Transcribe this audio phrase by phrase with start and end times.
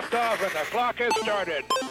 [0.00, 1.89] liftoff and the clock has started.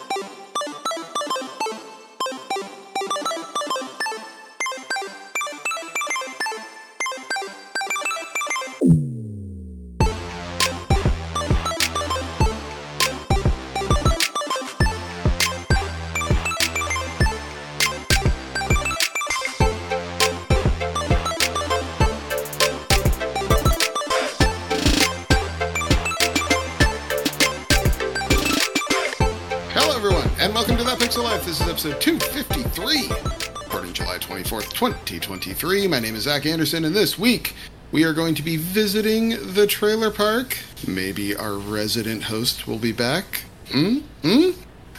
[34.80, 35.88] 2023.
[35.88, 37.52] My name is Zach Anderson, and this week
[37.92, 40.56] we are going to be visiting the trailer park.
[40.88, 43.42] Maybe our resident host will be back.
[43.70, 43.98] Hmm?
[44.22, 44.52] Hmm?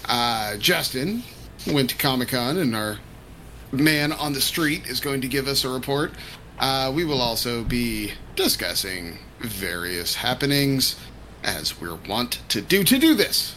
[0.05, 1.23] Uh, Justin
[1.66, 2.99] went to Comic Con, and our
[3.71, 6.12] man on the street is going to give us a report.
[6.59, 10.95] Uh, we will also be discussing various happenings,
[11.43, 13.55] as we're wont to do to do this.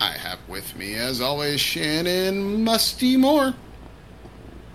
[0.00, 3.52] I have with me, as always, Shannon Musty Moore.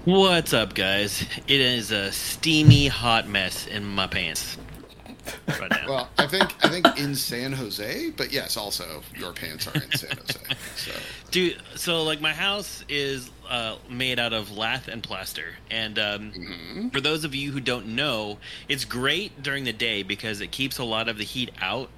[0.05, 1.25] What's up, guys?
[1.47, 4.55] It is a steamy, hot mess in my pants
[5.47, 5.87] right now.
[5.87, 9.91] Well, I think I think in San Jose, but yes, also your pants are in
[9.93, 10.39] San Jose.
[10.75, 10.91] So
[11.31, 16.31] Dude, so like my house is uh, made out of lath and plaster, and um,
[16.33, 16.93] mhm.
[16.93, 18.37] for those of you who don't know,
[18.69, 21.89] it's great during the day because it keeps a lot of the heat out.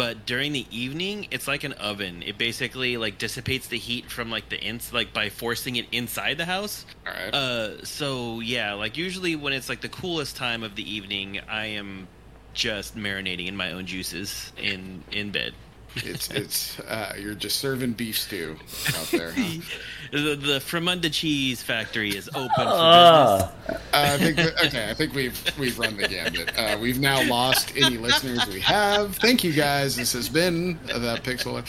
[0.00, 2.22] But during the evening, it's like an oven.
[2.22, 6.38] It basically like dissipates the heat from like the ins like by forcing it inside
[6.38, 6.86] the house.
[7.04, 7.34] right.
[7.34, 11.66] Uh, so yeah, like usually when it's like the coolest time of the evening, I
[11.66, 12.08] am
[12.54, 15.52] just marinating in my own juices in in bed.
[15.96, 18.56] It's it's uh, you're just serving beef stew
[18.98, 19.32] out there.
[19.36, 19.60] Huh?
[20.12, 24.90] The, the Fremunda Cheese Factory is open for Ah, Uh, I think that, okay.
[24.90, 26.50] I think we've we've run the gambit.
[26.58, 29.14] Uh, we've now lost any listeners we have.
[29.16, 29.94] Thank you guys.
[29.94, 31.64] This has been the Pixel.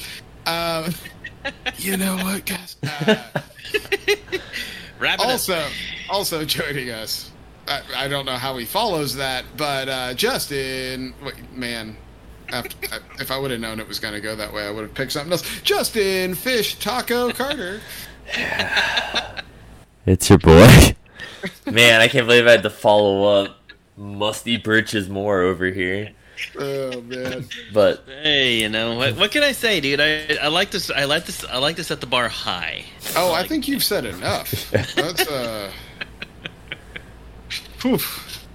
[0.48, 0.92] Um,
[1.78, 2.78] you know what, guys?
[2.84, 3.16] Uh,
[3.72, 4.42] business.
[5.00, 5.28] Wrap it up.
[5.28, 5.64] also,
[6.10, 7.30] also joining us.
[7.68, 11.96] I, I don't know how he follows that, but uh, Justin, wait, man,
[12.52, 12.76] after,
[13.20, 14.94] if I would have known it was going to go that way, I would have
[14.94, 15.62] picked something else.
[15.62, 17.82] Justin Fish Taco Carter.
[20.06, 20.96] it's your boy.
[21.72, 23.58] Man, I can't believe I had to follow up
[23.98, 26.12] Musty Birches more over here.
[26.60, 29.16] Oh man, But Hey, you know what?
[29.16, 30.00] What can I say, dude?
[30.00, 30.90] I I like this.
[30.90, 31.46] I like this.
[31.46, 32.84] I like to set the bar high.
[33.16, 34.72] oh, I think you've said enough.
[34.72, 35.72] That's uh.
[37.82, 38.00] Whew.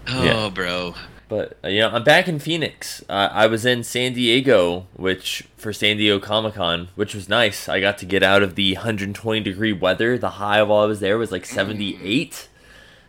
[0.08, 0.48] Oh, Yeah.
[0.50, 0.94] bro.
[1.28, 3.02] but uh, you know, I'm back in Phoenix.
[3.08, 7.68] Uh, I was in San Diego, which for San Diego Comic Con, which was nice.
[7.68, 10.16] I got to get out of the 120 degree weather.
[10.18, 12.48] The high while I was there was like 78.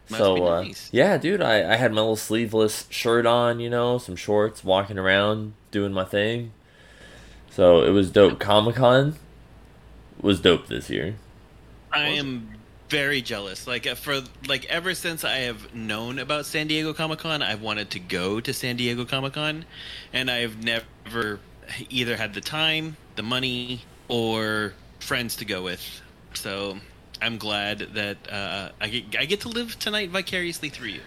[0.10, 0.90] Must so be uh, nice.
[0.94, 4.98] yeah, dude, I, I had my little sleeveless shirt on, you know, some shorts, walking
[4.98, 6.54] around doing my thing.
[7.52, 8.40] So it was dope.
[8.40, 9.16] Comic Con
[10.22, 11.16] was dope this year.
[11.92, 12.57] I am
[12.90, 13.68] very jealous.
[13.68, 17.62] Like uh, for like ever since I have known about San Diego Comic Con, I've
[17.62, 19.66] wanted to go to San Diego Comic Con,
[20.14, 21.40] and I've never
[21.90, 26.02] either had the time, the money, or friends to go with.
[26.34, 26.78] So
[27.22, 31.02] I'm glad that uh, I get I get to live tonight vicariously through you.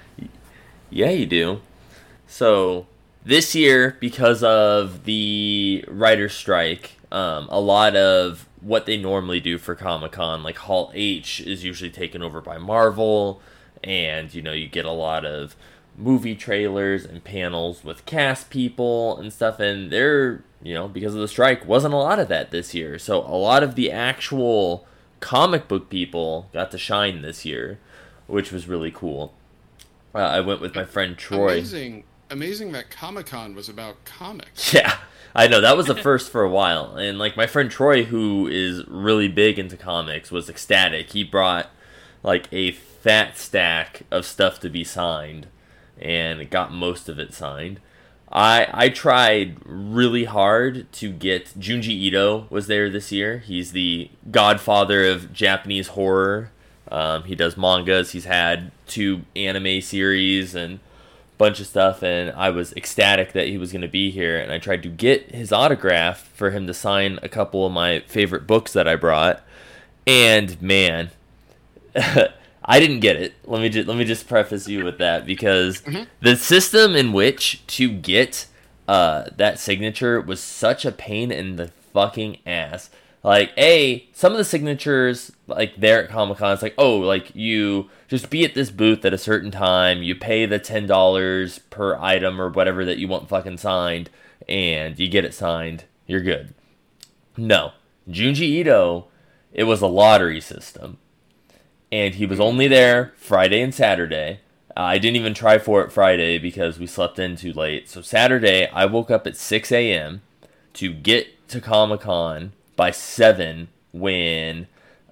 [0.90, 1.60] Yeah, you do.
[2.26, 2.86] So
[3.24, 9.58] this year, because of the writer's strike, um, a lot of what they normally do
[9.58, 13.40] for Comic Con, like Hall H, is usually taken over by Marvel,
[13.82, 15.56] and you know you get a lot of
[15.96, 21.20] movie trailers and panels with cast people and stuff, and there, you know, because of
[21.20, 22.98] the strike, wasn't a lot of that this year.
[22.98, 24.86] So a lot of the actual
[25.20, 27.78] comic book people got to shine this year,
[28.26, 29.34] which was really cool.
[30.14, 31.52] Uh, I went with my friend Troy.
[31.52, 34.72] Amazing, amazing that Comic Con was about comics.
[34.80, 34.98] Yeah,
[35.34, 38.46] I know that was the first for a while, and like my friend Troy, who
[38.46, 41.10] is really big into comics, was ecstatic.
[41.10, 41.70] He brought
[42.22, 45.46] like a fat stack of stuff to be signed,
[45.98, 47.80] and got most of it signed.
[48.32, 53.38] I I tried really hard to get Junji Ito was there this year.
[53.38, 56.50] He's the godfather of Japanese horror.
[56.90, 58.12] Um, he does mangas.
[58.12, 60.80] He's had two anime series and
[61.40, 64.52] bunch of stuff and I was ecstatic that he was going to be here and
[64.52, 68.46] I tried to get his autograph for him to sign a couple of my favorite
[68.46, 69.42] books that I brought
[70.06, 71.10] and man
[72.62, 73.34] I didn't get it.
[73.44, 75.82] Let me just let me just preface you with that because
[76.20, 78.46] the system in which to get
[78.86, 82.90] uh, that signature was such a pain in the fucking ass.
[83.22, 87.34] Like, a some of the signatures like there at Comic Con, it's like, oh, like
[87.34, 91.58] you just be at this booth at a certain time, you pay the ten dollars
[91.70, 94.08] per item or whatever that you want fucking signed,
[94.48, 95.84] and you get it signed.
[96.06, 96.54] You're good.
[97.36, 97.72] No,
[98.08, 99.06] Junji Ito,
[99.52, 100.96] it was a lottery system,
[101.92, 104.40] and he was only there Friday and Saturday.
[104.76, 107.88] I didn't even try for it Friday because we slept in too late.
[107.88, 110.22] So Saturday, I woke up at 6 a.m.
[110.74, 114.66] to get to Comic Con by 7 when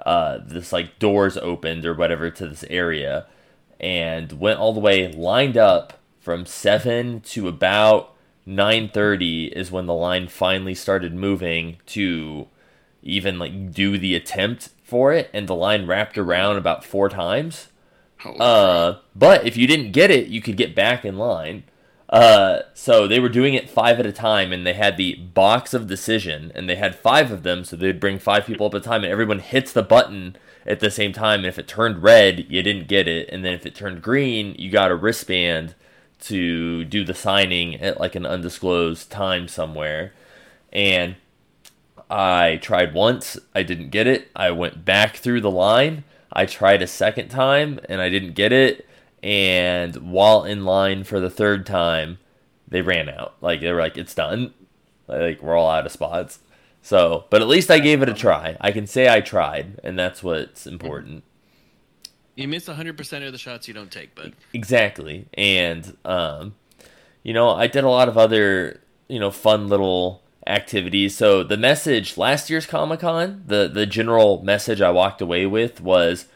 [0.07, 3.27] uh, this like doors opened or whatever to this area,
[3.79, 8.15] and went all the way lined up from 7 to about
[8.47, 12.49] 9:30 is when the line finally started moving to
[13.03, 15.29] even like do the attempt for it.
[15.35, 17.69] And the line wrapped around about four times.
[18.41, 21.65] Uh, but if you didn't get it, you could get back in line.
[22.09, 25.75] Uh, so they were doing it five at a time, and they had the box
[25.75, 28.81] of decision, and they had five of them, so they'd bring five people up at
[28.81, 31.41] a time, and everyone hits the button at the same time.
[31.41, 34.55] And if it turned red, you didn't get it, and then if it turned green,
[34.59, 35.75] you got a wristband
[36.21, 40.13] to do the signing at like an undisclosed time somewhere.
[40.73, 41.17] And
[42.11, 44.31] I tried once, I didn't get it.
[44.35, 46.05] I went back through the line.
[46.33, 48.88] I tried a second time and I didn't get it.
[49.23, 52.19] And while in line for the third time,
[52.67, 53.35] they ran out.
[53.41, 54.55] Like they were like, "It's done."
[55.07, 56.41] Like we're all out of spots.
[56.83, 58.57] So, but at least I gave it a try.
[58.61, 61.25] I can say I tried, and that's what's important.
[62.35, 65.27] You miss 100% of the shots you don't take, but Exactly.
[65.35, 66.55] And um,
[67.23, 71.17] you know, I did a lot of other, you know, fun little activities.
[71.17, 75.81] So the message last year's Comic Con, the the general message I walked away with
[75.81, 76.27] was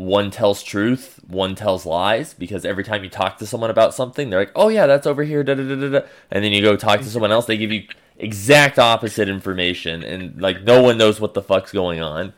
[0.00, 4.30] one tells truth, one tells lies, because every time you talk to someone about something,
[4.30, 6.06] they're like, "Oh yeah, that's over here," da da da da, da.
[6.30, 7.86] and then you go talk to someone else, they give you
[8.18, 12.32] exact opposite information, and like no one knows what the fuck's going on.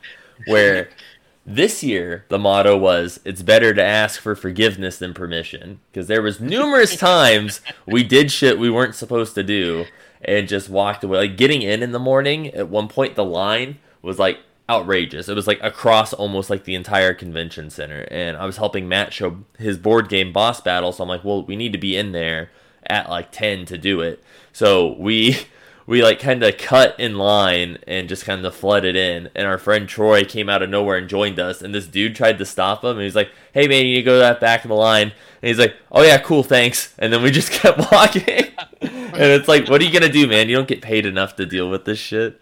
[0.47, 0.91] Where
[1.47, 6.23] this year the motto was it's better to ask for forgiveness than permission because there
[6.23, 9.85] was numerous times we did shit we weren't supposed to do
[10.25, 13.77] and just walked away like getting in in the morning at one point the line
[14.03, 14.39] was like
[14.81, 15.29] outrageous.
[15.29, 19.13] It was like across almost like the entire convention center and i was helping matt
[19.13, 22.13] show his board game boss battle so i'm like well we need to be in
[22.13, 22.51] there
[22.87, 24.23] at like 10 to do it.
[24.53, 25.37] So we
[25.87, 29.59] we like kind of cut in line and just kind of flooded in and our
[29.59, 32.85] friend troy came out of nowhere and joined us and this dude tried to stop
[32.85, 34.75] him and he's like hey man you need to go to that back of the
[34.75, 35.13] line.
[35.43, 36.95] And he's like oh yeah cool thanks.
[36.99, 38.45] And then we just kept walking.
[38.81, 40.49] And it's like what are you gonna do man?
[40.49, 42.41] You don't get paid enough to deal with this shit.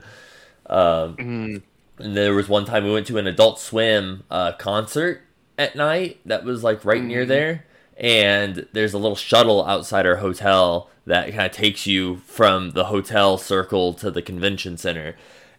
[0.67, 1.63] Um, mm,
[2.01, 5.23] and there was one time we went to an adult swim uh, concert
[5.59, 7.65] at night that was like right near there
[8.01, 12.87] and there's a little shuttle outside our hotel that kind of takes you from the
[12.87, 15.17] hotel circle to the convention center.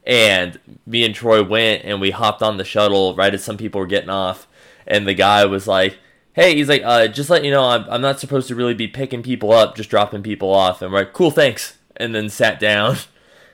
[0.07, 3.79] And me and Troy went and we hopped on the shuttle right as some people
[3.79, 4.47] were getting off.
[4.88, 5.99] And the guy was like,
[6.33, 8.88] Hey, he's like, uh, just let you know, I'm, I'm not supposed to really be
[8.88, 10.81] picking people up, just dropping people off.
[10.81, 11.77] And we're like, cool, thanks.
[11.97, 12.95] And then sat down.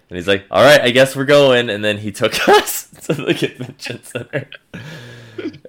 [0.10, 1.70] And he's like, all right, I guess we're going.
[1.70, 4.50] And then he took us to the convention center.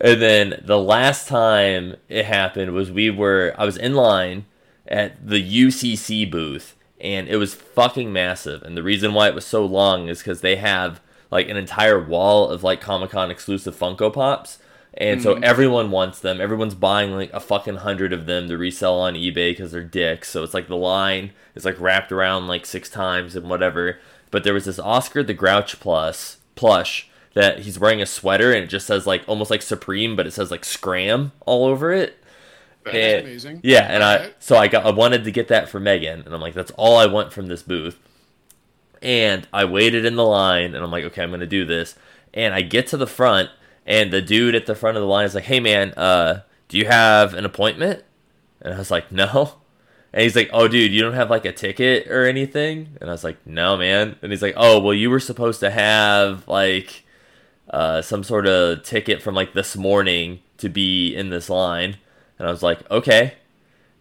[0.00, 4.46] and then the last time it happened was we were, I was in line
[4.86, 8.62] at the UCC booth and it was fucking massive.
[8.62, 11.00] And the reason why it was so long is because they have
[11.30, 14.58] like an entire wall of like Comic Con exclusive Funko Pops.
[14.94, 15.44] And so mm-hmm.
[15.44, 16.40] everyone wants them.
[16.40, 20.28] Everyone's buying like a fucking hundred of them to resell on eBay because they're dicks.
[20.28, 23.98] So it's like the line is like wrapped around like six times and whatever.
[24.30, 28.64] But there was this Oscar the Grouch plus plush that he's wearing a sweater and
[28.64, 32.18] it just says like almost like Supreme, but it says like Scram all over it.
[32.84, 33.60] That's amazing.
[33.62, 36.40] Yeah, and I so I got I wanted to get that for Megan, and I'm
[36.40, 37.98] like, that's all I want from this booth.
[39.00, 41.96] And I waited in the line, and I'm like, okay, I'm gonna do this.
[42.34, 43.50] And I get to the front,
[43.86, 46.78] and the dude at the front of the line is like, hey man, uh, do
[46.78, 48.04] you have an appointment?
[48.60, 49.54] And I was like, no.
[50.12, 52.96] And he's like, oh dude, you don't have like a ticket or anything?
[53.00, 54.16] And I was like, no man.
[54.22, 57.04] And he's like, oh well, you were supposed to have like
[57.70, 61.96] uh, some sort of ticket from like this morning to be in this line.
[62.38, 63.34] And I was like, okay.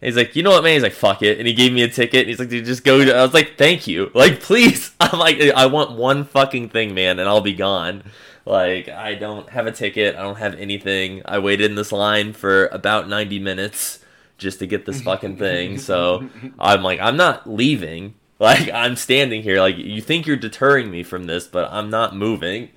[0.00, 0.74] And he's like, you know what, man?
[0.74, 1.38] He's like, fuck it.
[1.38, 2.20] And he gave me a ticket.
[2.20, 3.00] And he's like, dude, just go.
[3.00, 4.10] I was like, thank you.
[4.14, 4.94] Like, please.
[5.00, 8.04] I'm like, I want one fucking thing, man, and I'll be gone.
[8.46, 10.16] Like, I don't have a ticket.
[10.16, 11.22] I don't have anything.
[11.24, 13.98] I waited in this line for about 90 minutes
[14.38, 15.78] just to get this fucking thing.
[15.78, 16.28] So
[16.58, 18.14] I'm like, I'm not leaving.
[18.40, 19.58] Like, I'm standing here.
[19.58, 22.68] Like, you think you're deterring me from this, but I'm not moving.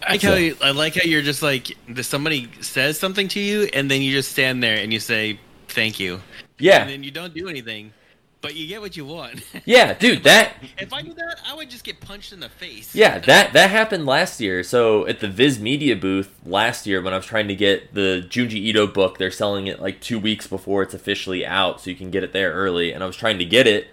[0.00, 3.64] I like how you, I like how you're just like somebody says something to you
[3.74, 6.20] and then you just stand there and you say thank you
[6.60, 6.82] Yeah.
[6.82, 7.92] and then you don't do anything,
[8.42, 9.42] but you get what you want.
[9.64, 12.94] Yeah, dude, that if I did that, I would just get punched in the face.
[12.94, 14.64] Yeah, that that happened last year.
[14.64, 18.26] So at the Viz Media booth last year, when I was trying to get the
[18.28, 21.96] Junji Ito book, they're selling it like two weeks before it's officially out, so you
[21.96, 22.92] can get it there early.
[22.92, 23.86] And I was trying to get it,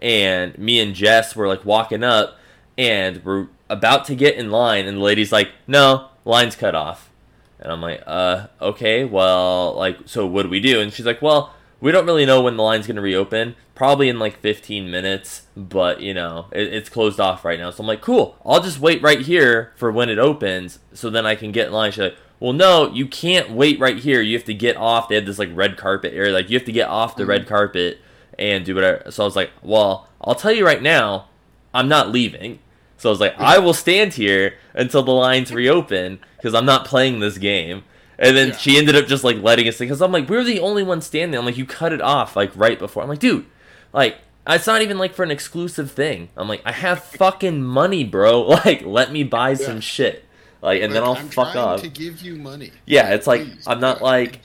[0.00, 2.38] and me and Jess were like walking up,
[2.78, 7.10] and we're about to get in line, and the lady's like, "No, line's cut off."
[7.58, 11.20] And I'm like, "Uh, okay, well, like, so what do we do?" And she's like,
[11.20, 13.56] "Well, we don't really know when the line's gonna reopen.
[13.74, 17.82] Probably in like 15 minutes, but you know, it, it's closed off right now." So
[17.82, 21.34] I'm like, "Cool, I'll just wait right here for when it opens, so then I
[21.34, 24.20] can get in line." She's like, "Well, no, you can't wait right here.
[24.20, 26.66] You have to get off." They had this like red carpet area, like you have
[26.66, 27.48] to get off the red mm-hmm.
[27.50, 28.00] carpet
[28.38, 29.10] and do whatever.
[29.10, 31.28] So I was like, "Well, I'll tell you right now,
[31.74, 32.60] I'm not leaving."
[32.98, 36.86] So I was like, I will stand here until the lines reopen because I'm not
[36.86, 37.84] playing this game.
[38.18, 38.56] And then Yeah.
[38.56, 41.06] she ended up just like letting us because I'm like, we are the only ones
[41.06, 41.38] standing.
[41.38, 43.02] I'm like, you cut it off like right before.
[43.02, 43.44] I'm like, dude,
[43.92, 44.16] like
[44.48, 46.28] it's not even like for an exclusive thing.
[46.36, 48.42] I'm like, I have fucking money, bro.
[48.64, 49.56] Like, let me buy Yeah.
[49.56, 50.24] some shit.
[50.62, 51.82] Like, and then I'll I'm fuck trying off.
[51.82, 52.70] to give you money.
[52.86, 54.40] Yeah, it's like Please, I'm not like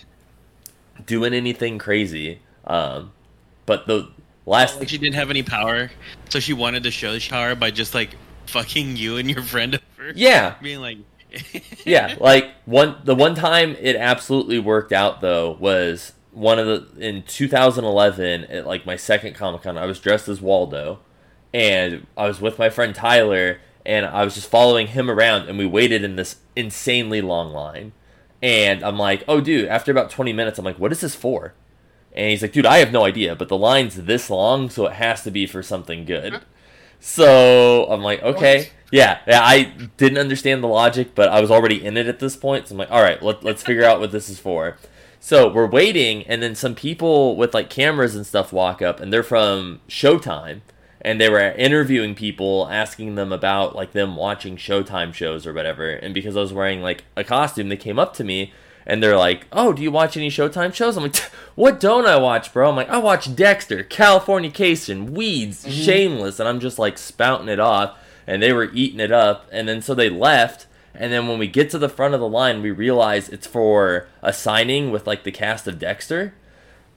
[1.06, 2.40] doing anything crazy.
[2.66, 3.12] Um,
[3.66, 4.10] but the
[4.46, 5.90] last Like she didn't have any power,
[6.30, 8.10] so she wanted to show she power by just like
[8.48, 10.12] fucking you and your friend over.
[10.16, 10.98] yeah, Being like,
[11.86, 17.06] yeah, like one the one time it absolutely worked out though was one of the
[17.06, 19.78] in 2011 at like my second Comic Con.
[19.78, 21.00] I was dressed as Waldo,
[21.54, 25.58] and I was with my friend Tyler, and I was just following him around, and
[25.58, 27.94] we waited in this insanely long line.
[28.44, 31.54] And I'm like, oh, dude, after about 20 minutes, I'm like, what is this for?
[32.14, 34.94] And he's like, dude, I have no idea, but the line's this long, so it
[34.94, 36.42] has to be for something good.
[37.04, 38.72] So I'm like, okay, What?
[38.92, 39.42] yeah, yeah.
[39.44, 42.68] I didn't understand the logic, but I was already in it at this point.
[42.68, 44.78] So I'm like, all right, let, let's figure out what this is for.
[45.20, 49.12] So we're waiting, and then some people with like cameras and stuff walk up, and
[49.12, 50.62] they're from Showtime,
[51.02, 55.90] and they were interviewing people, asking them about like them watching Showtime shows or whatever.
[55.90, 58.54] And because I was wearing like a costume, they came up to me
[58.86, 61.18] and they're like, "Oh, do you watch any Showtime shows?" I'm like,
[61.56, 65.72] "What don't I watch, bro?" I'm like, "I watch Dexter, California Californication, Weeds, mm-hmm.
[65.72, 67.98] Shameless," and I'm just like spouting it off,
[68.28, 70.68] and they were eating it up, and then so they left.
[70.94, 74.08] And then when we get to the front of the line, we realize it's for
[74.22, 76.34] a signing with like the cast of Dexter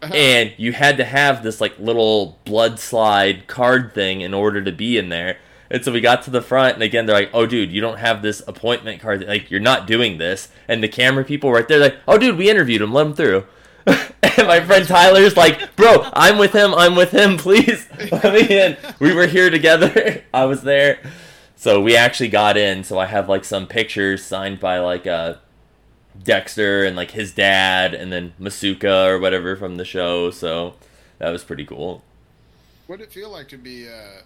[0.05, 0.15] uh-huh.
[0.15, 4.73] and you had to have this like little blood slide card thing in order to
[4.73, 5.39] be in there.
[5.75, 7.99] And so we got to the front, and again, they're like, "Oh, dude, you don't
[7.99, 9.27] have this appointment card.
[9.27, 12.49] Like, you're not doing this." And the camera people right there, like, "Oh, dude, we
[12.49, 12.93] interviewed him.
[12.93, 13.45] Let him through."
[13.87, 16.73] and my friend Tyler's like, "Bro, I'm with him.
[16.75, 17.37] I'm with him.
[17.39, 20.23] Please let me in." We were here together.
[20.33, 21.01] I was there,
[21.57, 22.85] so we actually got in.
[22.85, 25.39] So I have like some pictures signed by like uh
[26.23, 30.31] Dexter and like his dad, and then Masuka or whatever from the show.
[30.31, 30.75] So
[31.19, 32.05] that was pretty cool.
[32.87, 34.21] What did it feel like to be uh,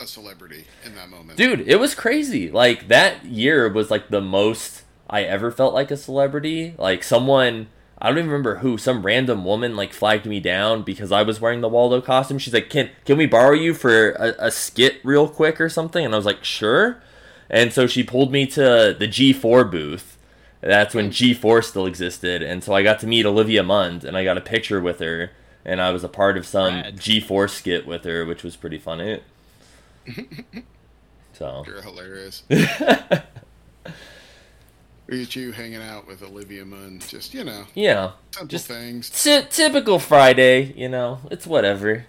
[0.00, 1.38] a celebrity in that moment?
[1.38, 2.50] Dude, it was crazy.
[2.50, 6.74] Like that year was like the most I ever felt like a celebrity.
[6.78, 7.68] Like someone
[8.04, 11.40] I don't even remember who, some random woman like flagged me down because I was
[11.40, 12.38] wearing the Waldo costume.
[12.38, 16.04] She's like, "Can can we borrow you for a, a skit real quick or something?"
[16.04, 17.02] And I was like, "Sure."
[17.48, 20.18] And so she pulled me to the G4 booth.
[20.60, 24.24] That's when G4 still existed, and so I got to meet Olivia Munn, and I
[24.24, 25.30] got a picture with her,
[25.64, 29.20] and I was a part of some G4 skit with her, which was pretty funny.
[31.34, 32.44] So You're hilarious.
[35.06, 37.00] Look at you hanging out with Olivia Munn.
[37.08, 38.12] Just, you know, yeah,
[38.46, 39.10] Just- things.
[39.10, 42.06] Ty- typical Friday, you know, it's whatever.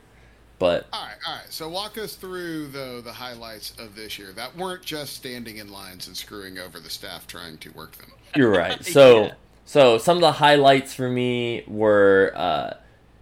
[0.58, 1.44] But All right, all right.
[1.50, 5.70] So walk us through, though, the highlights of this year that weren't just standing in
[5.70, 8.12] lines and screwing over the staff trying to work them.
[8.38, 8.82] you're right.
[8.86, 9.34] So, Yeah.
[9.66, 12.74] so some of the highlights for me were uh,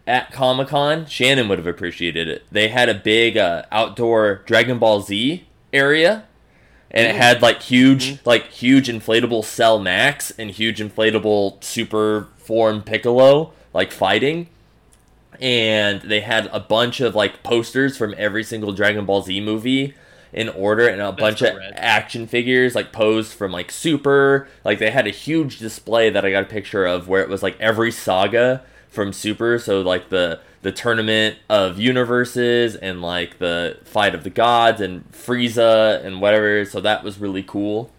[0.05, 1.05] at Comic Con.
[1.05, 2.43] Shannon would have appreciated it.
[2.51, 6.25] They had a big uh, outdoor Dragon Ball Z area,
[6.91, 12.81] and it had like huge, like huge inflatable Cell Max and huge inflatable Super Form
[12.81, 14.48] Piccolo, like fighting.
[15.41, 19.93] and they had a bunch of like posters from every single Dragon Ball Z movie
[20.31, 24.48] in order and a bunch of action figures like posed from like Super.
[24.63, 27.43] Like they had a huge display that I got a picture of where it was
[27.43, 33.77] like every saga from Super, so like the the tournament of universes and like the
[33.83, 36.63] fight of the gods and Frieza and whatever.
[36.63, 37.91] So that was really cool.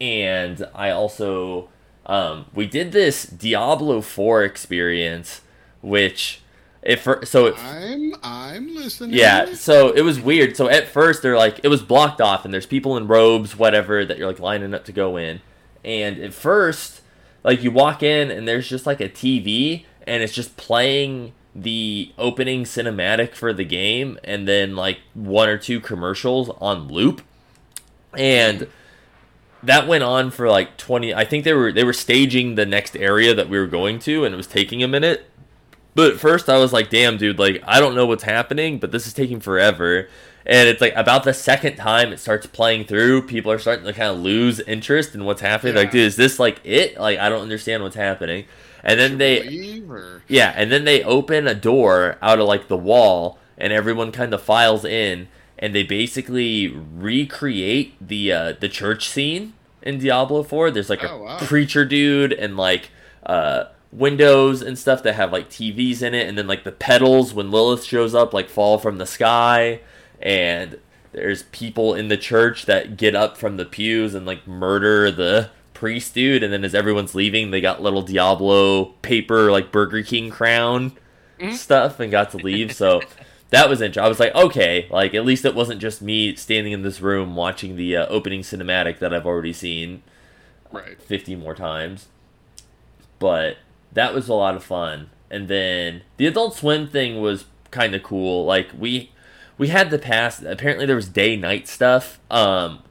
[0.00, 1.68] And I also
[2.06, 5.40] um, we did this Diablo 4 experience,
[5.82, 6.40] which
[6.82, 9.14] if so it, I'm, I'm listening.
[9.14, 10.56] yeah, so it was weird.
[10.56, 14.04] So at first they're like it was blocked off and there's people in robes, whatever,
[14.04, 15.40] that you're like lining up to go in.
[15.84, 17.02] And at first,
[17.42, 22.12] like you walk in and there's just like a TV and it's just playing the
[22.18, 27.22] opening cinematic for the game and then like one or two commercials on loop.
[28.16, 28.68] And
[29.62, 32.96] that went on for like 20 I think they were they were staging the next
[32.96, 35.30] area that we were going to and it was taking a minute
[35.94, 38.92] But at first I was like, damn, dude, like I don't know what's happening, but
[38.92, 40.08] this is taking forever.
[40.46, 43.92] And it's like about the second time it starts playing through, people are starting to
[43.92, 45.74] kind of lose interest in what's happening.
[45.74, 46.98] Like, dude, is this like it?
[47.00, 48.46] Like, I don't understand what's happening.
[48.86, 52.76] And then they, or yeah, and then they open a door out of like the
[52.76, 59.08] wall, and everyone kind of files in, and they basically recreate the uh, the church
[59.08, 60.70] scene in Diablo Four.
[60.70, 61.38] There's like Oh, a wow.
[61.38, 62.90] preacher dude and like
[63.24, 67.32] uh, windows and stuff that have like TVs in it, and then like the petals
[67.32, 69.80] when Lilith shows up like fall from the sky,
[70.20, 70.78] and
[71.12, 75.48] there's people in the church that get up from the pews and like murder the
[75.74, 80.30] priest dude, and then as everyone's leaving, they got little Diablo paper like Burger King
[80.30, 80.92] crown
[81.52, 82.72] stuff and got to leave.
[82.72, 83.02] So
[83.50, 84.04] that was interesting.
[84.04, 87.36] I was like, okay, like at least it wasn't just me standing in this room
[87.36, 90.02] watching the uh, opening cinematic that I've already seen
[90.72, 91.00] right.
[91.00, 92.08] 50 more times.
[93.18, 93.58] But
[93.92, 95.10] that was a lot of fun.
[95.30, 98.44] And then the Adult Swim thing was kind of cool.
[98.44, 99.10] Like we
[99.56, 102.20] we had the past apparently there was day night stuff.
[102.30, 102.82] Um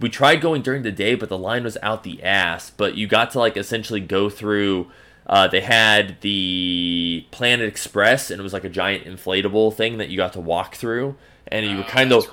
[0.00, 3.06] we tried going during the day but the line was out the ass, but you
[3.06, 4.90] got to like essentially go through
[5.30, 10.08] uh, they had the Planet Express, and it was like a giant inflatable thing that
[10.08, 11.14] you got to walk through,
[11.46, 12.26] and you were Oh, kind of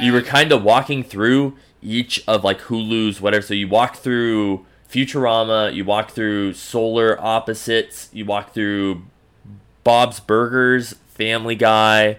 [0.00, 3.42] you were kind of walking through each of like Hulu's whatever.
[3.42, 9.02] So you walk through Futurama, you walk through Solar Opposites, you walk through
[9.84, 12.16] Bob's Burgers, Family Guy,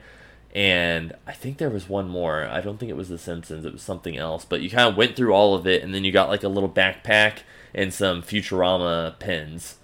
[0.56, 2.46] and I think there was one more.
[2.46, 3.66] I don't think it was The Simpsons.
[3.66, 4.46] It was something else.
[4.46, 6.50] But you kind of went through all of it, and then you got like a
[6.50, 7.40] little backpack
[7.74, 9.78] and some Futurama pins.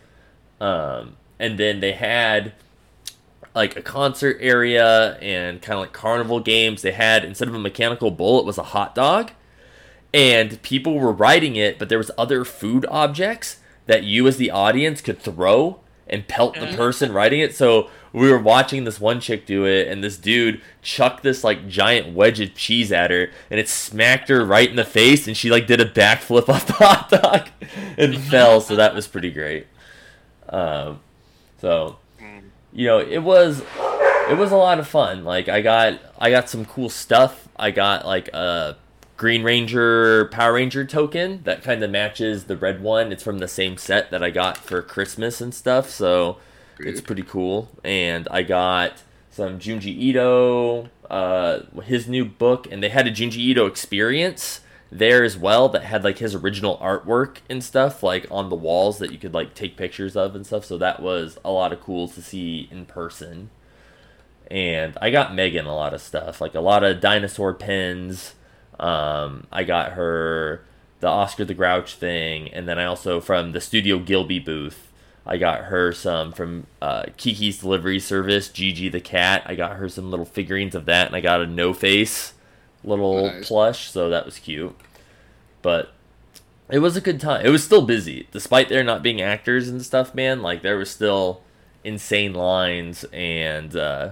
[0.60, 2.54] Um, and then they had
[3.54, 6.82] like a concert area and kind of like carnival games.
[6.82, 9.32] They had instead of a mechanical bull, it was a hot dog,
[10.14, 14.50] and people were riding it, but there was other food objects that you as the
[14.50, 17.56] audience could throw and pelt the person riding it.
[17.56, 21.68] So we were watching this one chick do it, and this dude chucked this like
[21.68, 25.36] giant wedge of cheese at her, and it smacked her right in the face, and
[25.36, 27.50] she like did a backflip off the hot dog
[27.98, 28.62] and fell.
[28.62, 29.68] So that was pretty great.
[30.50, 31.00] Um,
[31.60, 31.98] so
[32.72, 33.62] you know, it was
[34.30, 35.24] it was a lot of fun.
[35.24, 37.48] Like I got I got some cool stuff.
[37.56, 38.78] I got like a
[39.18, 43.12] Green Ranger Power Ranger token that kind of matches the red one.
[43.12, 46.38] It's from the same set that I got for Christmas and stuff, so
[46.80, 47.70] it's pretty cool.
[47.84, 53.38] And I got some Junji Ito, uh, his new book, and they had a Junji
[53.38, 58.50] Ito experience there as well that had like his original artwork and stuff like on
[58.50, 60.66] the walls that you could like take pictures of and stuff.
[60.66, 63.50] So that was a lot of cool to see in person.
[64.50, 68.35] And I got Megan a lot of stuff, like a lot of dinosaur pins.
[68.80, 70.62] Um, I got her
[71.00, 74.92] the Oscar the Grouch thing, and then I also from the Studio Ghibli booth,
[75.26, 79.44] I got her some from uh, Kiki's Delivery Service, Jiji the cat.
[79.46, 82.34] I got her some little figurines of that, and I got a No Face
[82.84, 83.48] little Nice.
[83.48, 84.76] plush, so that was cute.
[85.62, 85.92] But
[86.70, 87.46] it was a good time.
[87.46, 90.14] It was still busy, despite there not being actors and stuff.
[90.14, 91.42] Man, like there was still
[91.84, 94.12] insane lines, and uh,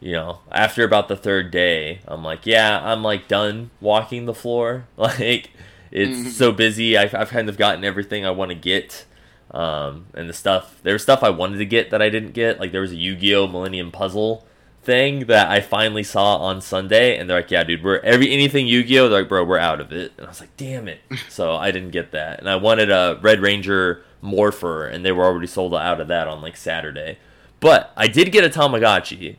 [0.00, 4.34] you know, after about the third day, I'm like, yeah, I'm like done walking the
[4.34, 4.86] floor.
[4.96, 5.50] Like
[5.92, 6.96] it's so busy.
[6.98, 9.04] I've, I've kind of gotten everything I want to get.
[9.50, 12.60] Um, and the stuff there was stuff I wanted to get that I didn't get.
[12.60, 13.46] Like there was a Yu-Gi-Oh!
[13.46, 14.44] Millennium Puzzle
[14.82, 18.66] thing that I finally saw on Sunday, and they're like, "Yeah, dude, we're every anything
[18.66, 21.54] Yu-Gi-Oh!" They're like, "Bro, we're out of it." And I was like, "Damn it!" So
[21.54, 25.46] I didn't get that, and I wanted a Red Ranger Morpher, and they were already
[25.46, 27.18] sold out of that on like Saturday.
[27.60, 29.36] But I did get a Tamagotchi.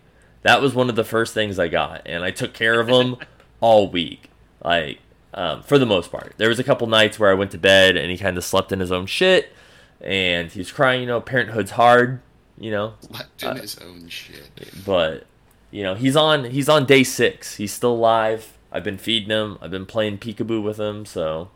[0.47, 3.17] That was one of the first things I got, and I took care of him
[3.59, 4.29] all week,
[4.63, 4.99] like
[5.33, 6.33] um, for the most part.
[6.37, 8.71] There was a couple nights where I went to bed and he kind of slept
[8.71, 9.51] in his own shit,
[9.99, 11.01] and he was crying.
[11.01, 12.21] You know, parenthood's hard.
[12.57, 14.49] You know, Left in his own shit.
[14.85, 15.25] but
[15.69, 19.57] you know he's on he's on day six he's still alive i've been feeding him
[19.61, 21.49] i've been playing peekaboo with him so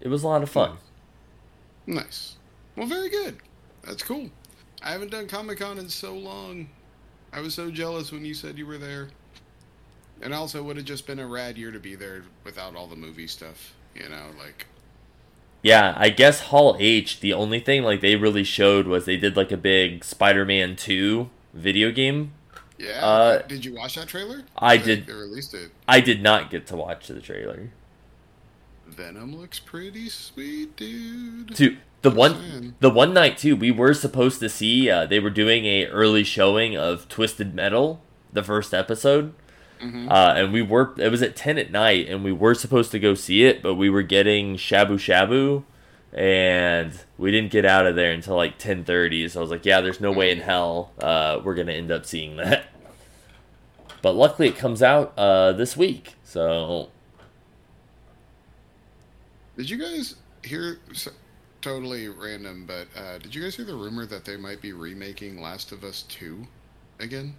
[0.00, 0.76] it was a lot of fun
[1.86, 2.36] Nice.
[2.74, 3.36] Well, very good.
[3.84, 4.28] That's cool.
[4.82, 6.68] I haven't done Comic Con in so long.
[7.36, 9.08] I was so jealous when you said you were there.
[10.22, 12.96] And also, would have just been a rad year to be there without all the
[12.96, 13.74] movie stuff.
[13.94, 14.66] You know, like
[15.62, 19.36] yeah i guess hall h the only thing like they really showed was they did
[19.36, 22.32] like a big spider-man 2 video game
[22.78, 23.02] yeah.
[23.02, 24.42] Uh, did you watch that trailer?
[24.54, 25.06] I did.
[25.06, 25.70] They released it.
[25.88, 27.70] i did not get to watch the trailer
[28.86, 31.54] Venom looks pretty sweet, dude.
[31.54, 31.78] Dude,
[32.10, 32.74] the one saying.
[32.80, 34.88] the one night too, we were supposed to see.
[34.90, 38.00] Uh, they were doing a early showing of Twisted Metal,
[38.32, 39.32] the first episode,
[39.82, 40.10] Mhm.
[40.10, 40.94] uh, and we were.
[40.98, 43.74] It was at ten at night, and we were supposed to go see it, but
[43.74, 45.64] we were getting shabu shabu
[46.14, 49.28] and we didn't get out of there until like 10:30.
[49.28, 52.06] So I was like, yeah, there's no way in hell uh, we're gonna end up
[52.06, 52.64] seeing that.
[54.00, 56.14] But luckily, it comes out uh, this week.
[56.24, 56.88] So
[59.56, 60.14] Did you guys
[60.44, 60.78] hear?
[61.66, 64.72] S- Totally random, but uh, did you guys hear the rumor that they might be
[64.72, 66.46] remaking Last of Us Two
[66.98, 67.34] again?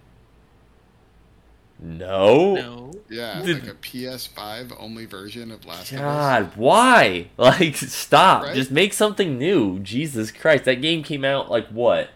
[1.80, 2.54] no.
[2.54, 2.92] No.
[3.08, 6.02] Yeah, Did- like a PS5 only version of Last of Us.
[6.02, 7.28] God, why?
[7.38, 8.42] Like, stop.
[8.42, 8.54] Right?
[8.54, 9.78] Just make something new.
[9.80, 10.64] Jesus Christ.
[10.64, 12.10] That game came out, like, what?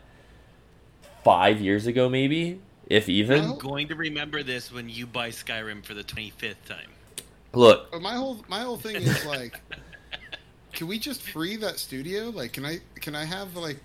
[1.24, 2.60] Five years ago, maybe?
[2.88, 3.44] If even?
[3.44, 6.90] I'm going to remember this when you buy Skyrim for the 25th time.
[7.54, 9.60] Look, But my whole my whole thing is like,
[10.72, 12.30] can we just free that studio?
[12.30, 13.78] Like, can I can I have like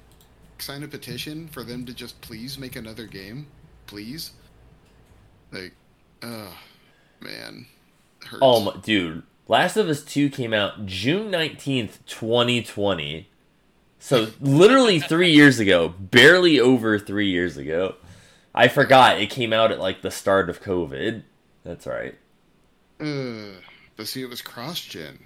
[0.60, 3.48] sign a petition for them to just please make another game,
[3.86, 4.32] please?
[5.52, 5.74] Like,
[6.24, 6.58] oh
[7.22, 7.68] man,
[8.26, 8.40] hurts.
[8.42, 9.24] oh, my, dude.
[9.48, 13.30] Last of Us 2 came out June 19th, 2020.
[14.00, 15.90] So, literally three years ago.
[15.98, 17.96] Barely over three years ago.
[18.54, 21.24] I forgot it came out at, like, the start of COVID.
[21.64, 22.16] That's right.
[23.00, 23.62] Uh,
[23.96, 25.20] but see, it was cross gen.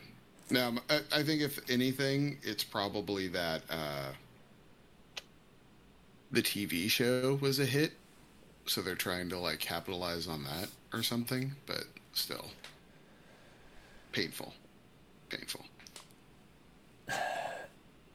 [0.52, 4.10] Now, I, I think if anything, it's probably that uh,
[6.32, 7.94] the TV show was a hit,
[8.66, 11.56] so they're trying to like capitalize on that or something.
[11.66, 12.48] But still,
[14.12, 14.54] painful,
[15.30, 15.66] painful.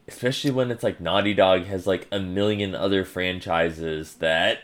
[0.07, 4.59] especially when it's like Naughty Dog has like a million other franchises that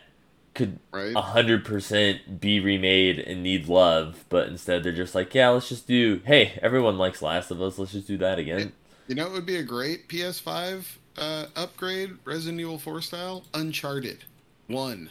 [0.53, 1.15] could Right?
[1.15, 5.69] a hundred percent be remade and need love, but instead they're just like, yeah, let's
[5.69, 6.21] just do.
[6.25, 7.77] Hey, everyone likes Last of Us.
[7.77, 8.71] Let's just do that again.
[9.07, 10.85] You know, it would be a great PS5
[11.17, 13.43] uh, upgrade, Resident Evil 4 style.
[13.53, 14.23] Uncharted,
[14.67, 15.09] one.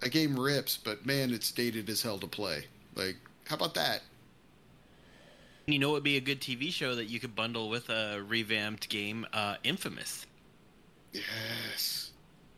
[0.00, 2.64] That game rips, but man, it's dated as hell to play.
[2.94, 3.16] Like,
[3.46, 4.02] how about that?
[5.66, 8.22] You know it would be a good TV show that you could bundle with a
[8.26, 9.26] revamped game?
[9.32, 10.26] Uh, Infamous.
[11.12, 12.05] Yes.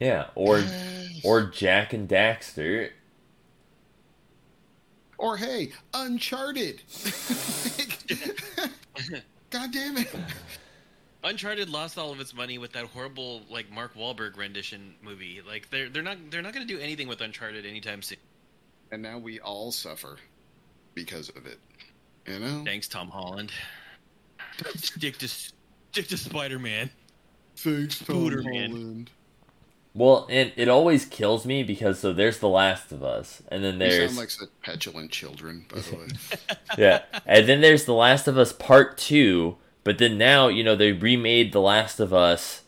[0.00, 0.62] Yeah, or
[1.24, 2.90] or Jak and Daxter.
[5.18, 6.82] Or hey, Uncharted.
[9.50, 10.14] God damn it.
[11.24, 15.42] Uncharted lost all of its money with that horrible like Mark Wahlberg rendition movie.
[15.46, 18.18] Like they're they're not they're not going to do anything with Uncharted anytime soon.
[18.92, 20.18] And now we all suffer
[20.94, 21.58] because of it.
[22.26, 22.62] You know?
[22.64, 23.50] Thanks, Tom Holland.
[24.76, 26.90] Stick to stick to Spider Man.
[27.56, 28.70] Thanks, Tom Booter, man.
[28.70, 29.10] Holland.
[29.94, 33.80] Well, and it always kills me because so there's The Last of Us, and then
[33.80, 36.06] You sound like such petulant children, by the way.
[36.78, 39.56] yeah, and then there's The Last of Us Part Two.
[39.84, 42.62] But then now, you know, they remade The Last of Us,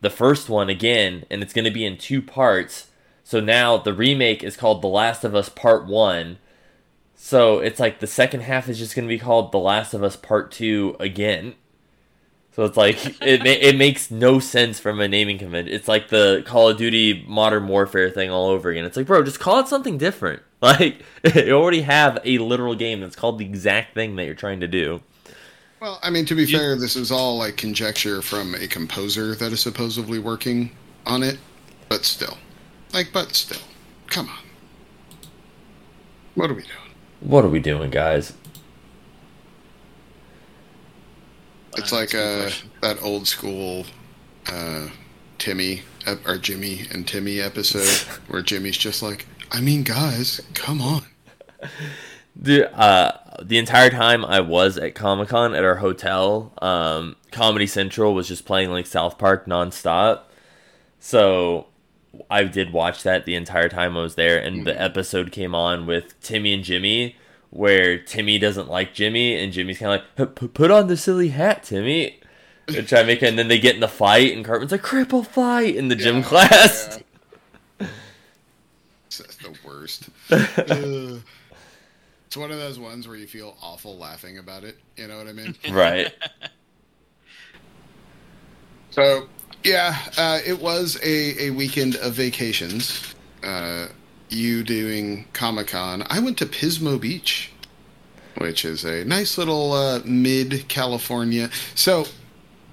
[0.00, 2.88] the first one again, and it's going to be in two parts.
[3.24, 6.38] So now the remake is called The Last of Us Part One.
[7.16, 10.02] So it's like the second half is just going to be called The Last of
[10.02, 11.54] Us Part Two again.
[12.54, 15.74] So it's like it ma- it makes no sense from a naming convention.
[15.74, 18.84] It's like the Call of Duty Modern Warfare thing all over again.
[18.84, 20.42] It's like, bro, just call it something different.
[20.64, 21.02] Like
[21.34, 24.66] you already have a literal game that's called the exact thing that you're trying to
[24.66, 25.02] do.
[25.78, 29.52] Well, I mean, to be fair, this is all like conjecture from a composer that
[29.52, 30.70] is supposedly working
[31.04, 31.36] on it,
[31.90, 32.38] but still.
[32.94, 33.60] Like, but still.
[34.06, 34.38] Come on.
[36.34, 36.94] What are we doing?
[37.20, 38.32] What are we doing, guys?
[41.76, 42.50] It's Uh, like a uh,
[42.82, 43.86] that old school
[44.46, 44.88] uh,
[45.38, 45.82] Timmy
[46.26, 47.88] or Jimmy and Timmy episode
[48.28, 51.04] where Jimmy's just like, I mean, guys, come on.
[52.36, 57.66] The uh, the entire time I was at Comic Con at our hotel, um, Comedy
[57.66, 60.22] Central was just playing like South Park nonstop.
[61.00, 61.66] So
[62.30, 65.86] I did watch that the entire time I was there, and the episode came on
[65.86, 67.16] with Timmy and Jimmy,
[67.54, 71.62] where Timmy doesn't like Jimmy, and Jimmy's kind of like, "Put on the silly hat,
[71.62, 72.20] Timmy."
[72.66, 74.82] And try to make it, and then they get in the fight, and Cartman's like,
[74.82, 76.98] "Cripple fight" in the gym Yeah, class.
[77.80, 77.86] yeah.
[79.06, 80.08] It's it's the worst.
[80.30, 81.18] Uh,
[82.26, 84.76] it's one of those ones where you feel awful laughing about it.
[84.96, 85.54] You know what I mean?
[85.70, 86.12] right.
[88.90, 89.28] So
[89.62, 93.14] yeah, uh, it was a, a weekend of vacations.
[93.42, 93.86] Uh,
[94.34, 96.04] you doing Comic Con?
[96.10, 97.50] I went to Pismo Beach,
[98.38, 101.50] which is a nice little uh, mid California.
[101.74, 102.06] So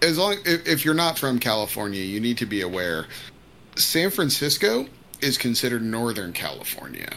[0.01, 3.07] as long if, if you're not from California, you need to be aware.
[3.75, 4.87] San Francisco
[5.21, 7.09] is considered Northern California,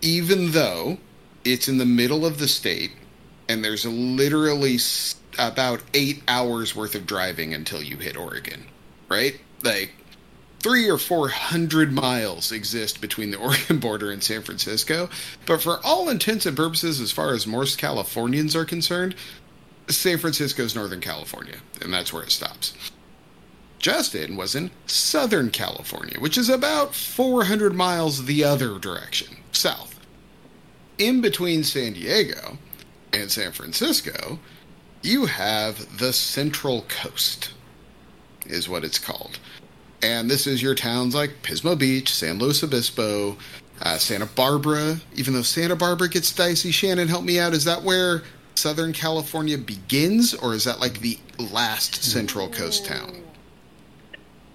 [0.00, 0.98] even though
[1.44, 2.92] it's in the middle of the state,
[3.48, 4.78] and there's literally
[5.38, 8.64] about eight hours worth of driving until you hit Oregon,
[9.08, 9.38] right?
[9.62, 9.92] Like
[10.64, 15.10] three or four hundred miles exist between the Oregon border and San Francisco,
[15.44, 19.14] but for all intents and purposes, as far as most Californians are concerned,
[19.88, 22.72] San Francisco's Northern California, and that's where it stops.
[23.78, 30.00] Justin was in Southern California, which is about 400 miles the other direction, south.
[30.96, 32.56] In between San Diego
[33.12, 34.38] and San Francisco,
[35.02, 37.52] you have the Central Coast,
[38.46, 39.38] is what it's called.
[40.04, 43.38] And this is your towns like Pismo Beach, San Luis Obispo,
[43.80, 45.00] uh, Santa Barbara.
[45.14, 47.54] Even though Santa Barbara gets dicey, Shannon, help me out.
[47.54, 48.22] Is that where
[48.54, 53.22] Southern California begins, or is that like the last Central Coast town?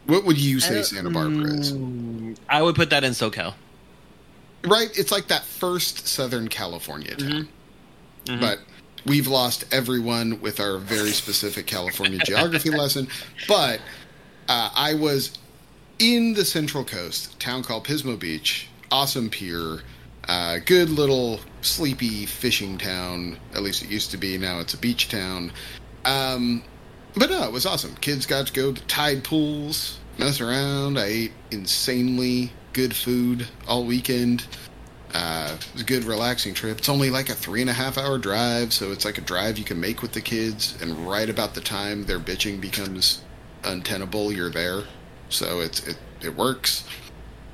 [0.06, 1.74] What would you say Santa Barbara is?
[1.74, 3.56] Mm, I would put that in SoCal.
[4.66, 4.90] Right?
[4.96, 7.30] It's like that first Southern California town.
[7.32, 8.34] Mm-hmm.
[8.34, 8.40] Mm-hmm.
[8.40, 8.60] But
[9.08, 13.08] we've lost everyone with our very specific California geography lesson.
[13.48, 13.82] But
[14.50, 15.38] uh, I was
[16.00, 19.82] in the Central Coast, town called Pismo Beach, awesome pier,
[20.28, 23.38] uh, good little sleepy fishing town.
[23.54, 24.38] At least it used to be.
[24.38, 25.52] Now it's a beach town.
[26.04, 26.64] Um,
[27.16, 27.96] but no, it was awesome.
[27.98, 30.98] Kids got to go to tide pools, mess around.
[30.98, 34.48] I ate insanely good food all weekend.
[35.14, 36.80] Uh, it was a good, relaxing trip.
[36.80, 39.58] It's only like a three and a half hour drive, so it's like a drive
[39.58, 40.76] you can make with the kids.
[40.82, 43.24] And right about the time their bitching becomes
[43.64, 44.84] untenable, you're there.
[45.30, 46.84] So it's it it works.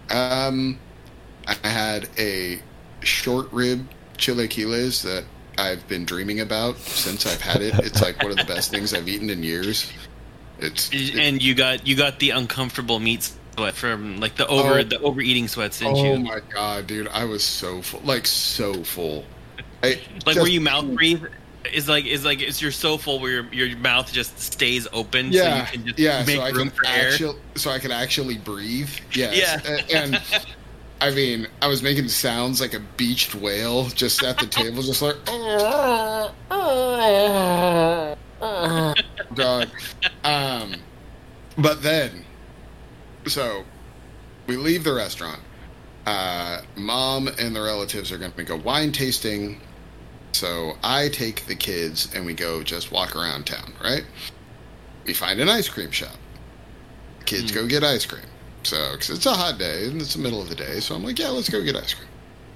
[0.09, 0.79] Um,
[1.47, 2.59] I had a
[3.01, 3.87] short rib
[4.17, 5.23] chilaquiles that
[5.57, 7.73] I've been dreaming about since I've had it.
[7.79, 9.91] It's like one of the best things I've eaten in years.
[10.59, 14.79] It's it- And you got you got the uncomfortable meat sweat from like the over
[14.79, 14.83] Oh.
[14.83, 16.19] the overeating sweats, didn't oh you?
[16.19, 17.07] my god, dude!
[17.09, 19.25] I was so full, like so full.
[19.83, 21.23] I, Like just- where you mouth breathe
[21.73, 25.31] is like is like is you're so full where your your mouth just stays open
[25.31, 27.11] yeah, so you can just yeah, make so I room can for air.
[27.11, 28.89] actually, so I can actually breathe.
[29.13, 29.37] Yes.
[29.37, 29.75] Yeah.
[29.75, 30.21] A- and
[31.01, 35.01] I mean, I was making sounds like a beached whale just at the table, just
[35.01, 35.17] like
[39.35, 39.67] dog.
[40.23, 40.75] Um,
[41.57, 42.25] but then,
[43.27, 43.63] so
[44.47, 45.41] we leave the restaurant.
[46.05, 49.59] Uh, mom and the relatives are going to go wine tasting.
[50.35, 54.03] So I take the kids and we go just walk around town, right?
[55.05, 56.17] We find an ice cream shop.
[57.23, 58.25] Kids go get ice cream.
[58.63, 60.81] So, because it's a hot day and it's the middle of the day.
[60.81, 62.09] So I'm like, yeah, let's go get ice cream.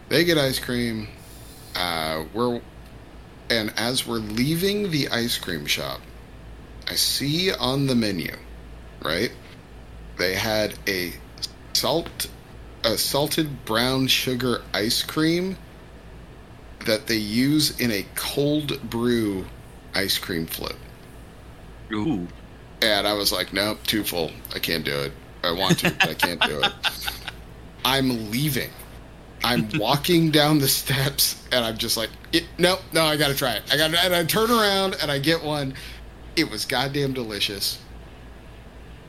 [0.10, 1.08] They get ice cream.
[1.74, 2.60] Uh, we're,
[3.50, 6.02] and as we're leaving the ice cream shop,
[6.86, 8.36] I see on the menu,
[9.06, 9.32] right?
[10.18, 11.14] They had a
[11.72, 12.28] salt,
[12.84, 15.56] a salted brown sugar ice cream
[16.86, 19.46] that they use in a cold brew
[19.94, 20.76] ice cream float.
[21.92, 22.28] Ooh.
[22.82, 24.32] And I was like, nope, too full.
[24.54, 25.12] I can't do it.
[25.44, 26.72] I want to, but I can't do it.
[27.86, 28.70] I'm leaving.
[29.44, 32.10] I'm walking down the steps, and I'm just like,
[32.58, 33.64] no, no, I gotta try it.
[33.72, 35.74] I got, and I turn around and I get one.
[36.36, 37.80] It was goddamn delicious.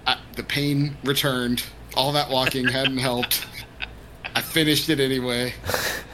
[0.07, 1.65] I, the pain returned.
[1.97, 3.47] All that walking hadn't helped.
[4.35, 5.53] I finished it anyway.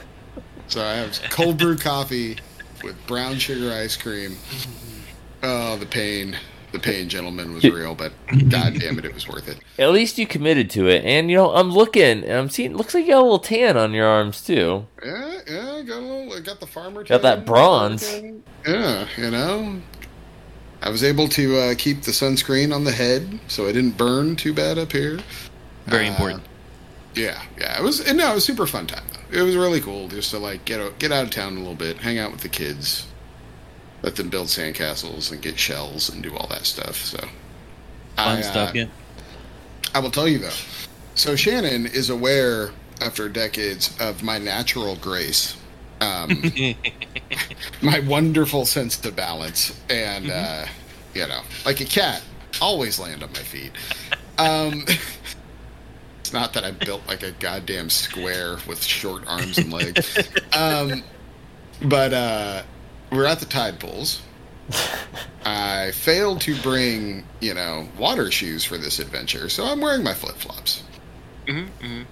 [0.67, 2.37] So I have cold brew coffee
[2.83, 4.35] with brown sugar ice cream.
[5.43, 6.35] Oh, the pain.
[6.73, 8.11] The pain, gentlemen, was real, but
[8.49, 9.57] god damn it, it was worth it.
[9.79, 12.75] At least you committed to it, and you know I'm looking, and I'm seeing.
[12.75, 14.85] Looks like you got a little tan on your arms too.
[15.03, 17.05] Yeah, yeah, I got a little, I got the farmer.
[17.05, 17.15] Tan.
[17.15, 18.13] Got that bronze.
[18.67, 19.81] Yeah, you know,
[20.81, 24.35] I was able to uh, keep the sunscreen on the head, so I didn't burn
[24.35, 25.19] too bad up here.
[25.85, 26.43] Very Uh, important.
[27.15, 28.01] Yeah, yeah, it was.
[28.01, 29.05] And no, it was a super fun time.
[29.31, 31.75] It was really cool just to like get out, get out of town a little
[31.75, 33.07] bit, hang out with the kids,
[34.01, 36.95] let them build sandcastles and get shells and do all that stuff.
[36.95, 37.19] So
[38.15, 38.85] Fun I, uh, yeah.
[39.93, 40.49] I will tell you though.
[41.15, 45.55] So Shannon is aware after decades of my natural grace,
[46.01, 46.51] um,
[47.81, 50.65] my wonderful sense of balance, and uh,
[51.13, 52.23] you know, like a cat,
[52.61, 53.71] always land on my feet.
[54.37, 54.85] Um,
[56.27, 61.01] it's not that I'm built like a goddamn square with short arms and legs, um,
[61.83, 62.63] but uh,
[63.13, 64.21] we're at the tide pools.
[65.45, 70.13] I failed to bring, you know, water shoes for this adventure, so I'm wearing my
[70.13, 70.83] flip flops.
[71.45, 72.05] Mhm, mhm.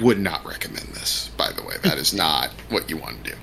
[0.00, 1.76] Would not recommend this, by the way.
[1.84, 3.36] That is not what you want to do.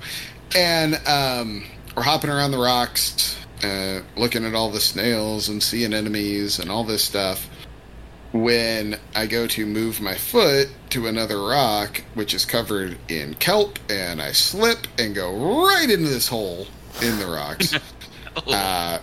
[0.54, 1.64] And um,
[1.96, 6.70] we're hopping around the rocks, uh, looking at all the snails and sea anemones and
[6.70, 7.48] all this stuff.
[8.32, 13.78] When I go to move my foot to another rock, which is covered in kelp,
[13.90, 16.68] and I slip and go right into this hole
[17.02, 17.74] in the rocks.
[18.46, 19.00] Uh,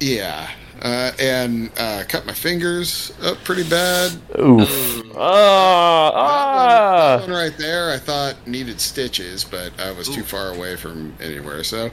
[0.00, 0.50] yeah,
[0.82, 4.10] uh, and uh, cut my fingers up pretty bad.
[4.40, 4.68] Oof.
[5.16, 7.18] Ah, That ah.
[7.20, 11.62] one right there, I thought needed stitches, but I was too far away from anywhere.
[11.62, 11.92] So,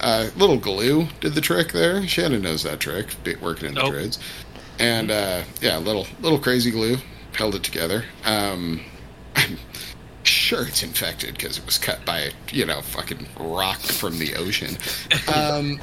[0.00, 2.06] Uh, little glue did the trick there.
[2.06, 3.06] Shannon knows that trick,
[3.40, 3.90] working in the Oh.
[3.90, 4.18] trades.
[4.78, 6.96] And uh, yeah, little little crazy glue
[7.34, 8.04] held it together.
[8.24, 8.80] Um,
[9.36, 9.58] I'm
[10.22, 14.76] sure it's infected because it was cut by you know fucking rock from the ocean.
[15.34, 15.80] Um,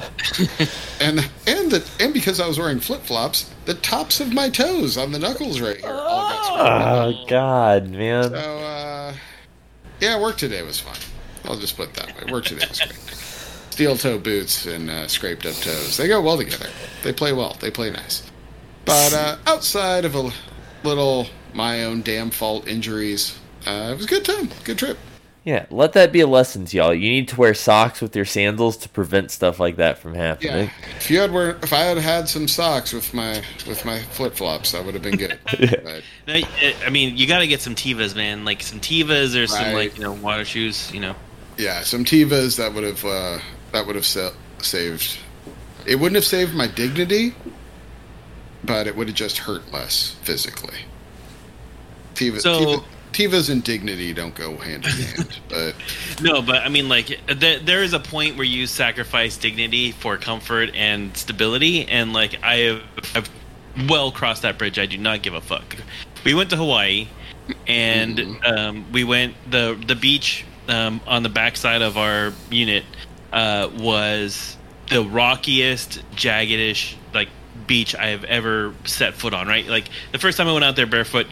[1.00, 4.96] and and the and because I was wearing flip flops, the tops of my toes
[4.96, 6.60] on the knuckles right here all got.
[7.06, 8.30] Oh God, man.
[8.30, 9.14] So, uh,
[10.00, 10.96] yeah, work today was fun.
[11.44, 12.32] I'll just put it that way.
[12.32, 12.94] Work today was great.
[13.70, 15.96] Steel toe boots and uh, scraped up toes.
[15.96, 16.68] They go well together.
[17.02, 17.56] They play well.
[17.58, 18.22] They play nice.
[18.84, 20.30] But uh, outside of a
[20.84, 24.48] little my own damn fault injuries, uh, it was a good time.
[24.64, 24.98] Good trip.
[25.44, 26.94] Yeah, let that be a lesson to y'all.
[26.94, 30.66] You need to wear socks with your sandals to prevent stuff like that from happening.
[30.66, 30.70] Yeah.
[30.98, 34.34] If you had wear, if I had had some socks with my with my flip
[34.36, 35.38] flops, that would have been good.
[36.24, 38.44] But I I mean, you got to get some Tevas, man.
[38.44, 39.74] Like some Tevas or some Right.
[39.74, 40.92] like you know water shoes.
[40.94, 41.16] You know.
[41.58, 43.38] yeah, some Tevas that would have uh,
[43.72, 45.18] that would have sa- saved.
[45.86, 47.34] It wouldn't have saved my dignity,
[48.64, 50.78] but it would have just hurt less physically.
[52.14, 55.74] Teva, So- Teva, Tevas indignity don't go hand in hand, but
[56.22, 60.16] No, but I mean, like, th- there is a point where you sacrifice dignity for
[60.16, 62.82] comfort and stability, and like, I have
[63.14, 63.30] I've
[63.88, 64.78] well crossed that bridge.
[64.78, 65.76] I do not give a fuck.
[66.24, 67.06] We went to Hawaii,
[67.66, 72.84] and um, we went the the beach um, on the backside of our unit
[73.32, 74.56] uh, was
[74.88, 77.28] the rockiest, jaggedish like
[77.72, 79.48] beach I have ever set foot on.
[79.48, 81.26] Right, like the first time I went out there barefoot,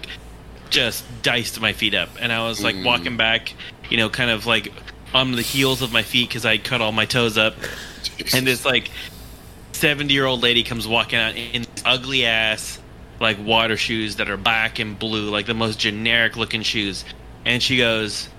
[0.71, 2.85] just diced my feet up, and I was like Mm.
[2.85, 3.53] walking back,
[3.91, 4.73] you know, kind of like
[5.13, 7.57] on the heels of my feet because I cut all my toes up,
[8.33, 8.91] and this like
[9.73, 12.79] seventy year old lady comes walking out in ugly ass
[13.21, 17.05] like water shoes that are black and blue, like the most generic looking shoes,
[17.45, 18.31] and she goes,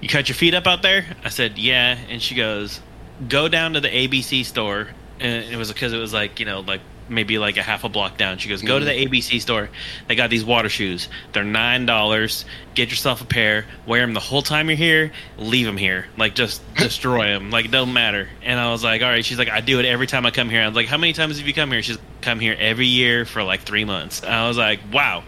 [0.00, 2.80] "You cut your feet up out there?" I said, "Yeah," and she goes,
[3.28, 4.88] "Go down to the ABC store."
[5.20, 7.88] And it was because it was like you know like maybe like a half a
[7.88, 8.38] block down.
[8.38, 9.68] She goes, "Go to the ABC store.
[10.08, 11.08] They got these water shoes.
[11.32, 12.44] They're nine dollars.
[12.74, 13.66] Get yourself a pair.
[13.86, 15.12] Wear them the whole time you're here.
[15.38, 16.06] Leave them here.
[16.16, 17.50] Like just destroy them.
[17.50, 19.86] Like it don't matter." And I was like, "All right." She's like, "I do it
[19.86, 21.82] every time I come here." I was like, "How many times have you come here?"
[21.82, 24.20] She's come here every year for like three months.
[24.22, 25.24] And I was like, "Wow."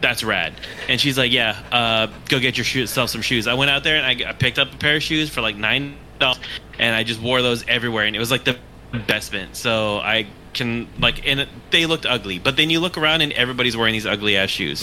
[0.00, 0.52] That's rad.
[0.88, 3.96] And she's like, "Yeah, uh, go get your shoes, some shoes." I went out there
[3.96, 6.38] and I, I picked up a pair of shoes for like nine dollars,
[6.78, 8.56] and I just wore those everywhere, and it was like the
[8.92, 9.56] best investment.
[9.56, 10.26] So I
[10.58, 13.94] can like, and it, they looked ugly, but then you look around and everybody's wearing
[13.94, 14.80] these ugly ass shoes.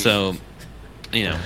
[0.00, 0.36] So,
[1.12, 1.38] you know,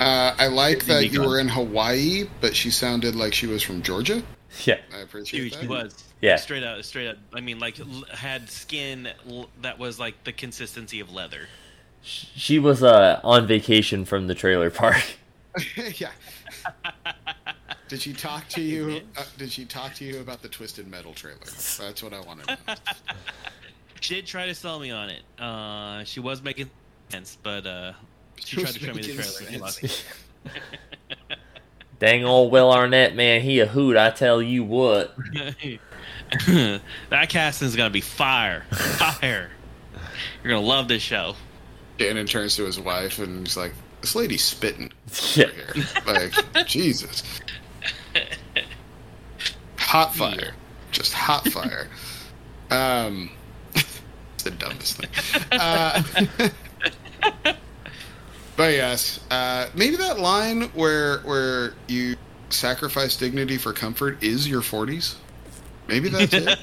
[0.00, 1.26] uh, I like It'd that you gone.
[1.28, 4.22] were in Hawaii, but she sounded like she was from Georgia.
[4.64, 4.78] Yeah.
[4.96, 5.60] I appreciate dude, that.
[5.62, 6.36] she was Yeah.
[6.36, 7.16] straight out, straight out.
[7.32, 11.48] I mean, like l- had skin l- that was like the consistency of leather.
[12.02, 15.02] She was uh, on vacation from the trailer park.
[15.96, 16.10] yeah.
[17.88, 19.02] Did she talk to you?
[19.16, 21.38] Uh, did she talk to you about the Twisted Metal trailer?
[21.44, 22.74] That's what I want to know.
[24.00, 25.22] She did try to sell me on it.
[25.40, 26.68] Uh, she was making
[27.08, 27.92] sense, but uh,
[28.36, 29.64] she She tried to show me the trailer.
[29.64, 30.04] and sense.
[32.00, 33.96] Dang old Will Arnett, man, he a hoot.
[33.96, 35.16] I tell you what.
[37.08, 39.48] that casting's gonna be fire, fire.
[40.42, 41.34] You're gonna love this show.
[41.98, 44.92] Shannon turns to his wife and he's like, "This lady's spitting
[45.34, 45.46] Yeah.
[45.46, 45.84] here.
[46.06, 47.22] Like, Jesus,
[49.94, 50.54] hot fire,
[50.90, 51.88] just hot fire."
[52.70, 53.30] Um,
[53.74, 55.10] it's the dumbest thing.
[55.52, 56.02] Uh,
[58.56, 62.16] but yes, uh, maybe that line where where you
[62.50, 65.16] sacrifice dignity for comfort is your forties.
[65.86, 66.58] Maybe that's it.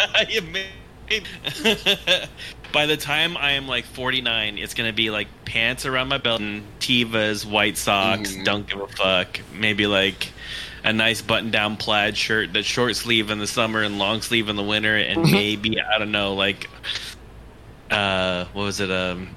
[2.74, 6.42] By the time I am like 49, it's gonna be like pants around my belt,
[6.42, 8.46] and Tevas, white socks, Mhm.
[8.46, 9.40] don't give a fuck.
[9.54, 10.32] Maybe like
[10.84, 14.56] a nice button-down plaid shirt that's short sleeve in the summer and long sleeve in
[14.56, 15.32] the winter, and Mm-hmm.
[15.34, 16.70] maybe I don't know, like
[17.90, 18.90] uh, what was it?
[18.92, 19.30] Um,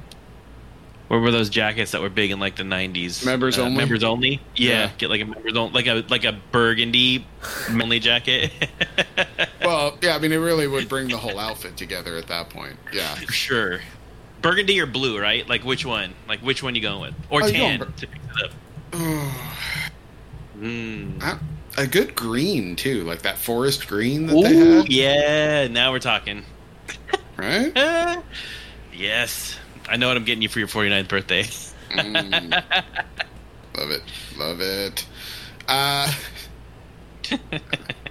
[1.08, 3.24] what were those jackets that were big in like the 90s?
[3.26, 3.76] Members Uh, only?
[3.76, 4.40] Members only.
[4.56, 4.90] Yeah, Yeah.
[4.96, 7.26] get like a members only, like a like a burgundy
[7.70, 8.50] only jacket.
[9.64, 12.76] Well, yeah, I mean, it really would bring the whole outfit together at that point.
[12.92, 13.14] Yeah.
[13.30, 13.80] Sure.
[14.42, 15.48] Burgundy or blue, right?
[15.48, 16.12] Like which one?
[16.28, 17.14] Like which one you going with?
[17.30, 17.80] Or Oh, tan
[20.58, 21.38] Mm.
[21.76, 25.66] A good green too, like that forest green that they Ooh, had, yeah.
[25.68, 26.44] Now we're talking.
[27.36, 27.72] right?
[27.76, 28.22] Ah,
[28.92, 29.58] yes.
[29.88, 31.42] I know what I'm getting you for your 49th birthday.
[31.90, 32.62] Mm.
[33.76, 34.02] Love it,
[34.36, 35.06] love it.
[35.66, 36.12] Uh,
[37.32, 37.38] I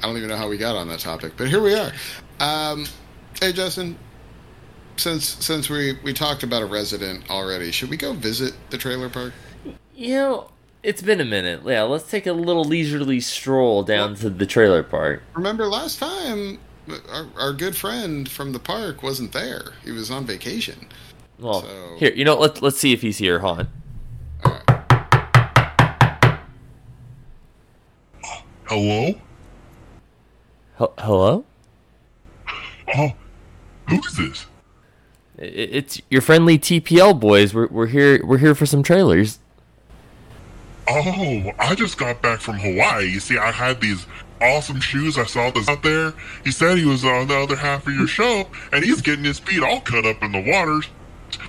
[0.01, 1.91] don't even know how we got on that topic, but here we are.
[2.39, 2.85] Um,
[3.39, 3.97] hey, Justin,
[4.97, 9.09] since since we we talked about a resident already, should we go visit the trailer
[9.09, 9.33] park?
[9.95, 10.49] You know,
[10.83, 11.61] It's been a minute.
[11.65, 15.23] Yeah, let's take a little leisurely stroll down to the trailer park.
[15.33, 16.59] Remember last time,
[17.09, 19.71] our, our good friend from the park wasn't there.
[19.85, 20.87] He was on vacation.
[21.39, 23.39] Well, So- here, you know, let's let's see if he's here.
[23.39, 23.67] Hold on.
[24.43, 26.39] All right.
[28.65, 29.13] Hello?
[30.77, 31.45] Hel- Hello?
[32.95, 33.09] Oh,
[33.89, 34.45] who's this?
[35.37, 37.53] It's your friendly TPL boys.
[37.53, 38.23] We're we're here.
[38.25, 39.39] We're here for some trailers.
[40.87, 43.05] Oh, I just got back from Hawaii.
[43.05, 44.05] You see, I had these
[44.41, 45.17] awesome shoes.
[45.17, 46.13] I saw this out there.
[46.43, 49.39] He said he was on the other half of your show, and he's getting his
[49.39, 50.87] feet all cut up in the waters.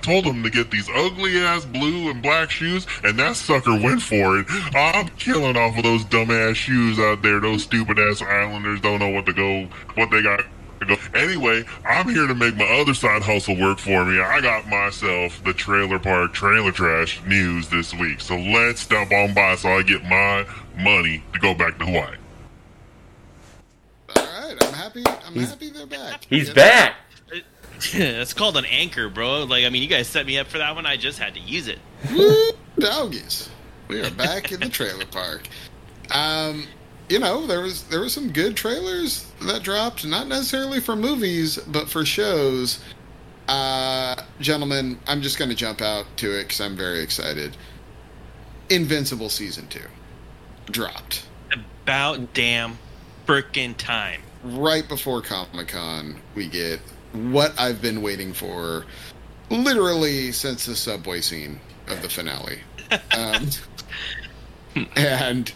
[0.01, 4.01] Told him to get these ugly ass blue and black shoes, and that sucker went
[4.01, 4.47] for it.
[4.73, 7.39] I'm killing off of those dumbass shoes out there.
[7.39, 10.43] Those stupid ass islanders don't know what to go, what they got.
[10.87, 11.01] To go.
[11.19, 14.19] Anyway, I'm here to make my other side hustle work for me.
[14.19, 18.21] I got myself the trailer park trailer trash news this week.
[18.21, 20.45] So let's stop on by so I get my
[20.77, 22.15] money to go back to Hawaii.
[24.15, 24.55] All right.
[24.61, 25.03] I'm happy.
[25.25, 26.25] I'm happy they're back.
[26.29, 26.53] He's You know?
[26.55, 26.95] back.
[27.93, 29.43] That's called an anchor, bro.
[29.43, 30.85] Like, I mean, you guys set me up for that one.
[30.85, 31.79] I just had to use it.
[32.13, 33.49] Woo, doggies.
[33.89, 35.47] We are back in the trailer park.
[36.11, 36.67] Um,
[37.09, 41.57] you know, there was there were some good trailers that dropped, not necessarily for movies,
[41.67, 42.79] but for shows.
[43.47, 47.55] Uh, gentlemen, I'm just going to jump out to it because I'm very excited.
[48.69, 49.87] Invincible season two
[50.71, 52.79] dropped About damn
[53.27, 54.21] frickin' time.
[54.43, 56.19] right before Comic Con.
[56.33, 56.79] We get
[57.13, 58.85] what I've been waiting for,
[59.51, 62.59] literally since the subway scene of the finale.
[63.17, 63.47] Um,
[64.95, 65.51] and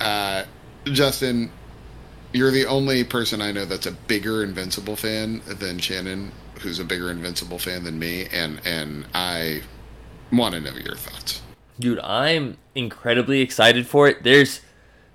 [0.00, 0.44] uh,
[0.84, 1.50] Justin,
[2.32, 6.84] you're the only person I know that's a bigger Invincible fan than Shannon, who's a
[6.84, 9.62] bigger Invincible fan than me, and and I
[10.32, 11.42] want to know your thoughts.
[11.78, 14.22] Dude, I'm incredibly excited for it.
[14.22, 14.60] There's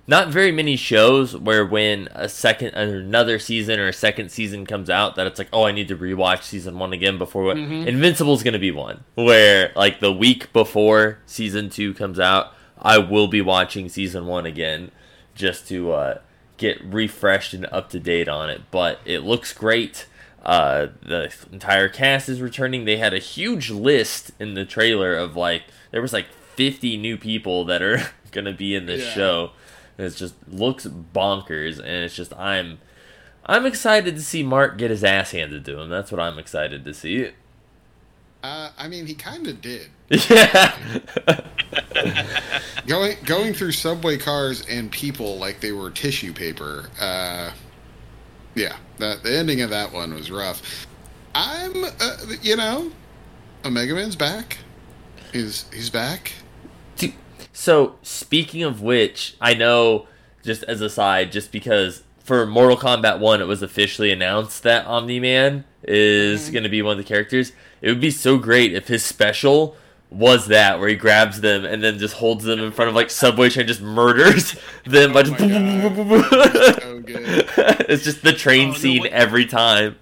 [0.08, 4.90] not very many shows where when a second another season or a second season comes
[4.90, 7.88] out that it's like, oh, I need to rewatch season one again before what mm-hmm.
[7.88, 9.04] Invincible's gonna be one.
[9.14, 14.46] Where like the week before season two comes out, I will be watching season one
[14.46, 14.90] again
[15.36, 16.18] just to uh,
[16.56, 18.62] get refreshed and up to date on it.
[18.70, 20.06] But it looks great.
[20.44, 22.84] Uh, the entire cast is returning.
[22.84, 27.16] They had a huge list in the trailer of like there was like 50 new
[27.16, 27.98] people that are
[28.32, 29.12] gonna be in this Yeah.
[29.14, 29.50] show.
[29.98, 32.78] And it's just looks bonkers, and it's just I'm
[33.46, 35.88] I'm excited to see Mark get his ass handed to him.
[35.88, 37.30] That's what I'm excited to see.
[38.46, 39.88] Uh, I mean, he kind of did.
[40.30, 40.72] Yeah.
[42.86, 46.88] going going through subway cars and people like they were tissue paper.
[47.00, 47.50] Uh,
[48.54, 50.86] yeah, that the ending of that one was rough.
[51.34, 52.92] I'm, uh, you know,
[53.64, 54.58] Omega Man's back.
[55.32, 56.32] He's he's back.
[57.52, 60.06] So speaking of which, I know
[60.44, 64.86] just as a side, just because for Mortal Kombat One, it was officially announced that
[64.86, 67.52] Omni Man is going to be one of the characters.
[67.86, 69.76] It would be so great if his special
[70.10, 73.10] was that where he grabs them and then just holds them in front of like
[73.10, 75.38] subway train, just murders them by just.
[76.82, 77.44] So good.
[77.88, 79.96] it's just the train Oh, no, scene what- every time.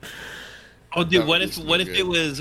[0.97, 2.41] Oh, dude, That what if be so what if it was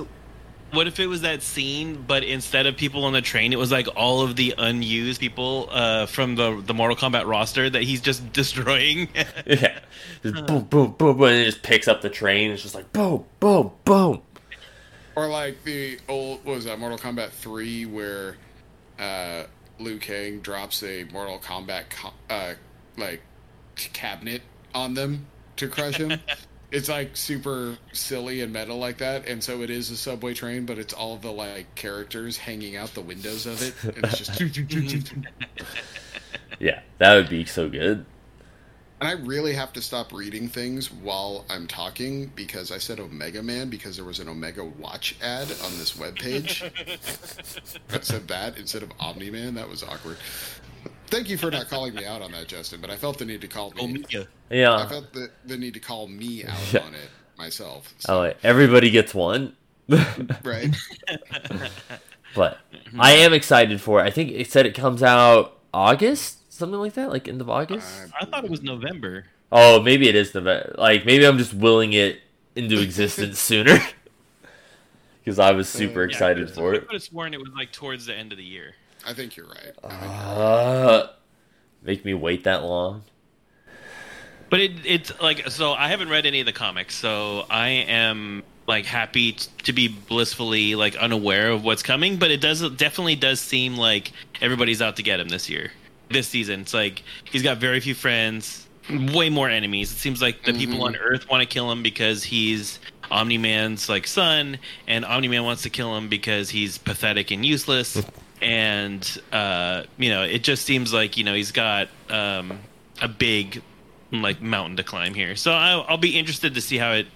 [0.71, 3.71] what if it was that scene, but instead of people on the train, it was
[3.71, 8.01] like all of the unused people uh, from the the Mortal Kombat roster that he's
[8.01, 9.07] just destroying.
[9.45, 9.79] Yeah,
[10.23, 12.51] just boom, boom, boom, boom, and it just picks up the train.
[12.51, 14.21] It's just like boom, boom, boom.
[15.15, 18.35] Or like the old what was that Mortal Kombat three where
[18.99, 19.43] uh,
[19.79, 22.53] Liu Kang drops a Mortal Kombat co- uh,
[22.97, 23.21] like
[23.75, 24.41] cabinet
[24.73, 26.19] on them to crush him.
[26.71, 30.65] it's like super silly and meta like that, and so it is a subway train,
[30.65, 34.41] but it's all the like characters hanging out the windows of it, and it's just.
[36.59, 38.05] Yeah, that would be so good.
[39.03, 43.43] And I really have to stop reading things while I'm talking because I said Omega
[43.43, 46.61] Man because there was an Omega Watch ad on this webpage
[47.89, 49.55] that said that instead of Omni Man.
[49.55, 50.15] That was awkward.
[51.07, 52.79] Thank you for not calling me out on that, Justin.
[52.79, 53.83] But I felt the need to call me.
[53.83, 54.25] Omega.
[54.49, 56.83] I felt the, the need to call me out Yeah.
[56.83, 57.93] on it myself.
[57.93, 59.53] Oh, So, wait, everybody gets one.
[60.45, 60.73] right?
[62.33, 62.57] But
[62.97, 64.03] I am excited for it.
[64.03, 67.87] I think it said it comes out August, something like that, like end of August.
[68.19, 69.25] I thought it was November.
[69.51, 70.75] oh, maybe it is November.
[70.77, 72.21] Like maybe I'm just willing it
[72.55, 73.79] into existence sooner
[75.23, 76.77] because I was super Uh, Yeah, excited I for it.
[76.77, 76.93] I could it.
[76.93, 78.75] have sworn it was like towards the end of the year.
[79.05, 79.73] I think you're right.
[79.83, 81.07] I think Uh,
[81.83, 83.03] make me wait that long.
[84.49, 85.73] But it, it's like so.
[85.73, 89.87] I haven't read any of the comics, so I am like happy t- to be
[89.87, 94.95] blissfully like unaware of what's coming, but it does definitely does seem like everybody's out
[94.97, 95.71] to get him this year,
[96.09, 96.61] this season.
[96.61, 99.91] It's like he's got very few friends, way more enemies.
[99.91, 102.79] It seems like the people on Earth want to kill him because he's
[103.11, 107.45] Omni Man's like son, and Omni Man wants to kill him because he's pathetic and
[107.45, 108.03] useless.
[108.41, 112.59] and uh, you know, it just seems like you know he's got um,
[113.01, 113.61] a big
[114.11, 115.35] like mountain to climb here.
[115.35, 117.07] So I'll, I'll be interested to see how it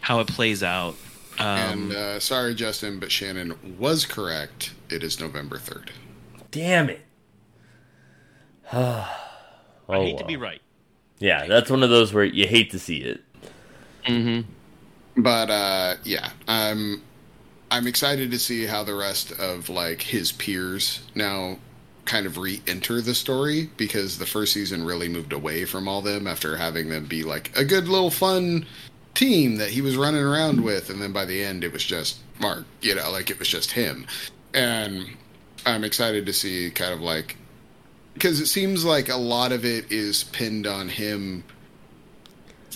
[0.00, 0.94] how it plays out.
[1.38, 4.74] Um, and uh, sorry, Justin, but Shannon was correct.
[4.90, 5.88] It is November 3rd.
[6.50, 7.00] Damn it.
[8.72, 9.08] oh,
[9.88, 10.60] I hate to be right.
[11.18, 13.20] Yeah, that's one of those where you hate to see it.
[14.06, 15.22] Mm-hmm.
[15.22, 17.02] But uh, yeah, I'm
[17.70, 21.58] I'm excited to see how the rest of like his peers now
[22.04, 26.26] kind of re-enter the story because the first season really moved away from all them
[26.26, 28.66] after having them be like a good little fun
[29.14, 32.18] team that he was running around with and then by the end it was just
[32.40, 34.06] Mark, you know, like it was just him.
[34.54, 35.06] And
[35.66, 37.36] I'm excited to see kind of like
[38.20, 41.42] because it seems like a lot of it is pinned on him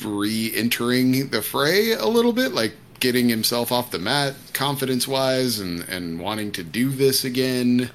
[0.03, 6.19] re-entering the fray a little bit, like getting himself off the mat, confidence-wise, and and
[6.19, 7.91] wanting to do this again,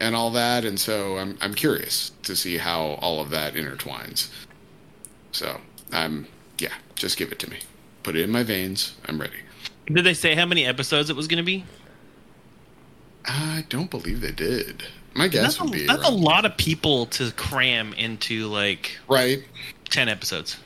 [0.00, 0.64] and all that.
[0.64, 4.30] And so I'm I'm curious to see how all of that intertwines.
[5.30, 5.60] So
[5.92, 6.26] I'm
[6.58, 7.58] yeah, just give it to me,
[8.02, 8.94] put it in my veins.
[9.06, 9.36] I'm ready.
[9.92, 11.66] Did they say how many episodes it was going to be?
[13.26, 14.84] I don't believe they did.
[15.14, 18.98] My guess That's, a, would be that's a lot of people to cram into like
[19.08, 19.44] right.
[19.88, 20.56] ten episodes.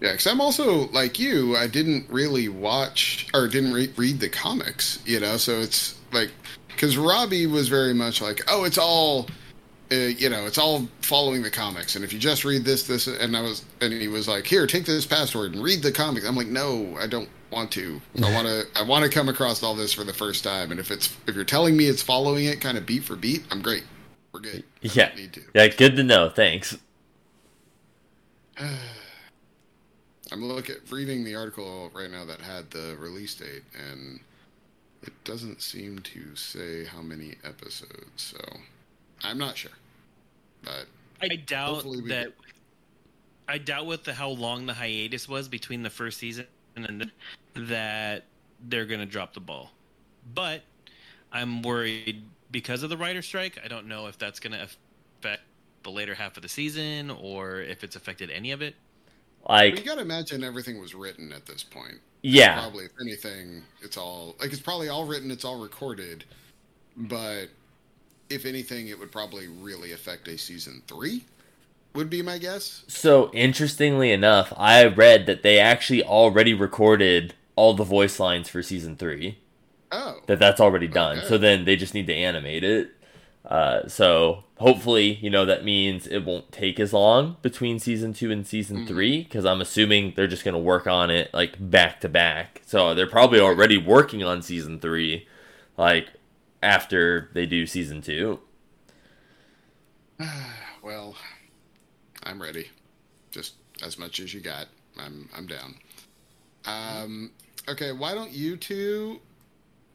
[0.00, 1.56] Yeah, because I'm also like you.
[1.56, 5.36] I didn't really watch or didn't re- read the comics, you know.
[5.36, 6.30] So it's like
[6.68, 9.26] because Robbie was very much like, oh, it's all,
[9.92, 11.96] uh, you know, it's all following the comics.
[11.96, 14.66] And if you just read this, this, and I was, and he was like, here,
[14.66, 16.26] take this password and read the comics.
[16.26, 18.00] I'm like, no, I don't want to.
[18.22, 18.64] I want to.
[18.76, 20.70] I want to come across all this for the first time.
[20.70, 23.44] And if it's if you're telling me it's following it kind of beat for beat,
[23.50, 23.84] I'm great.
[24.32, 24.64] We're good.
[24.84, 25.08] I Yeah.
[25.08, 25.42] don't need to.
[25.54, 26.30] Yeah, good to know.
[26.30, 26.76] Thanks.
[30.32, 34.20] I'm looking at reading the article right now that had the release date, and
[35.02, 38.06] it doesn't seem to say how many episodes.
[38.16, 38.38] So
[39.22, 39.70] I'm not sure,
[40.62, 40.86] but
[41.22, 42.06] I doubt that.
[42.06, 42.34] get-
[43.48, 46.46] I doubt with the how long the hiatus was between the first season
[46.76, 47.10] and then
[47.68, 48.24] that
[48.68, 49.72] they're going to drop the ball.
[50.34, 50.62] But
[51.32, 53.58] I'm worried because of the writer strike.
[53.64, 55.42] I don't know if that's going to affect
[55.82, 58.76] the later half of the season or if it's affected any of it.
[59.48, 61.96] Like you Like, got to imagine everything was written at this point.
[62.22, 66.24] yeah, Probably, if anything, it's all like it's probably all written, it's all recorded,
[66.96, 67.46] but
[68.30, 71.24] if anything, it would probably really affect a season three.
[71.94, 72.84] Would be my guess.
[72.86, 78.62] So interestingly enough, I read that they actually already recorded all the voice lines for
[78.62, 79.38] season three.
[79.90, 81.18] Oh, That that's already done.
[81.18, 81.26] Okay.
[81.26, 82.92] So then they just need to animate it.
[83.44, 88.30] Uh, so hopefully, you know, that means it won't take as long between season two
[88.30, 92.08] and season three because I'm assuming they're just gonna work on it like back to
[92.08, 92.62] back.
[92.66, 95.26] So they're probably already working on season three,
[95.76, 96.08] like
[96.62, 98.40] after they do season two.
[100.82, 101.16] well,
[102.22, 102.68] I'm ready.
[103.30, 104.66] Just as much as you got.
[104.98, 105.76] I'm I'm down.
[106.66, 107.30] Um,
[107.68, 109.20] okay, why don't you two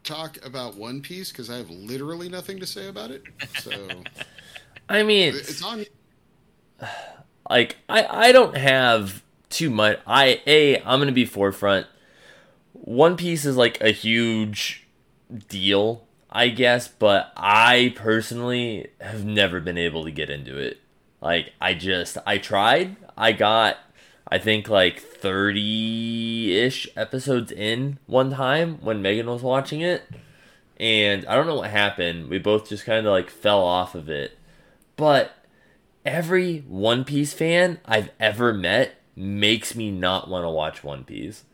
[0.04, 1.32] talk about One Piece?
[1.32, 3.24] Because I have literally nothing to say about it.
[3.60, 3.72] So
[4.90, 5.86] I mean, it's on.
[7.50, 10.00] like I I don't have too much.
[10.08, 11.88] I a I'm gonna be forefront.
[12.74, 14.88] One Piece is like a huge
[15.50, 16.05] deal,
[16.36, 20.82] I guess, but I personally have never been able to get into it.
[21.22, 22.98] Like I just I tried.
[23.18, 23.78] I got
[24.28, 30.04] I think like 30-ish episodes in one time when Megan was watching it.
[30.78, 32.28] And I don't know what happened.
[32.30, 34.38] We both just kind of like fell off of it.
[34.98, 35.38] But
[36.06, 41.46] every One Piece fan I've ever met makes me not want to watch One Piece.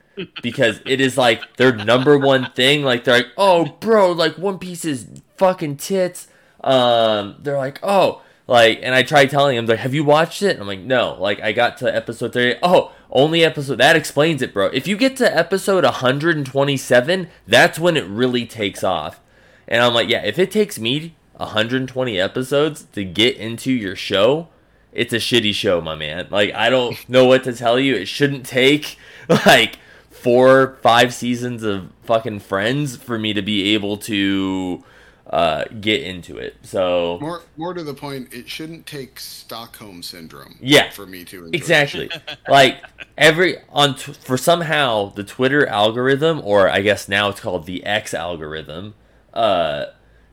[0.42, 2.84] Because it is like their number one thing.
[2.84, 5.08] Like they're like, oh bro, like One Piece is
[5.38, 6.28] fucking tits.
[6.64, 10.52] Um, they're like, oh, like, and I tried telling him like, have you watched it?
[10.52, 11.16] And I'm like, no.
[11.20, 12.60] Like I got to episode thirty.
[12.62, 14.68] Oh, only episode that explains it, bro.
[14.68, 19.20] If you get to episode 127, that's when it really takes off.
[19.68, 24.48] And I'm like, yeah, if it takes me 120 episodes to get into your show,
[24.94, 26.28] it's a shitty show, my man.
[26.30, 27.96] Like, I don't know what to tell you.
[27.96, 28.98] It shouldn't take
[29.46, 29.78] like
[30.22, 34.84] four, five seasons of fucking friends for me to be able to
[35.28, 36.56] uh, get into it.
[36.62, 40.58] So More, more to the point, it shouldn't take Stockholm syndrome.
[40.62, 40.90] Yeah.
[40.92, 42.10] for me to enjoy exactly,
[42.48, 42.84] like
[43.18, 47.84] every on t- for somehow the Twitter algorithm, or I guess now it's called the
[47.86, 48.94] X algorithm,
[49.34, 49.86] uh,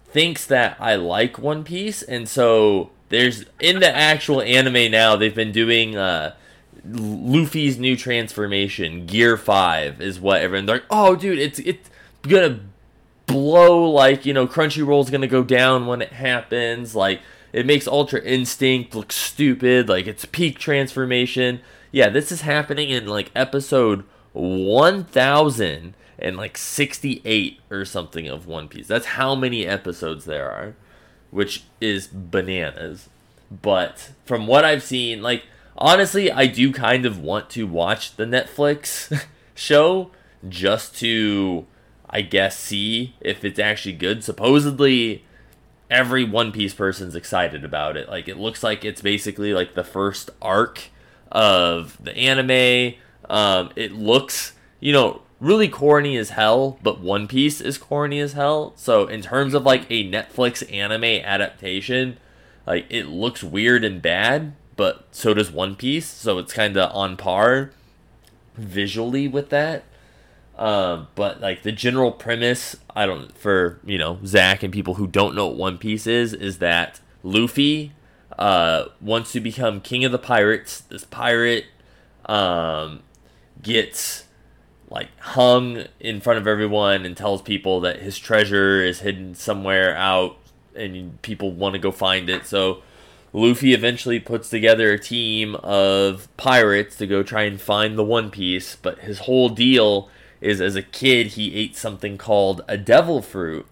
[0.07, 5.35] thinks that I like One Piece, and so there's in the actual anime now they've
[5.35, 6.35] been doing uh,
[6.91, 10.85] Luffy's new transformation, Gear Five, is what everyone's like.
[10.91, 11.91] Oh, dude, it's it's
[12.23, 12.61] gonna
[13.27, 16.95] blow like you know Crunchyroll's gonna go down when it happens.
[16.95, 17.21] Like
[17.53, 19.89] it makes Ultra Instinct look stupid.
[19.89, 21.61] Like it's peak transformation.
[21.93, 28.29] Yeah, this is happening in like episode one thousand and like sixty eight or something
[28.29, 28.87] of One Piece.
[28.87, 30.75] That's how many episodes there are,
[31.31, 33.09] which is bananas.
[33.51, 35.45] But from what I've seen, like
[35.79, 39.25] honestly, I do kind of want to watch the Netflix
[39.55, 40.11] show
[40.49, 41.67] just to
[42.11, 44.25] I guess see if it's actually good.
[44.25, 45.25] Supposedly
[45.91, 48.09] every One Piece person's excited about it.
[48.09, 50.89] Like it looks like it's basically like the first arc
[51.31, 52.95] of the anime.
[53.29, 58.33] Um, it looks, you know, really corny as hell, but One Piece is corny as
[58.33, 58.73] hell.
[58.77, 62.19] So in terms of like a Netflix anime adaptation,
[62.67, 66.07] like it looks weird and bad, but so does One Piece.
[66.07, 67.73] So it's kind of on par
[68.55, 69.83] visually with that.
[70.57, 75.07] Um, but like the general premise, I don't for you know Zach and people who
[75.07, 77.93] don't know what One Piece is, is that Luffy
[78.39, 80.81] uh, wants to become king of the pirates.
[80.81, 81.67] This pirate
[82.27, 83.01] um,
[83.61, 84.27] gets
[84.89, 89.97] like hung in front of everyone and tells people that his treasure is hidden somewhere
[89.97, 90.37] out,
[90.77, 92.47] and people want to go find it.
[92.47, 92.83] So
[93.33, 98.31] Luffy eventually puts together a team of pirates to go try and find the One
[98.31, 100.09] Piece, but his whole deal
[100.41, 103.67] is as a kid he ate something called a devil fruit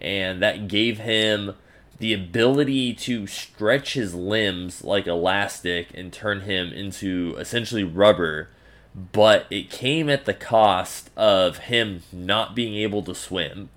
[0.00, 1.54] and that gave him
[1.98, 8.48] the ability to stretch his limbs like elastic and turn him into essentially rubber.
[8.94, 13.70] But it came at the cost of him not being able to swim.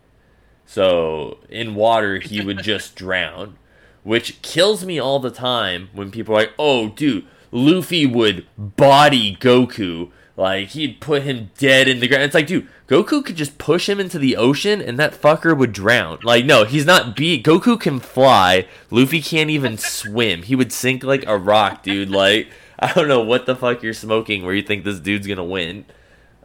[0.66, 3.58] So in water he would just drown
[4.04, 9.36] which kills me all the time when people are like oh dude luffy would body
[9.36, 12.24] goku like he'd put him dead in the ground.
[12.24, 15.72] It's like, dude, Goku could just push him into the ocean and that fucker would
[15.72, 16.20] drown.
[16.24, 17.46] Like, no, he's not beat.
[17.46, 18.68] Goku can fly.
[18.90, 20.44] Luffy can't even swim.
[20.44, 22.10] He would sink like a rock, dude.
[22.10, 22.50] Like,
[22.80, 25.86] I don't know what the fuck you're smoking where you think this dude's gonna win.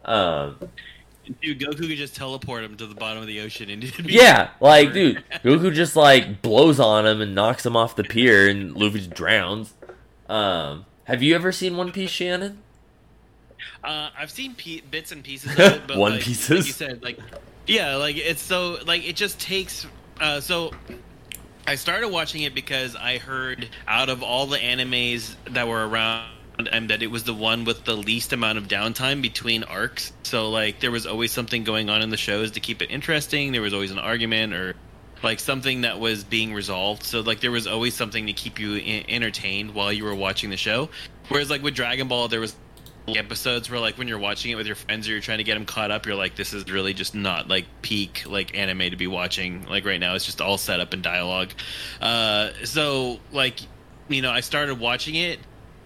[0.05, 0.57] Um,
[1.41, 4.93] Dude, Goku could just teleport him to the bottom of the ocean and yeah, like,
[4.93, 8.99] dude, Goku just like blows on him and knocks him off the pier, and Luffy
[8.99, 9.73] just drowns.
[10.29, 12.59] Um, have you ever seen One Piece, Shannon?
[13.83, 16.49] Uh, I've seen pe- bits and pieces of it, but One like, pieces?
[16.49, 17.19] like you said, like
[17.65, 19.85] yeah, like it's so like it just takes.
[20.19, 20.71] Uh, so
[21.67, 26.29] I started watching it because I heard out of all the animes that were around.
[26.59, 30.11] And that it was the one with the least amount of downtime between arcs.
[30.23, 33.51] So like there was always something going on in the shows to keep it interesting.
[33.51, 34.75] There was always an argument or
[35.21, 37.03] like something that was being resolved.
[37.03, 40.49] So like there was always something to keep you I- entertained while you were watching
[40.49, 40.89] the show.
[41.27, 42.55] Whereas like with Dragon Ball, there was
[43.07, 45.53] episodes where like when you're watching it with your friends or you're trying to get
[45.53, 48.95] them caught up, you're like, this is really just not like peak like anime to
[48.95, 49.65] be watching.
[49.67, 51.51] Like right now, it's just all set up in dialogue.
[52.01, 53.59] Uh, so like
[54.09, 55.39] you know, I started watching it.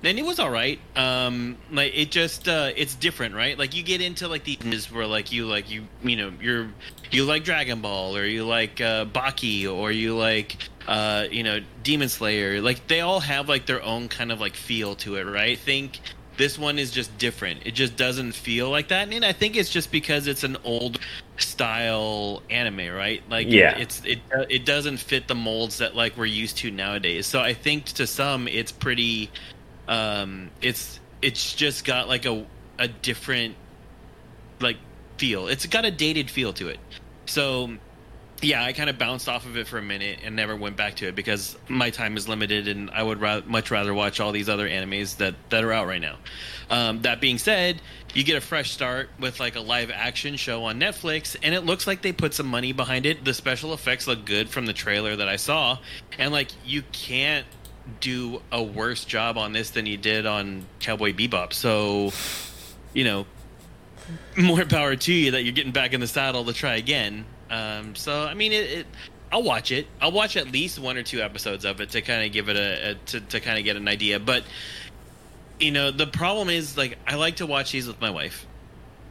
[0.03, 0.79] And it was all right.
[0.95, 3.57] Um, like it just uh, it's different, right?
[3.57, 6.69] Like you get into like these where like you like you you know you're
[7.11, 11.59] you like Dragon Ball or you like uh, Baki or you like uh, you know
[11.83, 12.61] Demon Slayer.
[12.61, 15.57] Like they all have like their own kind of like feel to it, right?
[15.59, 15.99] Think
[16.37, 17.59] this one is just different.
[17.65, 20.99] It just doesn't feel like that, and I think it's just because it's an old
[21.37, 23.21] style anime, right?
[23.29, 23.77] Like Yeah.
[23.77, 27.27] it's it it doesn't fit the molds that like we're used to nowadays.
[27.27, 29.29] So I think to some it's pretty
[29.87, 32.45] um it's it's just got like a
[32.79, 33.55] a different
[34.59, 34.77] like
[35.17, 35.47] feel.
[35.47, 36.79] It's got a dated feel to it.
[37.25, 37.77] So
[38.41, 40.95] yeah, I kind of bounced off of it for a minute and never went back
[40.95, 44.31] to it because my time is limited, and I would ra- much rather watch all
[44.31, 46.17] these other animes that that are out right now.
[46.69, 47.81] Um, that being said,
[48.13, 51.61] you get a fresh start with like a live action show on Netflix, and it
[51.65, 53.23] looks like they put some money behind it.
[53.23, 55.77] The special effects look good from the trailer that I saw,
[56.17, 57.45] and like you can't
[57.99, 61.53] do a worse job on this than you did on Cowboy Bebop.
[61.53, 62.11] So,
[62.93, 63.25] you know,
[64.37, 67.25] more power to you that you're getting back in the saddle to try again.
[67.49, 68.87] Um, so I mean, it, it.
[69.31, 69.87] I'll watch it.
[70.01, 72.57] I'll watch at least one or two episodes of it to kind of give it
[72.57, 74.19] a, a to to kind of get an idea.
[74.19, 74.43] But
[75.59, 78.45] you know, the problem is like I like to watch these with my wife.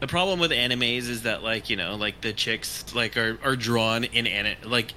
[0.00, 3.56] The problem with animes is that like you know like the chicks like are are
[3.56, 4.94] drawn in an like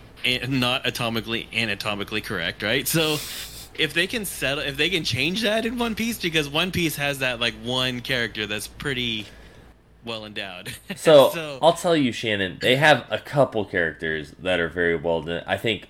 [0.48, 2.88] not atomically anatomically correct, right?
[2.88, 3.18] So
[3.78, 6.96] if they can settle, if they can change that in One Piece, because One Piece
[6.96, 9.26] has that like one character that's pretty
[10.06, 10.74] well endowed.
[10.96, 15.44] So, I'll tell you, Shannon, they have a couple characters that are very well done.
[15.48, 15.88] I think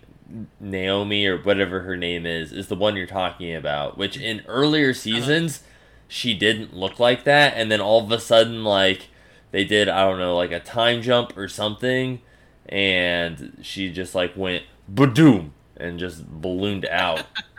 [0.59, 3.97] Naomi or whatever her name is is the one you're talking about.
[3.97, 4.99] Which in earlier uh-huh.
[4.99, 5.63] seasons
[6.07, 9.07] she didn't look like that, and then all of a sudden, like
[9.51, 12.21] they did, I don't know, like a time jump or something,
[12.67, 17.23] and she just like went badoom and just ballooned out.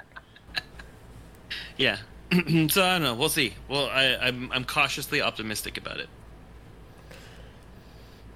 [1.76, 1.98] yeah.
[2.32, 3.14] so I don't know.
[3.14, 3.54] We'll see.
[3.68, 6.08] Well, I, I'm I'm cautiously optimistic about it.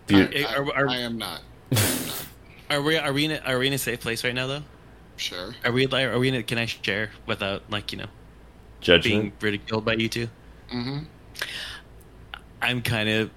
[0.07, 1.41] Dude, I, I- Are- are- I am not.
[1.72, 2.24] I am not.
[2.70, 4.62] Are we are we in a, are we in a safe place right now though?
[5.16, 5.55] Sure.
[5.64, 8.07] Are we like are we in a, can I share without like you know
[8.80, 9.03] judgment.
[9.05, 10.28] being ridiculed by you two?
[10.72, 10.99] Mm-hmm.
[12.62, 13.30] I'm kind of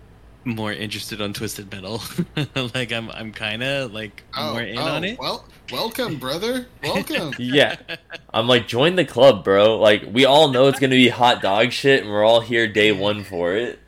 [0.44, 2.02] more interested on Twisted Metal.
[2.74, 5.20] like I'm I'm kind of like Oh, more in oh, on it.
[5.20, 6.68] well, welcome, brother.
[6.84, 7.34] Welcome.
[7.40, 7.76] Yeah.
[8.34, 9.78] I'm like, join the club, bro.
[9.78, 12.92] Like, we all know it's gonna be hot dog shit, and we're all here day
[12.92, 13.80] one for it.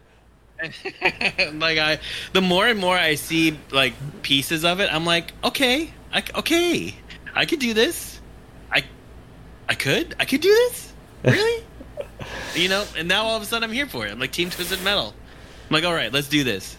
[0.63, 1.99] like I,
[2.31, 6.33] the more and more I see like pieces of it, I'm like, okay, I, c-
[6.35, 6.95] okay,
[7.33, 8.21] I could do this.
[8.71, 8.83] I,
[9.67, 10.93] I could, I could do this.
[11.23, 11.63] Really?
[12.55, 14.11] you know, and now all of a sudden I'm here for it.
[14.11, 15.13] I'm like Team Twisted Metal.
[15.73, 16.77] Like, all right, let's do this.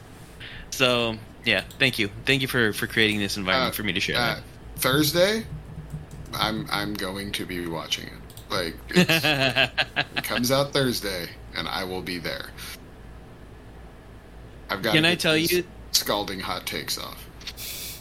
[0.70, 4.00] So yeah, thank you, thank you for for creating this environment Uh, for me to
[4.00, 4.16] share.
[4.16, 4.40] Uh,
[4.76, 5.44] Thursday,
[6.32, 8.12] I'm I'm going to be watching it.
[8.50, 9.24] Like it's,
[10.16, 12.46] it comes out Thursday, and I will be there.
[14.70, 14.94] I've got.
[14.94, 15.64] Can I tell you?
[15.92, 17.24] Scalding hot takes off.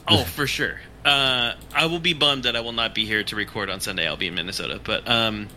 [0.07, 0.79] Oh, for sure.
[1.05, 4.07] Uh, I will be bummed that I will not be here to record on Sunday.
[4.07, 5.49] I'll be in Minnesota, but um,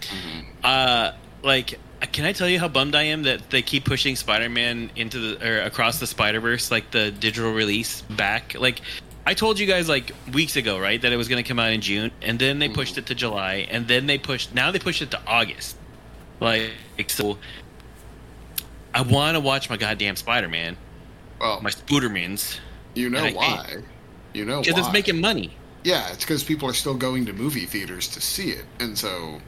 [0.65, 1.13] uh,
[1.43, 5.19] like, can I tell you how bummed I am that they keep pushing Spider-Man into
[5.19, 8.55] the or across the Spider-Verse, like the digital release back?
[8.55, 8.81] Like,
[9.25, 11.73] I told you guys like weeks ago, right, that it was going to come out
[11.73, 12.99] in June, and then they pushed mm.
[12.99, 14.55] it to July, and then they pushed.
[14.55, 15.77] Now they pushed it to August.
[16.39, 16.71] Like,
[17.09, 17.39] so,
[18.95, 20.77] I want to watch my goddamn Spider-Man,
[21.41, 22.59] Well, my Spoodermans,
[22.95, 23.77] you know why?
[24.35, 25.57] You know because it's making money.
[25.83, 29.41] Yeah, it's because people are still going to movie theaters to see it, and so.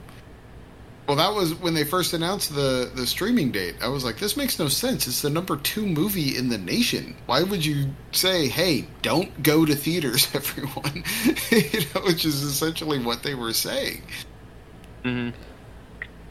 [1.08, 3.76] Well, that was when they first announced the the streaming date.
[3.82, 5.06] I was like, this makes no sense.
[5.06, 7.16] It's the number two movie in the nation.
[7.26, 11.04] Why would you say, hey, don't go to theaters, everyone?
[11.50, 14.02] you know, which is essentially what they were saying.
[15.04, 15.30] hmm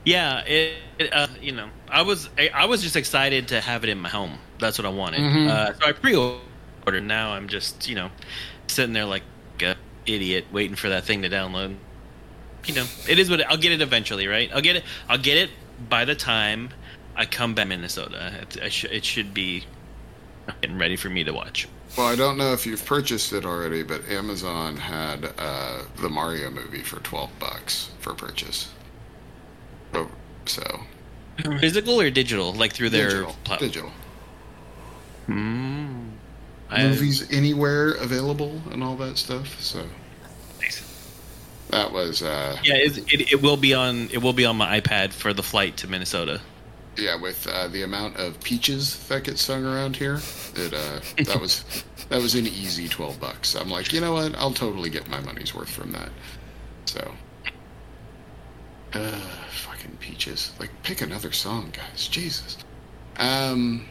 [0.06, 3.84] Yeah, it, it uh, you know, I was I, I was just excited to have
[3.84, 4.40] it in my home.
[4.60, 5.26] That's what I wanted.
[5.26, 5.48] Mhm.
[5.48, 7.04] Uh, so I pre-ordered.
[7.04, 8.12] Now I'm just you know
[8.68, 9.24] sitting there like
[9.62, 9.76] a
[10.06, 11.78] idiot waiting for that thing to download.
[12.68, 14.50] You know, it is what it, I'll get it eventually, right?
[14.54, 14.84] I'll get it.
[15.10, 15.50] I'll get it
[15.90, 16.70] by the time
[17.16, 18.34] I come back to Minnesota.
[18.42, 19.64] It, I sh- it should be
[20.62, 21.68] getting ready for me to watch.
[21.98, 26.50] Well, I don't know if you've purchased it already, but Amazon had uh, the Mario
[26.52, 28.70] movie for twelve bucks for purchase.
[29.94, 30.12] Oh,
[30.46, 30.62] So
[31.60, 33.70] Physical or digital, like through their digital, platform.
[33.70, 33.92] digital
[35.30, 36.10] Mm.
[36.70, 39.62] I- movies anywhere available and all that stuff.
[39.62, 39.86] So
[41.70, 45.12] that was uh, Yeah, it, it, will be on it will be on my iPad
[45.12, 46.42] for the flight to Minnesota.
[46.98, 50.20] yeah, with uh, the amount of peaches that get sung around here,
[50.56, 51.64] it uh, that was
[52.10, 53.56] that was an easy twelve bucks.
[53.56, 54.36] I'm like, you know what?
[54.36, 56.10] I'll totally get my money's worth from that.
[56.86, 57.12] So,
[58.94, 60.54] uh, fucking peaches.
[60.60, 62.08] Like, pick another song, guys.
[62.08, 62.58] Jesus.
[63.18, 63.86] Um,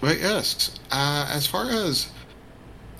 [0.00, 2.10] but yes, uh, as far as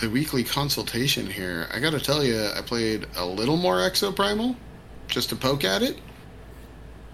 [0.05, 4.55] the weekly consultation here, I gotta tell you, I played a little more Exoprimal
[5.09, 5.99] just to poke at it,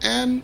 [0.03, 0.43] and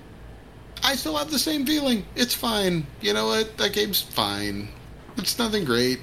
[0.84, 2.06] I still have the same feeling.
[2.14, 2.86] It's fine.
[3.00, 3.56] You know what?
[3.56, 4.68] That game's fine.
[5.16, 5.98] It's nothing great,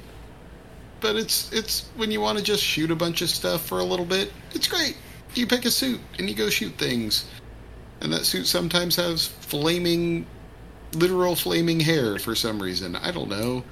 [1.00, 3.84] but it's it's when you want to just shoot a bunch of stuff for a
[3.84, 4.34] little bit.
[4.54, 4.98] It's great.
[5.36, 7.24] You pick a suit and you go shoot things,
[8.02, 10.26] and that suit sometimes has flaming,
[10.94, 12.98] literal flaming hair for some reason.
[12.98, 13.64] I don't know.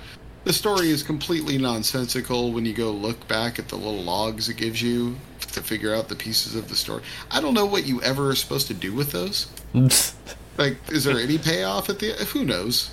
[0.44, 4.58] The story is completely nonsensical when you go look back at the little logs it
[4.58, 5.16] gives you
[5.52, 7.04] to figure out the pieces of the story.
[7.30, 9.48] I don't know what you ever are supposed to do with those.
[10.58, 12.92] Like, is there any payoff at the Who knows?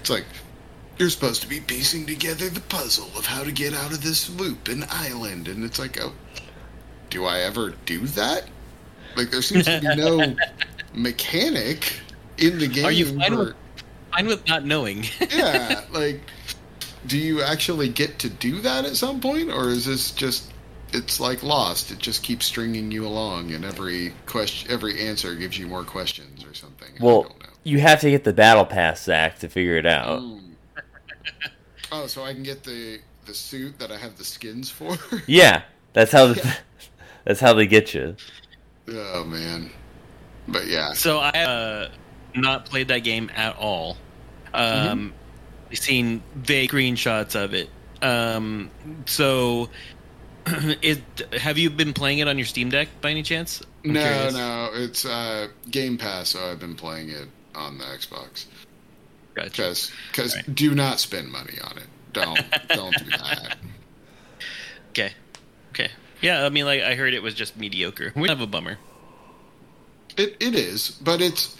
[0.00, 0.24] It's like,
[0.96, 4.30] you're supposed to be piecing together the puzzle of how to get out of this
[4.38, 5.48] loop and island.
[5.48, 6.12] And it's like, oh,
[7.10, 8.44] do I ever do that?
[9.16, 10.34] Like, there seems to be no
[10.94, 12.00] mechanic
[12.38, 12.86] in the game.
[12.86, 13.54] Are you fine for- with
[14.12, 15.04] fine with not knowing?
[15.30, 16.20] yeah, like,
[17.06, 20.52] do you actually get to do that at some point, or is this just
[20.92, 21.90] it's like Lost?
[21.90, 26.44] It just keeps stringing you along, and every question, every answer gives you more questions
[26.44, 26.88] or something.
[27.00, 27.48] I well, don't know.
[27.64, 30.20] you have to get the battle pass, Zach, to figure it out.
[30.20, 30.40] Mm.
[31.92, 34.96] Oh, so I can get the the suit that I have the skins for.
[35.26, 36.26] Yeah, That's how.
[36.28, 38.14] the—that's how they get you.
[38.88, 39.70] Oh man,
[40.46, 40.92] but yeah.
[40.92, 41.88] So I uh,
[42.34, 43.96] not played that game at all.
[44.54, 45.14] Um,
[45.72, 47.68] seen vague screenshots of it.
[48.02, 48.70] Um,
[49.06, 49.68] so,
[50.82, 51.00] is
[51.38, 53.62] have you been playing it on your Steam Deck by any chance?
[53.84, 54.34] I'm no, curious.
[54.34, 58.46] no, it's uh, Game Pass, so I've been playing it on the Xbox.
[59.34, 59.74] Gotcha.
[60.10, 60.54] Because, Right.
[60.54, 61.86] do not spend money on it.
[62.12, 63.56] Don't, don't do that.
[64.90, 65.12] Okay.
[65.70, 65.88] Okay.
[66.20, 68.12] Yeah, I mean, like I heard it was just mediocre.
[68.16, 68.76] We have a bummer.
[70.16, 71.56] It, it is, but it's,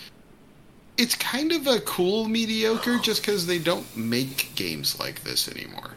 [1.00, 5.92] it's kind of a cool mediocre, just because they don't make games like this anymore.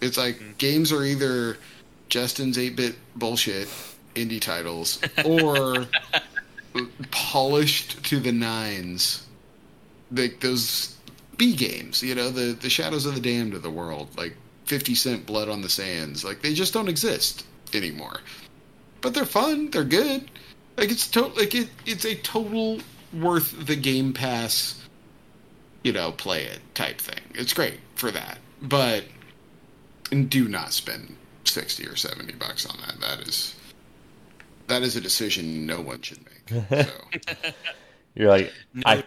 [0.00, 0.52] It's like mm-hmm.
[0.56, 1.58] games are either
[2.08, 3.68] Justin's eight bit bullshit
[4.14, 5.86] indie titles or
[7.10, 9.26] polished to the nines.
[10.10, 10.96] Like those
[11.36, 14.94] B games, you know, the the Shadows of the Damned of the world, like Fifty
[14.94, 17.44] Cent Blood on the Sands, like they just don't exist
[17.74, 18.20] anymore.
[19.02, 20.30] But they're fun, they're good.
[20.78, 22.80] Like it's to- like it, it's a total
[23.20, 24.80] worth the Game Pass,
[25.82, 27.20] you know, play it type thing.
[27.34, 29.04] It's great for that, but
[30.28, 33.00] do not spend sixty or seventy bucks on that.
[33.00, 33.54] That is
[34.68, 36.32] that is a decision no one should make.
[36.86, 37.50] So.
[38.14, 38.82] You're like, No.
[38.86, 39.04] I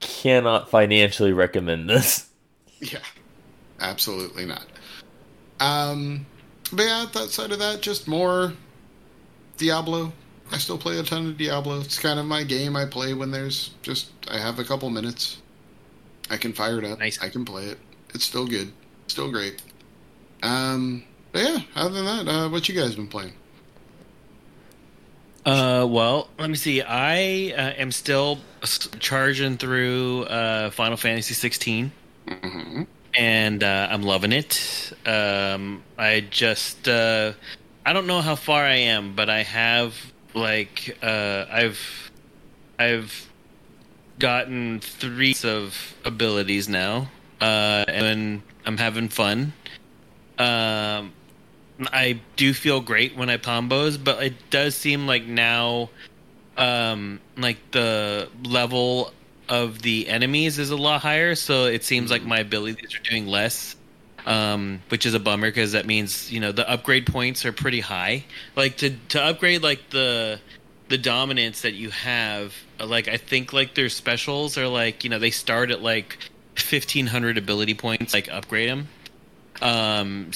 [0.00, 2.28] cannot financially recommend this.
[2.80, 2.98] Yeah,
[3.80, 4.66] absolutely not.
[5.60, 6.26] Um,
[6.72, 8.52] but yeah, outside of that, just more
[9.56, 10.12] Diablo.
[10.50, 11.80] I still play a ton of Diablo.
[11.80, 12.76] It's kind of my game.
[12.76, 15.38] I play when there's just I have a couple minutes.
[16.30, 16.98] I can fire it up.
[16.98, 17.22] Nice.
[17.22, 17.78] I can play it.
[18.14, 18.72] It's still good.
[19.06, 19.62] Still great.
[20.42, 21.58] Um, but yeah.
[21.74, 23.32] Other than that, uh, what you guys been playing?
[25.44, 26.82] Uh, well, let me see.
[26.82, 28.38] I uh, am still
[29.00, 31.90] charging through uh, Final Fantasy 16,
[32.28, 32.82] hmm
[33.14, 34.92] and uh, I'm loving it.
[35.04, 37.32] Um, I just uh,
[37.84, 42.10] I don't know how far I am, but I have like uh, I've
[42.78, 43.28] I've
[44.18, 47.08] gotten three of abilities now,
[47.40, 49.52] uh, and I'm having fun.
[50.38, 51.12] Um,
[51.92, 55.90] I do feel great when I combos, but it does seem like now,
[56.56, 59.12] um, like the level
[59.48, 63.26] of the enemies is a lot higher, so it seems like my abilities are doing
[63.26, 63.76] less,
[64.26, 67.80] um, which is a bummer because that means you know the upgrade points are pretty
[67.80, 68.24] high.
[68.56, 70.40] Like to to upgrade like the
[70.88, 75.10] the dominance that you have, uh, like I think like their specials are like you
[75.10, 76.18] know they start at like
[76.54, 78.88] fifteen hundred ability points, like upgrade them.
[79.60, 80.30] Um,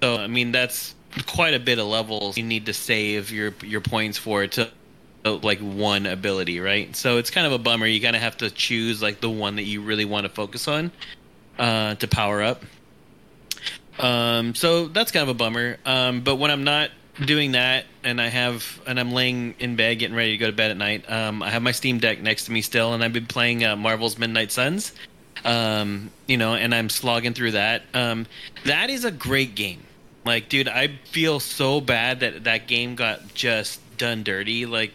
[0.00, 0.94] so I mean that's
[1.26, 4.70] quite a bit of levels you need to save your your points for to
[5.24, 6.94] uh, like one ability, right?
[6.96, 7.86] So it's kind of a bummer.
[7.86, 10.66] You kind of have to choose like the one that you really want to focus
[10.68, 10.90] on
[11.58, 12.64] uh, to power up.
[14.00, 15.76] Um, so that's kind of a bummer.
[15.84, 16.90] Um, but when I'm not
[17.24, 20.52] doing that and I have and I'm laying in bed getting ready to go to
[20.52, 23.12] bed at night, um, I have my Steam Deck next to me still, and I've
[23.12, 24.92] been playing uh, Marvel's Midnight Suns.
[25.44, 27.82] Um, you know, and I'm slogging through that.
[27.94, 28.26] Um,
[28.64, 29.82] that is a great game.
[30.24, 34.66] Like, dude, I feel so bad that that game got just done dirty.
[34.66, 34.92] Like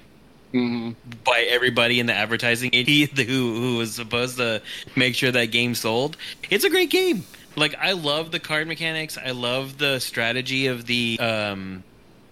[0.51, 0.91] hmm
[1.25, 4.61] by everybody in the advertising agency who who was supposed to
[4.95, 6.17] make sure that game sold.
[6.49, 7.23] It's a great game.
[7.55, 9.17] Like I love the card mechanics.
[9.17, 11.83] I love the strategy of the um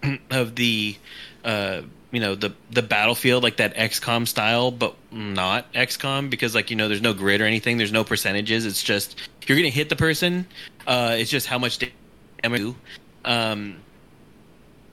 [0.30, 0.96] of the
[1.44, 6.70] uh you know the the battlefield like that XCOM style, but not XCOM because like
[6.70, 7.76] you know there's no grid or anything.
[7.76, 8.66] There's no percentages.
[8.66, 9.16] It's just
[9.46, 10.46] you're gonna hit the person.
[10.86, 11.80] Uh, it's just how much
[12.42, 12.60] damage.
[12.60, 12.76] do.
[13.24, 13.76] Um,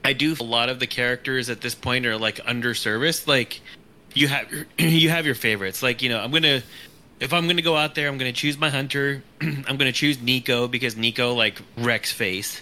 [0.04, 0.34] I do.
[0.40, 3.28] A lot of the characters at this point are like under service.
[3.28, 3.60] Like
[4.14, 5.82] you have you have your favorites.
[5.82, 6.62] Like you know, I'm gonna
[7.22, 9.22] if I'm gonna go out there, I'm gonna choose my hunter.
[9.40, 12.60] I'm gonna choose Nico because Nico like wrecks face,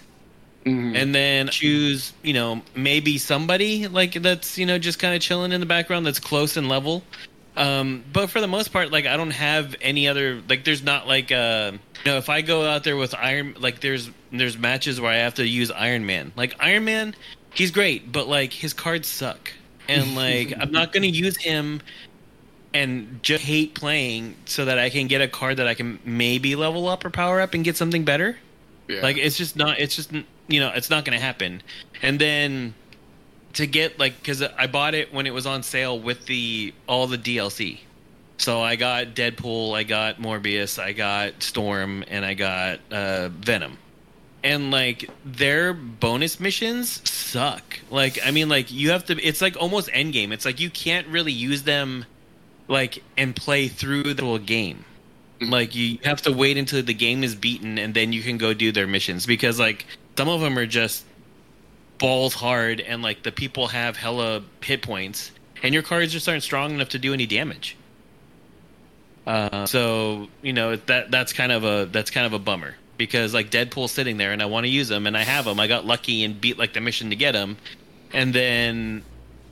[0.63, 5.21] hmm and then choose you know maybe somebody like that's you know just kind of
[5.21, 7.03] chilling in the background that's close and level.
[7.57, 10.63] Um, but for the most part, like I don't have any other like.
[10.63, 14.11] There's not like uh, you know, if I go out there with Iron, like there's
[14.31, 16.31] there's matches where I have to use Iron Man.
[16.37, 17.15] Like Iron Man,
[17.53, 19.51] he's great, but like his cards suck,
[19.89, 21.81] and like I'm not gonna use him
[22.73, 26.55] and just hate playing so that I can get a card that I can maybe
[26.55, 28.37] level up or power up and get something better.
[28.87, 29.01] Yeah.
[29.01, 29.79] Like it's just not.
[29.79, 30.11] It's just
[30.47, 31.61] you know it's not going to happen.
[32.01, 32.73] And then
[33.53, 37.07] to get like because I bought it when it was on sale with the all
[37.07, 37.79] the DLC.
[38.37, 43.77] So I got Deadpool, I got Morbius, I got Storm, and I got uh, Venom.
[44.43, 47.79] And like their bonus missions suck.
[47.91, 49.21] Like I mean, like you have to.
[49.21, 50.31] It's like almost endgame.
[50.31, 52.05] It's like you can't really use them,
[52.71, 54.85] like and play through the whole game.
[55.41, 58.53] Like you have to wait until the game is beaten and then you can go
[58.53, 59.85] do their missions because like
[60.17, 61.03] some of them are just
[61.97, 66.43] balls hard and like the people have hella hit points and your cards just aren't
[66.43, 67.75] strong enough to do any damage.
[69.27, 73.33] Uh, so you know that that's kind of a that's kind of a bummer because
[73.33, 75.59] like Deadpool's sitting there and I want to use him and I have him.
[75.59, 77.57] I got lucky and beat like the mission to get him,
[78.13, 79.03] and then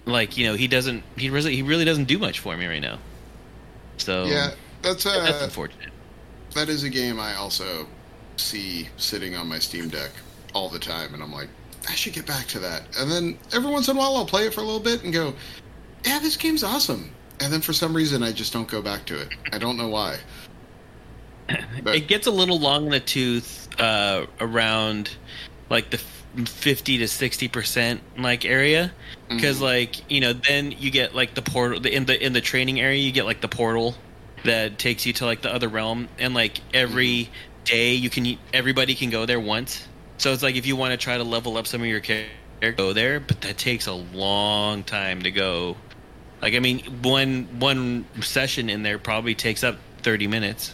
[0.06, 2.82] like you know he doesn't he really he really doesn't do much for me right
[2.82, 2.98] now.
[4.00, 5.90] So Yeah, that's uh, that's unfortunate.
[6.56, 7.88] that is a game I also
[8.38, 10.12] see sitting on my Steam Deck
[10.54, 11.50] all the time, and I'm like,
[11.88, 12.84] I should get back to that.
[12.98, 15.14] And then every once in a while, I'll play it for a little bit and
[15.14, 15.34] go,
[16.06, 17.12] Yeah, this game's awesome.
[17.42, 19.30] And then for some reason, I just don't go back to it.
[19.54, 20.18] I don't know why.
[21.84, 25.12] But it gets a little long in the tooth uh, around
[25.70, 26.00] like the
[26.46, 28.92] 50 to 60 percent like area.
[29.30, 29.62] Because Mhm.
[29.62, 32.80] like you know then you get like the portal the, in the in the training
[32.80, 33.96] area you get like the portal
[34.46, 36.08] that takes you to like the other realm.
[36.20, 37.30] And like every
[37.66, 39.88] day you can everybody can go there once.
[40.18, 42.72] So it's like if you want to try to level up some of your character
[42.76, 45.78] go there but that takes a long time to go.
[46.42, 50.74] Like i mean one one session in there probably takes up 30 minutes.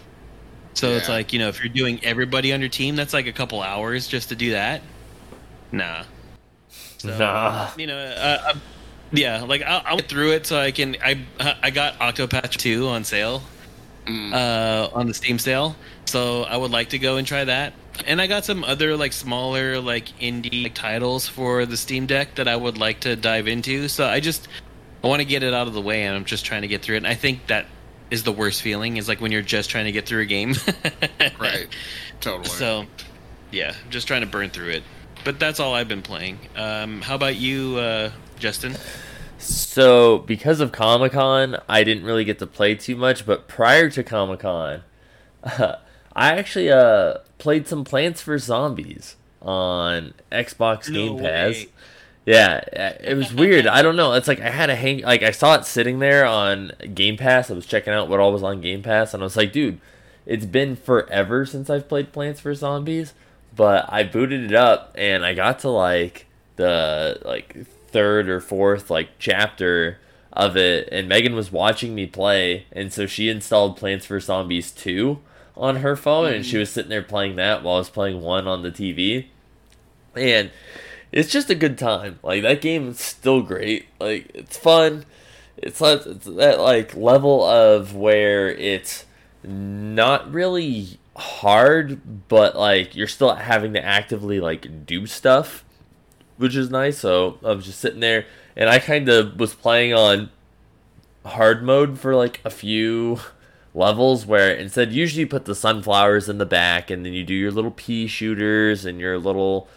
[0.73, 3.31] So it's like you know if you're doing everybody on your team that's like a
[3.33, 4.81] couple hours just to do that
[5.75, 6.03] nah
[6.97, 7.69] so, Nah.
[7.77, 8.53] you know uh, uh,
[9.11, 11.19] yeah like I, I went through it so i can i
[11.61, 13.41] i got octopath 2 on sale
[14.05, 14.33] Mm.
[14.33, 15.75] uh, on the Steam sale.
[16.05, 17.73] So I would like to go and try that.
[18.05, 22.35] And I got some other like smaller like indie like, titles for the Steam Deck
[22.35, 23.87] that I would like to dive into.
[23.87, 24.47] So I just
[25.03, 26.83] I want to get it out of the way, and I'm just trying to get
[26.83, 26.99] through it.
[26.99, 27.65] And I think that
[28.11, 30.53] is the worst feeling is like when you're just trying to get through a game.
[31.39, 31.67] right,
[32.21, 32.45] totally.
[32.49, 32.85] So
[33.51, 34.83] yeah, just trying to burn through it.
[35.25, 36.39] But that's all I've been playing.
[36.55, 38.77] Um, how about you, uh, Justin?
[39.37, 43.89] So, because of Comic Con, I didn't really get to play too much, but prior
[43.89, 44.83] to Comic Con,
[45.43, 45.77] I
[46.15, 48.45] actually uh, played some Plants vs.
[48.47, 51.53] Zombies on Xbox No Game Pass.
[51.53, 51.67] way.
[52.25, 53.67] Yeah, uh, it was weird.
[53.67, 54.13] I don't know.
[54.13, 57.51] It's like I had a hang like I saw it sitting there on Game Pass.
[57.51, 59.79] I was checking out what all was on Game Pass and I was like, dude,
[60.25, 63.13] it's been forever since I've played Plants vs Zombies,
[63.55, 68.89] but I booted it up and I got to like the like third or fourth
[68.89, 69.99] like chapter
[70.33, 74.71] of it and Megan was watching me play and so she installed Plants vs Zombies
[74.71, 75.19] 2
[75.57, 76.59] on her phone and she mm-hmm.
[76.59, 79.27] was sitting there playing that while I was playing one on the TV.
[80.15, 80.51] And
[81.11, 82.19] it's just a good time.
[82.23, 83.85] Like that game is still great.
[83.99, 85.05] Like it's fun.
[85.57, 89.05] It's it's that like level of where it's
[89.43, 95.63] not really hard, but like you're still having to actively like do stuff,
[96.37, 96.99] which is nice.
[96.99, 100.29] So I was just sitting there, and I kind of was playing on
[101.25, 103.19] hard mode for like a few
[103.73, 107.33] levels where instead usually you put the sunflowers in the back and then you do
[107.33, 109.67] your little pea shooters and your little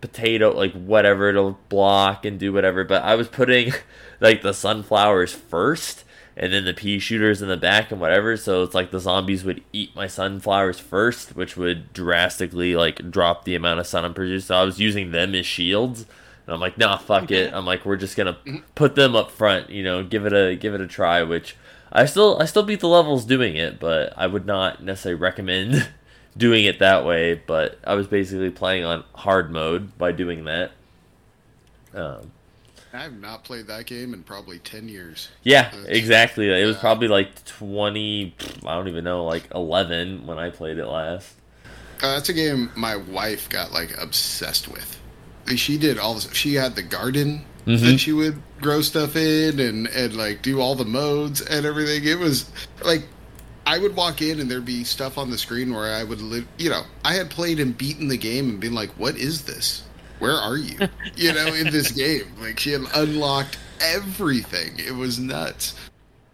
[0.00, 3.72] potato like whatever it'll block and do whatever but i was putting
[4.20, 6.04] like the sunflowers first
[6.38, 8.36] and then the pea shooters in the back and whatever.
[8.36, 13.44] So it's like the zombies would eat my sunflowers first which would drastically like drop
[13.44, 14.46] the amount of sun i'm producing.
[14.46, 16.06] So i was using them as shields
[16.46, 17.52] and i'm like nah fuck it.
[17.52, 18.38] I'm like we're just gonna
[18.74, 21.56] put them up front you know give it a give it a try which
[21.92, 25.88] i still i still beat the levels doing it but i would not necessarily recommend
[26.38, 30.70] doing it that way, but I was basically playing on hard mode by doing that.
[31.92, 32.30] Um,
[32.98, 35.28] I have not played that game in probably ten years.
[35.44, 36.48] yeah, That's- exactly.
[36.50, 38.34] It was probably like 20,
[38.66, 41.32] I don't even know, like 11 when I played it last.
[42.02, 44.98] Uh, that's a game my wife got like obsessed with.
[45.54, 46.28] She did all this.
[46.32, 47.80] She had the garden Mhm.
[47.82, 52.04] that she would grow stuff in and and like do all the modes and everything.
[52.04, 52.46] It was
[52.82, 53.04] like
[53.66, 56.46] I would walk in and there'd be stuff on the screen where I would, li-
[56.56, 59.82] you know, I had played and beaten the game and been like, "What is this?
[60.20, 60.78] Where are you?"
[61.16, 64.78] You know, in this game, like she had unlocked everything.
[64.78, 65.74] It was nuts.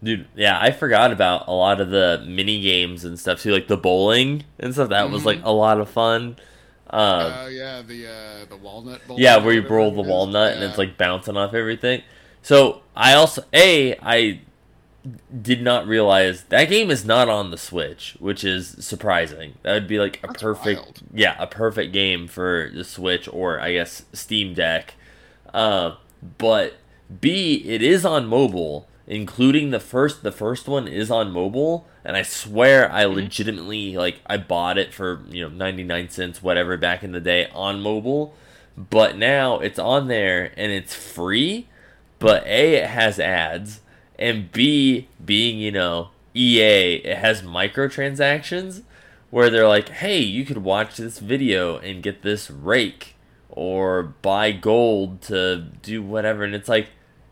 [0.03, 3.67] Dude, yeah, I forgot about a lot of the mini games and stuff too, like
[3.67, 4.89] the bowling and stuff.
[4.89, 6.37] That was like a lot of fun.
[6.89, 9.01] Um, Oh yeah, the uh, the walnut.
[9.15, 12.03] Yeah, where you roll the walnut and it's like bouncing off everything.
[12.43, 14.41] So I also a I
[15.41, 19.55] did not realize that game is not on the Switch, which is surprising.
[19.63, 21.01] That would be like a That's perfect wild.
[21.13, 24.95] yeah, a perfect game for the Switch or I guess Steam Deck.
[25.53, 25.95] Uh,
[26.37, 26.73] but
[27.21, 30.23] B, it is on mobile, including the first.
[30.23, 34.93] The first one is on mobile, and I swear I legitimately like I bought it
[34.93, 38.33] for you know ninety nine cents, whatever, back in the day on mobile.
[38.77, 41.67] But now it's on there and it's free.
[42.19, 43.81] But A, it has ads,
[44.17, 48.83] and B, being you know EA, it has microtransactions
[49.29, 53.15] where they're like, hey, you could watch this video and get this rake
[53.49, 56.43] or buy gold to do whatever.
[56.43, 56.89] And it's like,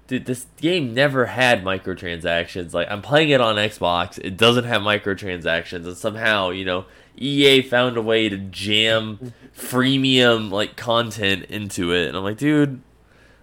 [0.08, 2.74] dude, this game never had microtransactions.
[2.74, 6.86] Like, I'm playing it on Xbox, it doesn't have microtransactions, and somehow, you know,
[7.18, 12.08] EA found a way to jam freemium like content into it.
[12.08, 12.82] And I'm like, dude,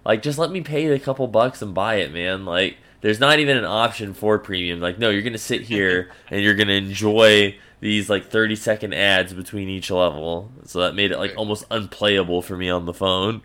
[0.04, 2.44] like just let me pay the couple bucks and buy it, man.
[2.44, 4.80] Like there's not even an option for premium.
[4.80, 8.56] Like no, you're going to sit here and you're going to enjoy these like 30
[8.56, 10.50] second ads between each level.
[10.64, 13.42] So that made it like almost unplayable for me on the phone.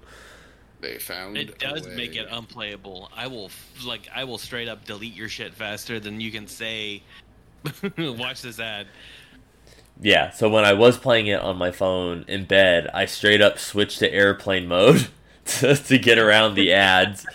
[0.81, 3.09] They found It does make it unplayable.
[3.15, 3.49] I will
[3.85, 7.01] like I will straight up delete your shit faster than you can say.
[7.97, 8.87] Watch this ad.
[10.01, 13.57] Yeah, so when I was playing it on my phone in bed, I straight up
[13.57, 15.07] switched to airplane mode
[15.45, 17.25] to, to get around the ads.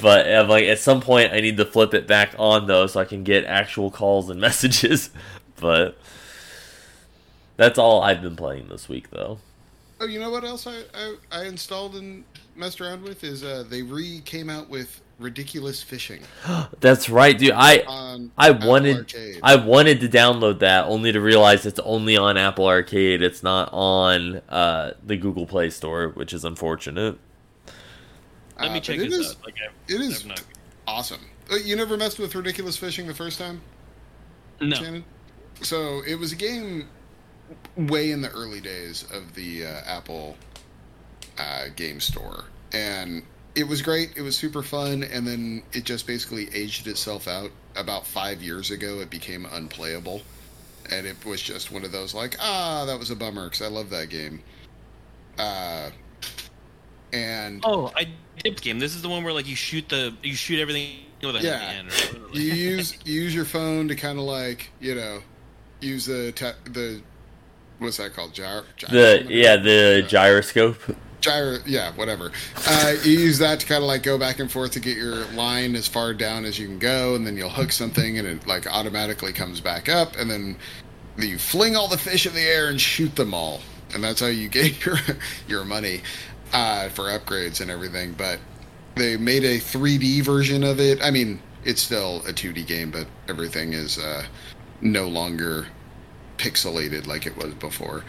[0.00, 3.00] But uh, like at some point, I need to flip it back on though, so
[3.00, 5.10] I can get actual calls and messages.
[5.56, 5.98] But
[7.56, 9.38] that's all I've been playing this week, though.
[10.00, 12.24] Oh, you know what else I, I, I installed and
[12.54, 16.20] messed around with is uh, they re came out with ridiculous fishing
[16.80, 17.52] That's right, dude.
[17.52, 19.40] I on I Apple wanted Arcade.
[19.42, 23.22] I wanted to download that only to realize it's only on Apple Arcade.
[23.22, 27.18] It's not on uh, the Google Play Store, which is unfortunate.
[28.58, 29.44] Let Uh, me but check it this is out.
[29.44, 30.42] Like I, it is not,
[30.86, 31.20] awesome.
[31.50, 33.60] Uh, You never messed with ridiculous fishing the first time,
[34.60, 34.76] no.
[34.76, 35.04] Shannon?
[35.62, 36.88] So it was a game
[37.76, 40.36] way in the early days of the uh, Apple
[41.38, 43.22] uh, game store, and
[43.54, 44.12] it was great.
[44.16, 47.50] It was super fun, and then it just basically aged itself out.
[47.76, 50.22] About five years ago, it became unplayable,
[50.90, 53.68] and it was just one of those like, ah, that was a bummer because I
[53.68, 54.40] love that game.
[55.38, 55.90] Uh,
[57.12, 58.08] and Oh, I
[58.42, 58.78] did game.
[58.78, 60.90] This is the one where like you shoot the you shoot everything
[61.22, 61.58] with a Yeah.
[61.58, 61.88] hand.
[62.32, 65.20] Or, you use you use your phone to kind of like you know
[65.80, 67.00] use the te- the
[67.78, 70.80] what's that called gyro, The yeah, the Uh, gyroscope.
[71.20, 72.30] gyro yeah whatever
[72.68, 75.24] uh, you use that to kind of like go back and forth to get your
[75.32, 78.46] line as far down as you can go and then you'll hook something and it
[78.46, 80.56] like automatically comes back up and then
[81.18, 83.60] you fling all the fish in the air and shoot them all
[83.92, 84.98] and that's how you get your
[85.48, 86.00] your money
[86.52, 88.38] uh, for upgrades and everything but
[88.94, 93.06] they made a 3d version of it i mean it's still a 2d game but
[93.28, 94.24] everything is uh,
[94.80, 95.66] no longer
[96.38, 98.04] pixelated like it was before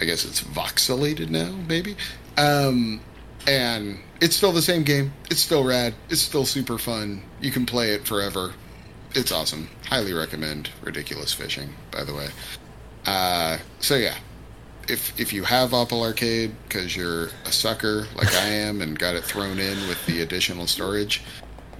[0.00, 1.96] i guess it's voxelated now maybe
[2.36, 3.00] um,
[3.48, 5.12] and it's still the same game.
[5.30, 5.94] It's still rad.
[6.08, 7.22] It's still super fun.
[7.40, 8.52] You can play it forever.
[9.14, 9.68] It's awesome.
[9.86, 12.28] Highly recommend Ridiculous Fishing, by the way.
[13.06, 14.16] Uh, so yeah,
[14.88, 19.14] if if you have Apple Arcade because you're a sucker like I am and got
[19.14, 21.22] it thrown in with the additional storage,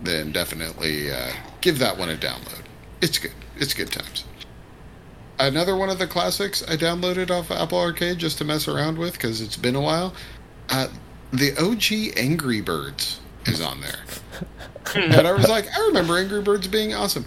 [0.02, 2.62] then definitely uh, give that one a download.
[3.00, 3.32] It's good.
[3.56, 4.24] It's good times.
[5.40, 9.12] Another one of the classics I downloaded off Apple Arcade just to mess around with
[9.12, 10.12] because it's been a while.
[10.68, 10.88] Uh,
[11.32, 13.98] the OG Angry Birds is on there.
[14.94, 17.24] and I was like, I remember Angry Birds being awesome.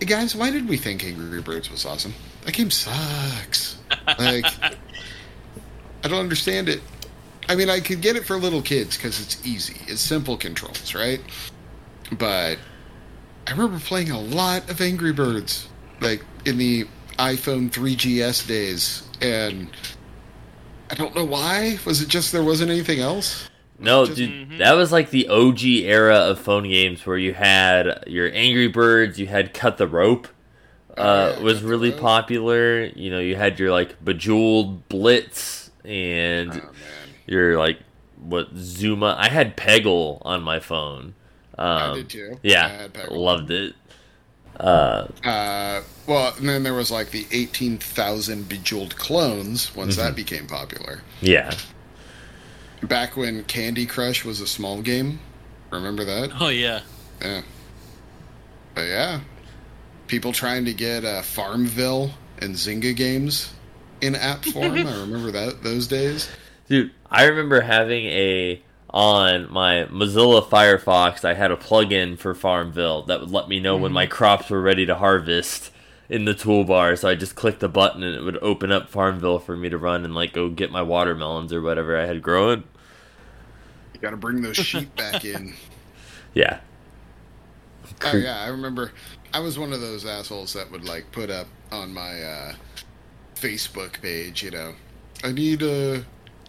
[0.00, 2.14] Guys, why did we think Angry Birds was awesome?
[2.48, 3.76] That game sucks.
[4.18, 4.46] Like,
[6.02, 6.80] I don't understand it.
[7.46, 9.76] I mean, I could get it for little kids because it's easy.
[9.86, 11.20] It's simple controls, right?
[12.10, 12.56] But
[13.46, 15.68] I remember playing a lot of Angry Birds,
[16.00, 16.86] like in the
[17.18, 19.68] iPhone 3GS days, and
[20.90, 21.78] I don't know why.
[21.84, 23.50] Was it just there wasn't anything else?
[23.78, 24.56] No, Just- dude, mm-hmm.
[24.56, 29.20] that was like the OG era of phone games where you had your Angry Birds,
[29.20, 30.28] you had Cut the Rope,
[30.98, 32.00] uh, yeah, was really Rope.
[32.00, 32.84] popular.
[32.86, 37.80] You know, you had your like Bejeweled Blitz and Oh man, your like
[38.16, 39.16] what Zuma.
[39.18, 41.14] I had Peggle on my phone.
[41.56, 42.34] Um, I did too.
[42.34, 43.16] I Yeah, had Peggle.
[43.16, 43.74] loved it.
[44.58, 50.04] Uh, Uh, well, and then there was like the 18,000 Bejeweled clones once Mm-hmm.
[50.04, 51.02] that became popular.
[51.20, 51.52] yeah,
[52.82, 55.20] Back when Candy Crush was a small game.
[55.70, 56.32] Remember that?
[56.40, 56.80] Oh yeah.
[57.20, 57.42] Yeah.
[58.74, 59.20] But yeah,
[60.08, 63.52] people trying to get uh, Farmville and Zynga games
[64.00, 64.72] in app form.
[64.72, 66.28] I remember that those days.
[66.68, 71.24] Dude, I remember having a on my Mozilla Firefox.
[71.24, 74.60] I had a plugin for Farmville that would let me know when my crops were
[74.60, 75.70] ready to harvest
[76.08, 76.98] in the toolbar.
[76.98, 79.78] So I just clicked the button and it would open up Farmville for me to
[79.78, 82.64] run and like go get my watermelons or whatever I had growing.
[83.94, 85.54] You got to bring those sheep back in.
[86.34, 86.60] Yeah,
[88.04, 88.92] Oh yeah, I remember.
[89.32, 92.54] I was one of those assholes that would like put up on my uh,
[93.34, 94.42] Facebook page.
[94.42, 94.74] You know,
[95.22, 96.00] I need uh,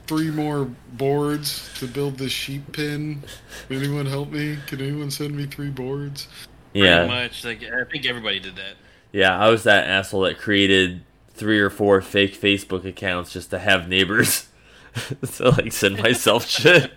[0.08, 3.24] three more boards to build this sheep pen.
[3.68, 4.58] Can anyone help me?
[4.68, 6.28] Can anyone send me three boards?
[6.74, 7.46] yeah, Pretty much.
[7.46, 8.76] Like I think everybody did that.
[9.12, 9.38] yeah.
[9.38, 13.88] I was that asshole that created three or four fake Facebook accounts just to have
[13.88, 14.48] neighbors
[15.36, 16.92] to like send myself shit.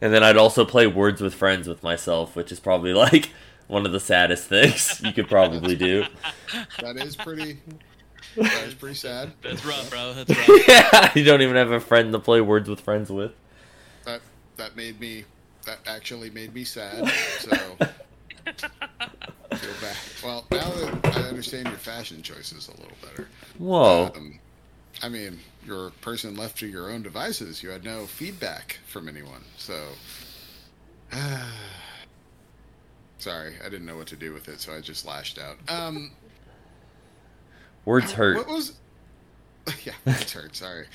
[0.00, 3.30] And then I'd also play Words with Friends with myself, which is probably like
[3.68, 6.04] one of the saddest things you could probably do.
[6.80, 7.58] That is pretty.
[8.36, 9.32] That is pretty sad.
[9.42, 10.14] That's rough, bro.
[10.14, 10.68] That's rough.
[10.68, 13.32] yeah, you don't even have a friend to play Words with Friends with.
[14.04, 14.20] That
[14.56, 15.24] that made me.
[15.66, 17.06] That actually made me sad.
[17.40, 17.56] So.
[18.46, 19.96] Feel bad.
[20.24, 23.28] Well, now that I understand your fashion choices a little better.
[23.58, 24.10] Whoa.
[24.16, 24.38] Um,
[25.02, 27.62] I mean, you're a person left to your own devices.
[27.62, 29.44] You had no feedback from anyone.
[29.58, 29.88] So.
[33.18, 35.58] Sorry, I didn't know what to do with it, so I just lashed out.
[35.68, 36.12] Um,
[37.84, 38.36] Words hurt.
[38.36, 38.72] What was?
[39.84, 40.56] Yeah, words hurt.
[40.56, 40.86] Sorry.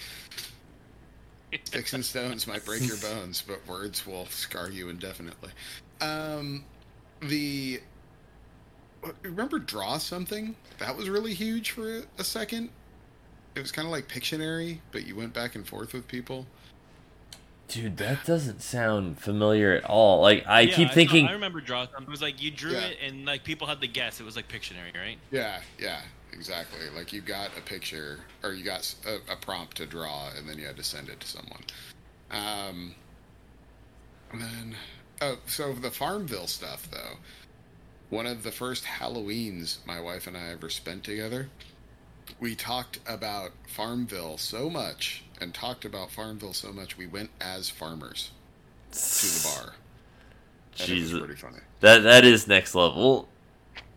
[1.65, 5.51] Sticks and stones might break your bones, but words will scar you indefinitely.
[6.01, 6.65] Um,
[7.21, 7.81] the
[9.21, 12.69] remember draw something that was really huge for a, a second.
[13.55, 16.47] It was kind of like Pictionary, but you went back and forth with people.
[17.67, 20.21] Dude, that doesn't sound familiar at all.
[20.21, 21.83] Like I Yeah, keep saw- thinking I remember draw.
[21.83, 22.85] It was like you drew Yeah.
[22.87, 24.19] it, and like people had to guess.
[24.19, 25.17] It was like Pictionary, right?
[25.31, 26.01] Yeah, yeah,
[26.33, 26.79] exactly.
[26.95, 28.93] Like you got a picture or you got
[29.29, 31.61] a prompt to draw, and then you had to send it to someone.
[32.29, 32.95] Um,
[34.31, 34.75] and then
[35.21, 37.17] oh, so the Farmville stuff though.
[38.09, 41.49] One of the first Halloweens my wife and I ever spent together,
[42.43, 47.69] we talked about Farmville so much and talked about Farmville so much we went as
[47.69, 48.31] farmers
[48.91, 49.73] to the bar.
[50.77, 51.19] And it was Jesus.
[51.19, 51.59] pretty funny.
[51.79, 53.29] that that is next level.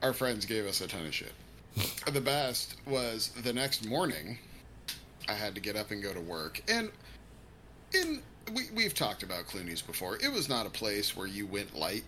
[0.00, 1.32] our friends gave us a ton of shit.
[2.12, 4.38] the best was the next morning,
[5.28, 6.62] I had to get up and go to work.
[6.68, 6.92] And
[7.94, 8.22] in
[8.54, 10.18] we, we've talked about Clooney's before.
[10.22, 12.04] It was not a place where you went light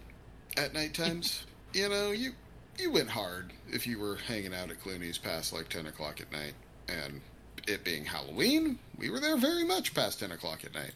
[0.56, 1.46] at night times.
[1.74, 2.30] you know, you
[2.78, 6.30] you went hard if you were hanging out at Clooney's past like ten o'clock at
[6.32, 6.54] night.
[6.88, 7.20] And
[7.66, 10.92] it being Halloween, we were there very much past ten o'clock at night.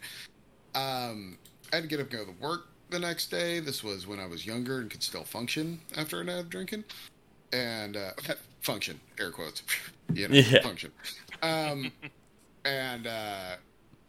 [0.74, 1.36] Um,
[1.72, 3.60] I had to get up and go to work the next day.
[3.60, 6.84] This was when I was younger and could still function after a night of drinking.
[7.52, 8.10] And uh,
[8.60, 9.62] function, air quotes,
[10.14, 10.62] you know, Yeah.
[10.62, 10.92] function.
[11.42, 11.92] Um,
[12.64, 13.56] and uh,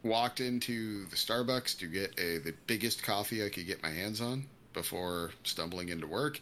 [0.03, 4.21] walked into the Starbucks to get a the biggest coffee I could get my hands
[4.21, 6.39] on before stumbling into work,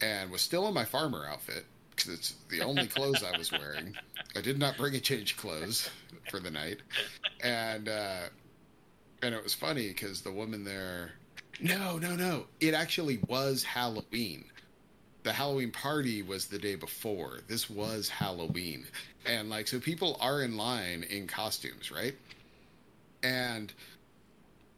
[0.00, 3.96] and was still in my farmer outfit because it's the only clothes I was wearing.
[4.36, 5.90] I did not bring a change of clothes
[6.30, 6.78] for the night,
[7.42, 8.28] and uh,
[9.22, 11.12] and it was funny because the woman there.
[11.60, 12.44] No, no, no.
[12.60, 14.44] It actually was Halloween.
[15.24, 17.40] The Halloween party was the day before.
[17.48, 18.86] This was Halloween.
[19.26, 22.14] And like so people are in line in costumes, right?
[23.24, 23.72] And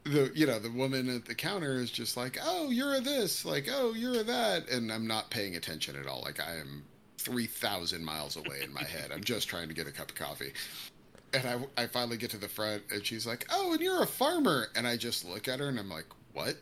[0.04, 3.44] the you know, the woman at the counter is just like, "Oh, you're a this."
[3.44, 6.22] Like, "Oh, you're a that." And I'm not paying attention at all.
[6.22, 6.84] Like I am
[7.18, 9.10] 3000 miles away in my head.
[9.12, 10.52] I'm just trying to get a cup of coffee.
[11.32, 14.06] And I, I finally get to the front, and she's like, "Oh, and you're a
[14.06, 16.56] farmer." And I just look at her, and I'm like, "What?"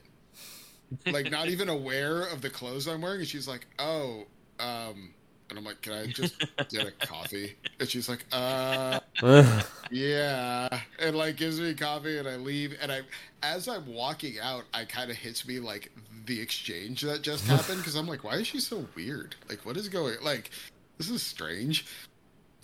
[1.06, 3.20] like not even aware of the clothes I'm wearing.
[3.20, 4.27] And she's like, "Oh,"
[4.59, 5.15] um,
[5.51, 6.39] and I'm like, "Can I just
[6.69, 9.01] get a coffee?" And she's like, "Uh,
[9.91, 10.69] yeah,"
[10.99, 12.77] and like gives me coffee, and I leave.
[12.81, 13.01] And I,
[13.43, 15.91] as I'm walking out, I kind of hits me like
[16.27, 19.35] the exchange that just happened because I'm like, "Why is she so weird?
[19.49, 20.16] Like, what is going?
[20.23, 20.51] Like,
[20.99, 21.87] this is strange."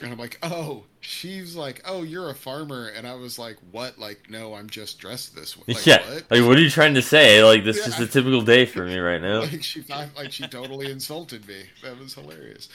[0.00, 3.96] And I'm like, oh, she's like, oh, you're a farmer, and I was like, what?
[3.96, 5.64] Like, no, I'm just dressed this way.
[5.68, 5.98] Like, yeah.
[6.12, 6.30] what?
[6.30, 7.42] Like what are you trying to say?
[7.44, 9.40] Like this Yeah, is just a I- typical day for me right now.
[9.42, 11.62] like she thought, like she totally insulted me.
[11.82, 12.68] That was hilarious.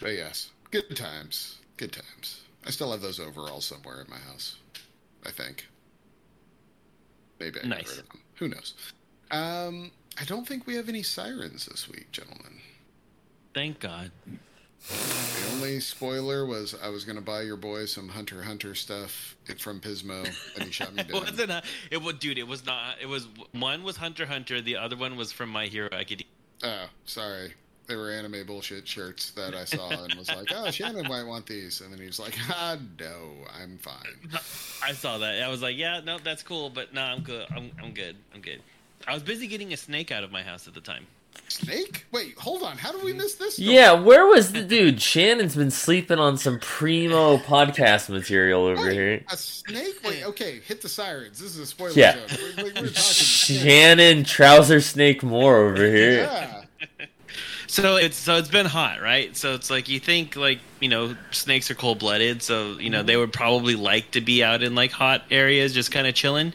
[0.00, 2.42] But yes, good times, good times.
[2.64, 4.56] I still have those overalls somewhere in my house.
[5.26, 5.66] I think.
[7.40, 7.90] Maybe I got Nice.
[7.90, 8.20] rid of them.
[8.36, 8.74] Who knows?
[9.32, 9.90] Um,
[10.20, 12.60] I don't think we have any sirens this week, gentlemen.
[13.54, 14.12] Thank God.
[14.86, 19.36] The only spoiler was I was going to buy your boy some Hunter Hunter stuff
[19.58, 20.24] from Pismo,
[20.54, 21.20] and he shot me It down.
[21.22, 21.50] wasn't.
[21.50, 22.38] A, it was, dude.
[22.38, 22.96] It was not.
[23.00, 24.60] It was one was Hunter Hunter.
[24.60, 26.26] The other one was from My Hero Academia.
[26.62, 27.52] Oh, sorry.
[27.86, 31.46] They were anime bullshit shirts that I saw and was like, oh, Shannon might want
[31.46, 31.80] these.
[31.80, 34.30] And then he was like, ah, no, I'm fine.
[34.82, 35.42] I saw that.
[35.42, 37.46] I was like, yeah, no, that's cool, but no, I'm good.
[37.50, 38.16] I'm, I'm good.
[38.34, 38.60] I'm good.
[39.06, 41.06] I was busy getting a snake out of my house at the time.
[41.48, 42.06] Snake?
[42.12, 42.78] Wait, hold on.
[42.78, 43.54] How did we miss this?
[43.54, 43.74] story?
[43.74, 45.00] Yeah, where was the dude?
[45.00, 49.24] Shannon's been sleeping on some primo podcast material over Wait, here.
[49.30, 50.00] A snake?
[50.04, 51.38] Wait, okay, hit the sirens.
[51.38, 52.16] This is a spoiler Yeah.
[52.16, 52.92] We're, we're, we're talking.
[52.92, 56.22] Shannon Trouser Snake Moore over here.
[56.22, 56.57] Yeah.
[57.70, 59.36] So it's so it's been hot, right?
[59.36, 63.02] So it's like you think like you know snakes are cold blooded, so you know
[63.02, 66.54] they would probably like to be out in like hot areas, just kind of chilling.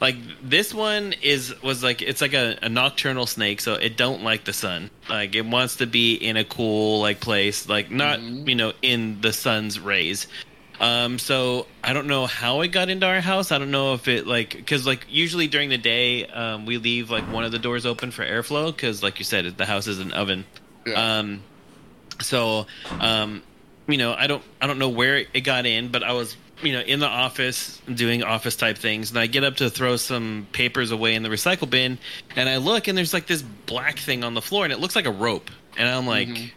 [0.00, 4.24] Like this one is was like it's like a, a nocturnal snake, so it don't
[4.24, 4.90] like the sun.
[5.08, 8.48] Like it wants to be in a cool like place, like not mm-hmm.
[8.48, 10.26] you know in the sun's rays.
[10.80, 13.50] Um, so I don't know how it got into our house.
[13.50, 17.10] I don't know if it like because like usually during the day um, we leave
[17.10, 19.98] like one of the doors open for airflow because like you said the house is
[19.98, 20.44] an oven.
[20.86, 21.18] Yeah.
[21.18, 21.42] Um,
[22.20, 22.66] so
[23.00, 23.42] um,
[23.88, 26.72] you know I don't I don't know where it got in, but I was you
[26.72, 30.46] know in the office doing office type things, and I get up to throw some
[30.52, 31.98] papers away in the recycle bin,
[32.36, 34.94] and I look and there's like this black thing on the floor, and it looks
[34.94, 36.28] like a rope, and I'm like.
[36.28, 36.50] Mhm.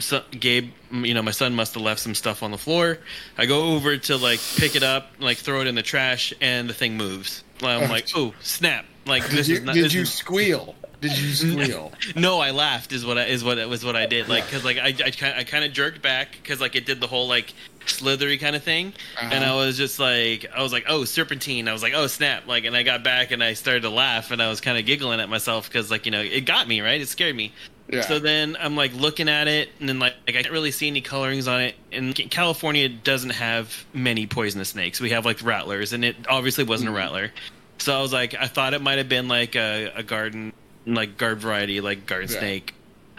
[0.00, 2.98] So, Gabe, you know, my son must have left some stuff on the floor.
[3.38, 6.68] I go over to like pick it up, like throw it in the trash, and
[6.68, 7.44] the thing moves.
[7.62, 7.92] I'm uh-huh.
[7.92, 8.84] like, oh snap!
[9.06, 9.74] Like Did this you, is not.
[9.74, 10.74] did you is- squeal?
[11.00, 11.92] Did you squeal?
[12.16, 12.92] no, I laughed.
[12.92, 14.28] Is what I, is what it was what I did.
[14.28, 17.06] Like because like I I, I kind of jerked back because like it did the
[17.06, 17.52] whole like
[17.86, 19.56] slithery kind of thing, and I Uh-huh.
[19.56, 21.68] was just like I was like oh serpentine.
[21.68, 22.46] I was like oh snap!
[22.46, 24.84] Like and I got back and I started to laugh and I was kind of
[24.84, 27.00] giggling at myself because like you know it got me right.
[27.00, 27.52] It scared me.
[27.88, 28.02] Yeah.
[28.02, 30.86] So then I'm like looking at it, and then like, like I can't really see
[30.86, 31.74] any colorings on it.
[31.90, 35.00] And California doesn't have many poisonous snakes.
[35.00, 36.92] We have like rattlers, and it obviously wasn't Mhm.
[36.92, 37.32] a rattler.
[37.78, 40.52] So I was like, I thought it might have been like a, a garden,
[40.86, 42.38] like guard variety, like garden Yeah.
[42.38, 42.74] snake.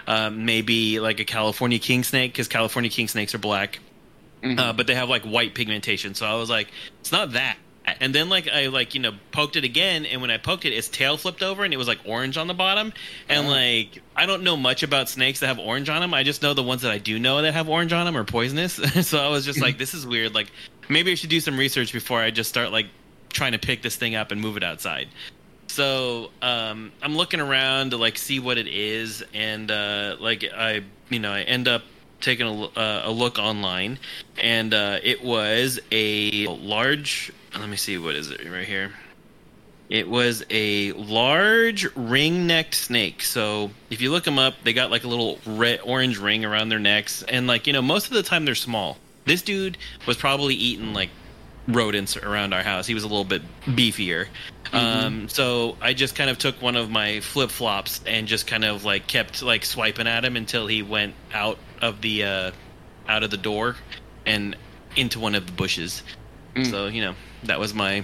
[0.07, 3.79] Um, maybe like a California king snake, because California king snakes are black,
[4.43, 4.59] Mhm.
[4.59, 6.15] uh, but they have like white pigmentation.
[6.15, 6.67] So I was like,
[6.99, 7.57] it's not that.
[7.99, 10.73] And then like I like you know poked it again, and when I poked it,
[10.73, 12.93] its tail flipped over, and it was like orange on the bottom.
[13.27, 13.49] And Uh-huh.
[13.49, 16.13] like I don't know much about snakes that have orange on them.
[16.13, 18.23] I just know the ones that I do know that have orange on them are
[18.23, 18.73] poisonous.
[19.07, 20.33] so I was just like, this is weird.
[20.35, 20.51] Like
[20.89, 22.87] maybe I should do some research before I just start like
[23.33, 25.07] trying to pick this thing up and move it outside.
[25.71, 30.81] So um, I'm looking around to like see what it is, and uh, like I,
[31.09, 31.83] you know, I end up
[32.19, 33.97] taking a, uh, a look online,
[34.37, 37.31] and uh, it was a large.
[37.57, 38.91] Let me see, what is it right here?
[39.89, 43.23] It was a large ring-necked snake.
[43.23, 46.67] So if you look them up, they got like a little red, orange ring around
[46.67, 48.97] their necks, and like you know, most of the time they're small.
[49.23, 51.11] This dude was probably eating like
[51.73, 52.87] rodents around our house.
[52.87, 54.27] He was a little bit beefier.
[54.73, 58.63] Um, so I just kind of took one of my flip flops and just kind
[58.63, 62.51] of like kept like swiping at him until he went out of the uh,
[63.07, 63.75] out of the door
[64.25, 64.55] and
[64.95, 66.03] into one of the bushes.
[66.55, 66.69] Mm.
[66.69, 68.03] So you know that was my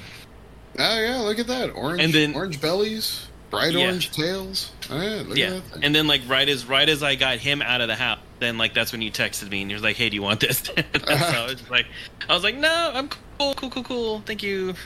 [0.77, 3.85] Oh yeah, look at that orange, And then- orange bellies, bright Yeah.
[3.85, 4.71] orange tails.
[4.89, 5.59] Oh, yeah, yeah.
[5.81, 8.57] And then like right as right as I got him out of the house, then
[8.57, 10.57] like that's when you texted me and you was like, "Hey, do you want this?"
[10.65, 10.73] so
[11.07, 11.85] I was like,
[12.29, 14.19] I was like, "No, I'm cool, cool, cool, cool.
[14.25, 14.73] Thank you."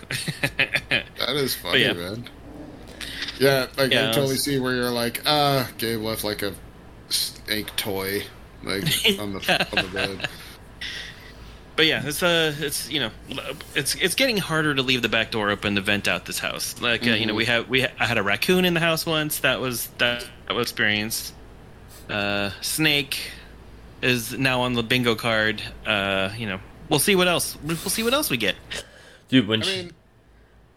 [0.90, 1.94] That is funny, yeah.
[1.94, 2.26] man.
[3.40, 6.42] Yeah, like Yeah, I I totally was- see where you're like, ah, Gabe left like
[6.42, 6.54] a
[7.10, 8.24] snake toy,
[8.64, 8.84] like
[9.20, 10.30] on the on the bed.
[11.76, 13.12] But yeah, it's uh, it's you know,
[13.76, 16.80] it's it's getting harder to leave the back door open to vent out this house.
[16.82, 19.06] Like uh, you know, we have we ha- I had a raccoon in the house
[19.06, 19.40] once.
[19.40, 21.34] That was that, that was experienced.
[22.10, 23.32] Uh, snake
[24.02, 25.62] is now on the bingo card.
[25.86, 26.60] Uh, you know,
[26.92, 27.58] we'll see what else.
[27.64, 28.56] We'll see what else we get.
[29.30, 29.92] Dude, when I she, mean,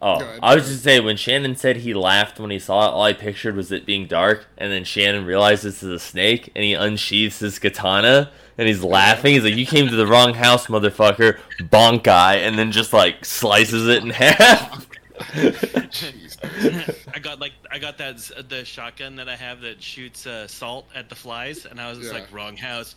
[0.00, 0.40] oh, go ahead.
[0.42, 3.12] I was just say when Shannon said he laughed when he saw it, all I
[3.12, 6.72] pictured was it being dark, and then Shannon realized this is a snake, and he
[6.72, 9.34] unsheathes his katana, and he's laughing.
[9.34, 13.24] He's like, "You came to the wrong house, motherfucker!" Bonk guy, and then just like
[13.24, 14.88] slices it in half.
[16.46, 16.98] jeez.
[17.14, 18.18] I got like I got that
[18.48, 21.98] the shotgun that I have that shoots uh, salt at the flies, and I was
[21.98, 22.20] just Yeah.
[22.20, 22.94] like, wrong house.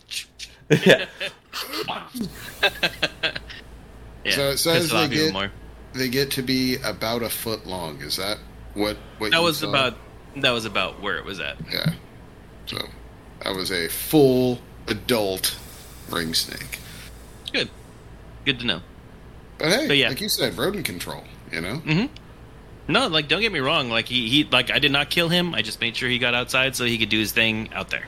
[0.69, 1.05] yeah.
[4.23, 5.51] yeah, So it says pissed it off they get- more.
[5.93, 8.01] they get to be about a foot long.
[8.01, 8.37] Is that
[8.73, 8.97] what?
[9.17, 9.69] what That you was saw?
[9.69, 9.95] about
[10.37, 11.57] that was about where it was at.
[11.71, 11.93] Yeah.
[12.67, 12.77] So
[13.43, 15.57] that was a full adult
[16.09, 16.79] ring snake.
[17.51, 17.69] Good,
[18.45, 18.81] good to know.
[19.57, 20.09] But hey, But yeah.
[20.09, 21.23] like you said, rodent control.
[21.51, 21.75] You know.
[21.77, 22.05] hmm
[22.87, 23.89] No, like don't get me wrong.
[23.89, 25.53] Like he, he like I did not kill him.
[25.53, 28.05] I just made sure he got outside so he could do his thing out there.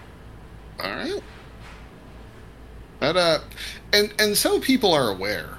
[0.82, 1.22] All right.
[3.00, 3.40] But uh,
[3.94, 5.58] and and so people are aware.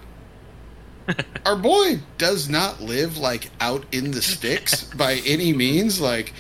[1.47, 6.01] Our boy does not live like out in the sticks by any means.
[6.01, 6.32] Like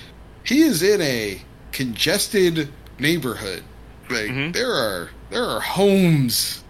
[0.44, 1.42] he is in a
[1.72, 3.62] congested neighborhood.
[4.08, 4.52] Like Mhm.
[4.52, 6.64] there are there are homes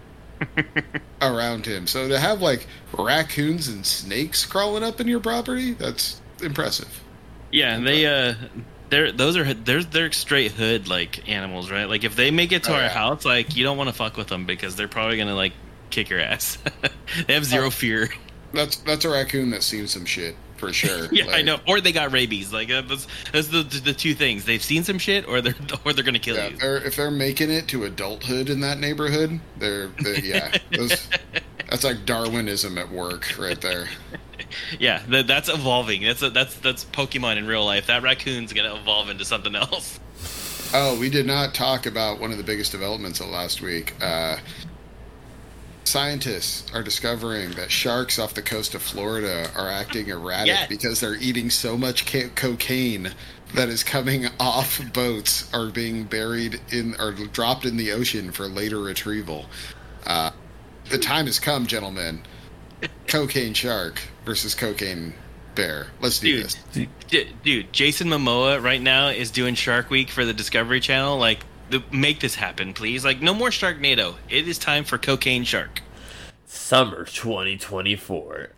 [1.21, 1.87] around him.
[1.87, 7.01] So to have like raccoons and snakes crawling up in your property, that's impressive.
[7.51, 8.35] Yeah, they uh,
[8.89, 11.85] they're those are they're they're straight hood like animals, right?
[11.85, 12.89] Like if they make it to Oh, our yeah.
[12.89, 15.53] house, like you don't want to fuck with them because they're probably gonna like
[15.89, 16.57] kick your ass.
[17.27, 17.69] they have zero Oh.
[17.69, 18.09] fear.
[18.53, 21.07] That's that's a raccoon that's seen some shit for sure.
[21.11, 21.59] Yeah, I know.
[21.67, 22.53] Or they got rabies.
[22.53, 24.45] Like uh, that's, that's the the two things.
[24.45, 25.55] They've seen some shit, or they're
[25.85, 26.53] or they're gonna kill Yeah, you.
[26.53, 31.07] if they're if they're making it to adulthood in that neighborhood, they're, they yeah, those,
[31.69, 33.89] that's like Darwinism at work right there.
[34.79, 36.03] Yeah, that, that's evolving.
[36.03, 37.87] That's a, that's that's Pokemon in real life.
[37.87, 39.99] That raccoon's gonna evolve into something else.
[40.73, 43.93] Oh, we did not talk about one of the biggest developments of last week.
[44.01, 44.37] Uh,
[45.83, 50.69] scientists are discovering that sharks off the coast of Florida are acting erratic Yes.
[50.69, 53.11] because they're eating so much ca- cocaine
[53.55, 58.47] that is coming off boats are being buried in or dropped in the ocean for
[58.47, 59.45] later retrieval.
[60.05, 60.31] Uh,
[60.89, 62.21] the time has come, gentlemen.
[63.07, 65.13] Cocaine shark versus cocaine
[65.55, 65.87] bear.
[65.99, 66.45] Let's do Dude.
[66.45, 66.87] this.
[67.09, 71.17] D- dude, Jason Momoa right now is doing Shark Week for the Discovery Channel.
[71.17, 73.03] Like, the, make this happen, please.
[73.03, 74.15] Like, no more Sharknado.
[74.29, 75.81] It is time for Cocaine Shark.
[76.45, 78.49] Summer 2024.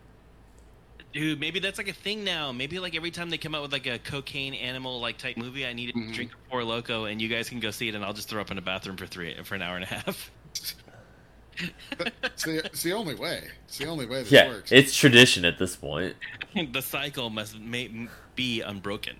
[1.13, 2.51] Dude, maybe that's like a thing now.
[2.51, 5.63] Maybe like every time they come out with like a cocaine animal like type movie,
[5.65, 8.03] I need to drink a Four Loco, and you guys can go see it, and
[8.03, 10.31] I'll just throw up in a bathroom for three for an hour and a half.
[12.23, 13.43] It's the, it's the only way.
[13.65, 14.71] It's the only way this Yeah, works.
[14.71, 16.15] it's tradition at this point.
[16.71, 19.15] the cycle must ma- be unbroken.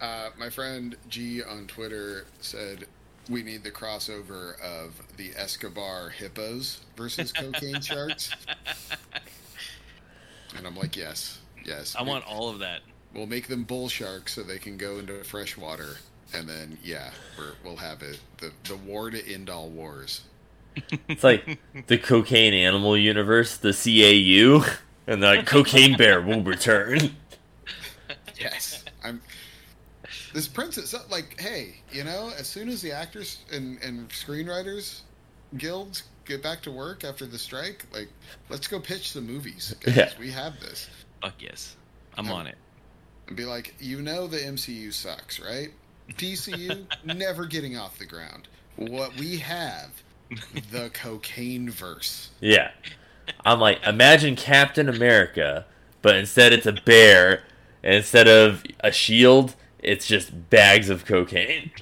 [0.00, 2.86] Uh, my friend G on Twitter said
[3.28, 8.30] we need the crossover of the Escobar hippos versus cocaine sharks.
[10.56, 11.94] And I'm like, yes, yes.
[11.96, 12.80] I we- want all of that.
[13.14, 15.96] We'll make them bull sharks so they can go into fresh water,
[16.34, 18.18] and then yeah, we're, we'll have it.
[18.38, 20.20] The the war to end all wars.
[21.08, 24.68] It's like the cocaine animal universe, the CAU,
[25.06, 27.16] and the cocaine bear will return.
[28.38, 29.22] Yes, I'm.
[30.36, 35.00] This princess, like, hey, you know, as soon as the actors and and screenwriters
[35.56, 38.10] guilds get back to work after the strike, like,
[38.50, 39.74] let's go pitch the movies.
[39.80, 39.96] guys.
[39.96, 40.10] Yeah.
[40.20, 40.90] we have this,
[41.22, 41.76] Fuck yes,
[42.18, 42.56] I'm Um, on it.
[43.28, 45.70] and be like, you know, the MCU sucks, right?
[46.18, 46.84] DCU
[47.16, 48.46] never getting off the ground.
[48.76, 49.88] What we have,
[50.70, 52.28] the cocaine verse.
[52.40, 52.72] Yeah.
[53.46, 55.64] I'm like, imagine Captain America,
[56.02, 57.42] but instead it's a bear,
[57.82, 61.70] and instead of a shield, it's just bags of cocaine.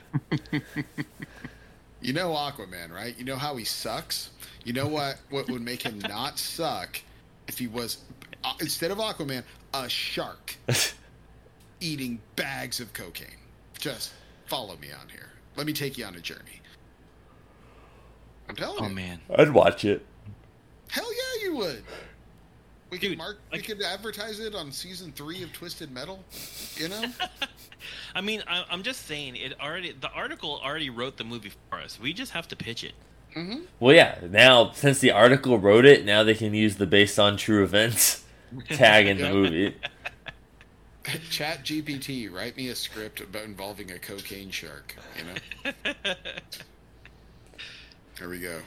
[2.01, 3.17] You know Aquaman, right?
[3.19, 4.29] You know how he sucks.
[4.63, 5.17] You know what?
[5.31, 7.01] What would make him not suck
[7.49, 7.97] if he was
[8.45, 9.43] uh, instead of Aquaman,
[9.73, 10.55] a shark
[11.81, 13.39] eating bags of cocaine.
[13.79, 14.13] Just
[14.45, 15.31] follow me on here.
[15.57, 16.61] Let me take you on a journey.
[18.51, 18.95] I'm telling Oh you.
[18.95, 20.05] man, I'd watch it.
[20.91, 21.83] Hell yeah, you would.
[22.95, 23.39] We could Dude, mark.
[23.51, 26.23] like- we could advertise it on season three of Twisted Metal.
[26.77, 27.05] You know.
[28.15, 29.91] I mean, I, I'm just saying it already.
[29.91, 31.99] The article already wrote the movie for us.
[31.99, 32.93] We just have to pitch it.
[33.35, 33.63] Mm-hmm.
[33.81, 37.37] Well, yeah, now, since the article wrote it, now they can use the based on
[37.37, 38.23] true events
[38.69, 39.75] tag in the movie.
[41.31, 44.95] Chat GPT, write me a script about involving a cocaine shark.
[45.19, 46.05] You know.
[48.17, 48.61] Here we go.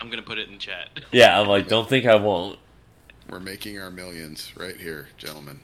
[0.00, 0.88] I'm gonna put it in chat.
[1.12, 2.58] Yeah, I'm like, don't think I won't.
[3.30, 5.60] We're making our millions right here, gentlemen.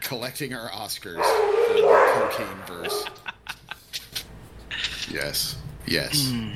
[0.00, 1.82] Collecting our Oscars for the
[2.14, 3.04] cocaine verse.
[5.10, 5.56] Yes.
[5.86, 6.28] Yes.
[6.30, 6.50] Hmm.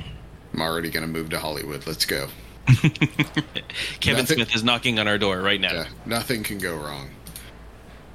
[0.53, 1.85] I'm already going to move to Hollywood.
[1.87, 2.27] Let's go.
[2.67, 5.71] Kevin Nothing- Smith is knocking on our door right now.
[5.73, 5.87] Yeah.
[6.05, 7.09] Nothing can go wrong.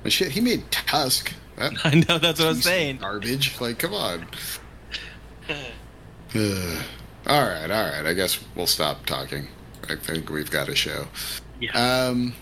[0.03, 1.33] But shit, he made Tusk.
[1.57, 2.99] That I know that's what I'm saying.
[2.99, 3.61] Garbage.
[3.61, 4.27] Like, come on.
[7.29, 8.05] All right, all right.
[8.07, 9.49] I guess we'll stop talking.
[9.89, 11.07] I think we've got a show.
[11.61, 11.73] Yeah.
[11.73, 12.35] Um,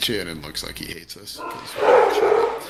[0.00, 1.36] Shannon looks like he hates us.
[1.36, 2.62] 'cause we shut up.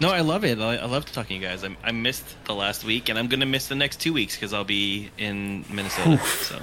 [0.00, 0.58] No, I love it.
[0.60, 1.64] I, I love talking to you guys.
[1.64, 4.52] I, I missed the last week, and I'm gonna miss the next two weeks because
[4.52, 6.18] I'll be in Minnesota.
[6.24, 6.60] so,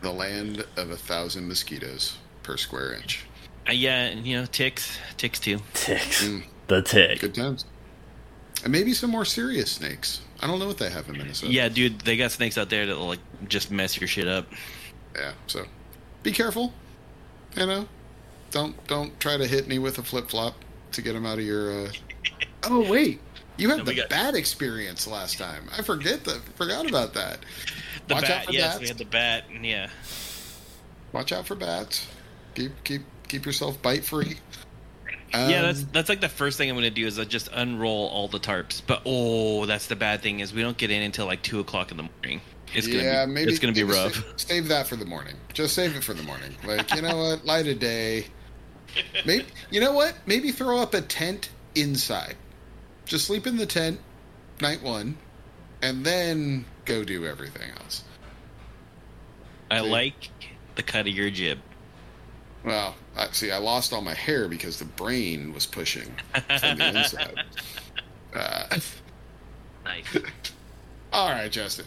[0.00, 3.24] The land of a thousand mosquitoes per square inch.
[3.68, 5.58] uh, yeah, and, you know, ticks, ticks too.
[5.74, 6.24] Ticks.
[6.24, 6.44] Mm.
[6.68, 7.20] The tick.
[7.20, 7.64] Good times.
[8.64, 10.22] And maybe some more serious snakes.
[10.40, 11.52] I don't know what they have in Minnesota.
[11.52, 14.46] Yeah, dude, they got snakes out there that'll like just mess your shit up.
[15.16, 15.32] Yeah.
[15.46, 15.64] So,
[16.22, 16.72] be careful.
[17.56, 17.88] You know,
[18.50, 20.54] don't don't try to hit me with a flip flop
[20.92, 21.86] to get them out of your.
[21.86, 21.92] Uh...
[22.64, 23.20] Oh wait,
[23.56, 25.64] you had No, the got- bat experience last time.
[25.76, 26.40] I forget that.
[26.56, 27.38] Forgot about that.
[28.08, 28.80] The Watch bat, yes, bats.
[28.80, 29.88] we had the bat, and yeah.
[31.12, 32.06] Watch out for bats.
[32.54, 34.36] Keep keep keep yourself bite free.
[35.34, 38.08] Um, yeah, that's that's like the first thing I'm gonna do is I just unroll
[38.08, 38.80] all the tarps.
[38.86, 41.90] But oh, that's the bad thing is we don't get in until like two o'clock
[41.90, 42.40] in the morning.
[42.74, 44.14] It's gonna yeah, be, maybe it's gonna be rough.
[44.14, 45.34] Save, save that for the morning.
[45.52, 46.54] Just save it for the morning.
[46.64, 48.26] Like you know what, light a day.
[49.24, 50.14] Maybe you know what?
[50.26, 52.36] Maybe throw up a tent inside.
[53.04, 54.00] Just sleep in the tent
[54.60, 55.16] night one,
[55.82, 58.04] and then go do everything else.
[59.70, 59.88] I See?
[59.88, 60.30] like
[60.74, 61.58] the cut of your jib.
[62.64, 66.10] Well, I, see, I lost all my hair because the brain was pushing
[66.58, 67.44] from the inside.
[68.34, 68.66] Uh,
[69.84, 70.18] Nice.
[71.10, 71.86] all right, Justin.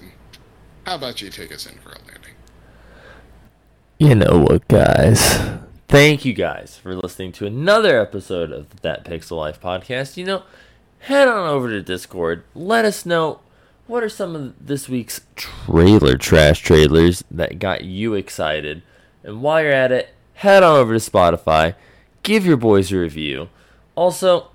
[0.90, 2.34] How about you take us in for a landing?
[4.00, 5.38] You know what, guys?
[5.88, 10.18] Thank you guys for listening to another episode of That Pixel Life podcast.
[10.18, 10.44] You know,
[11.02, 12.44] head on over to Discord.
[12.56, 13.40] Let us know
[13.86, 18.82] what are some of this week's trailer trash trailers that got you excited?
[19.24, 21.76] And while you're at it, head on over to Spotify,
[22.24, 23.50] give your boys a review.
[23.94, 24.50] Also,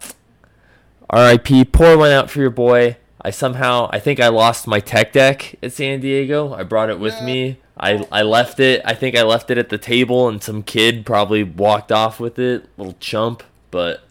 [1.12, 2.97] RIP, pour one out for your boy.
[3.25, 6.53] I somehow, I think I lost my tech deck at San Diego.
[6.53, 7.57] I brought it with me.
[7.75, 8.83] I, I left it.
[8.85, 12.39] I think I left it at the table, and some kid probably walked off with
[12.39, 12.69] it.
[12.77, 13.43] Little chump.
[13.71, 14.07] But,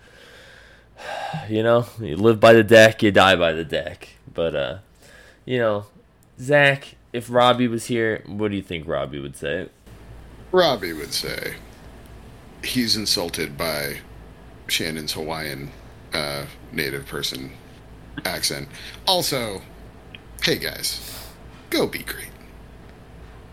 [1.47, 4.09] you know, you live by the deck, you die by the deck.
[4.33, 4.77] But, uh,
[5.45, 5.85] you know,
[6.39, 9.69] Zach, if Robbie was here, what do you think Robbie would say?
[10.51, 11.55] Robbie would say
[12.63, 13.99] he's insulted by
[14.67, 15.71] Shannon's Hawaiian
[16.13, 17.51] uh, native person
[18.25, 18.67] accent.
[19.07, 19.61] Also,
[20.41, 21.27] hey guys,
[21.69, 22.27] go be great.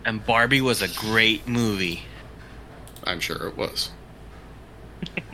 [0.04, 2.02] And Barbie was a great movie.
[3.04, 3.90] I'm sure it was.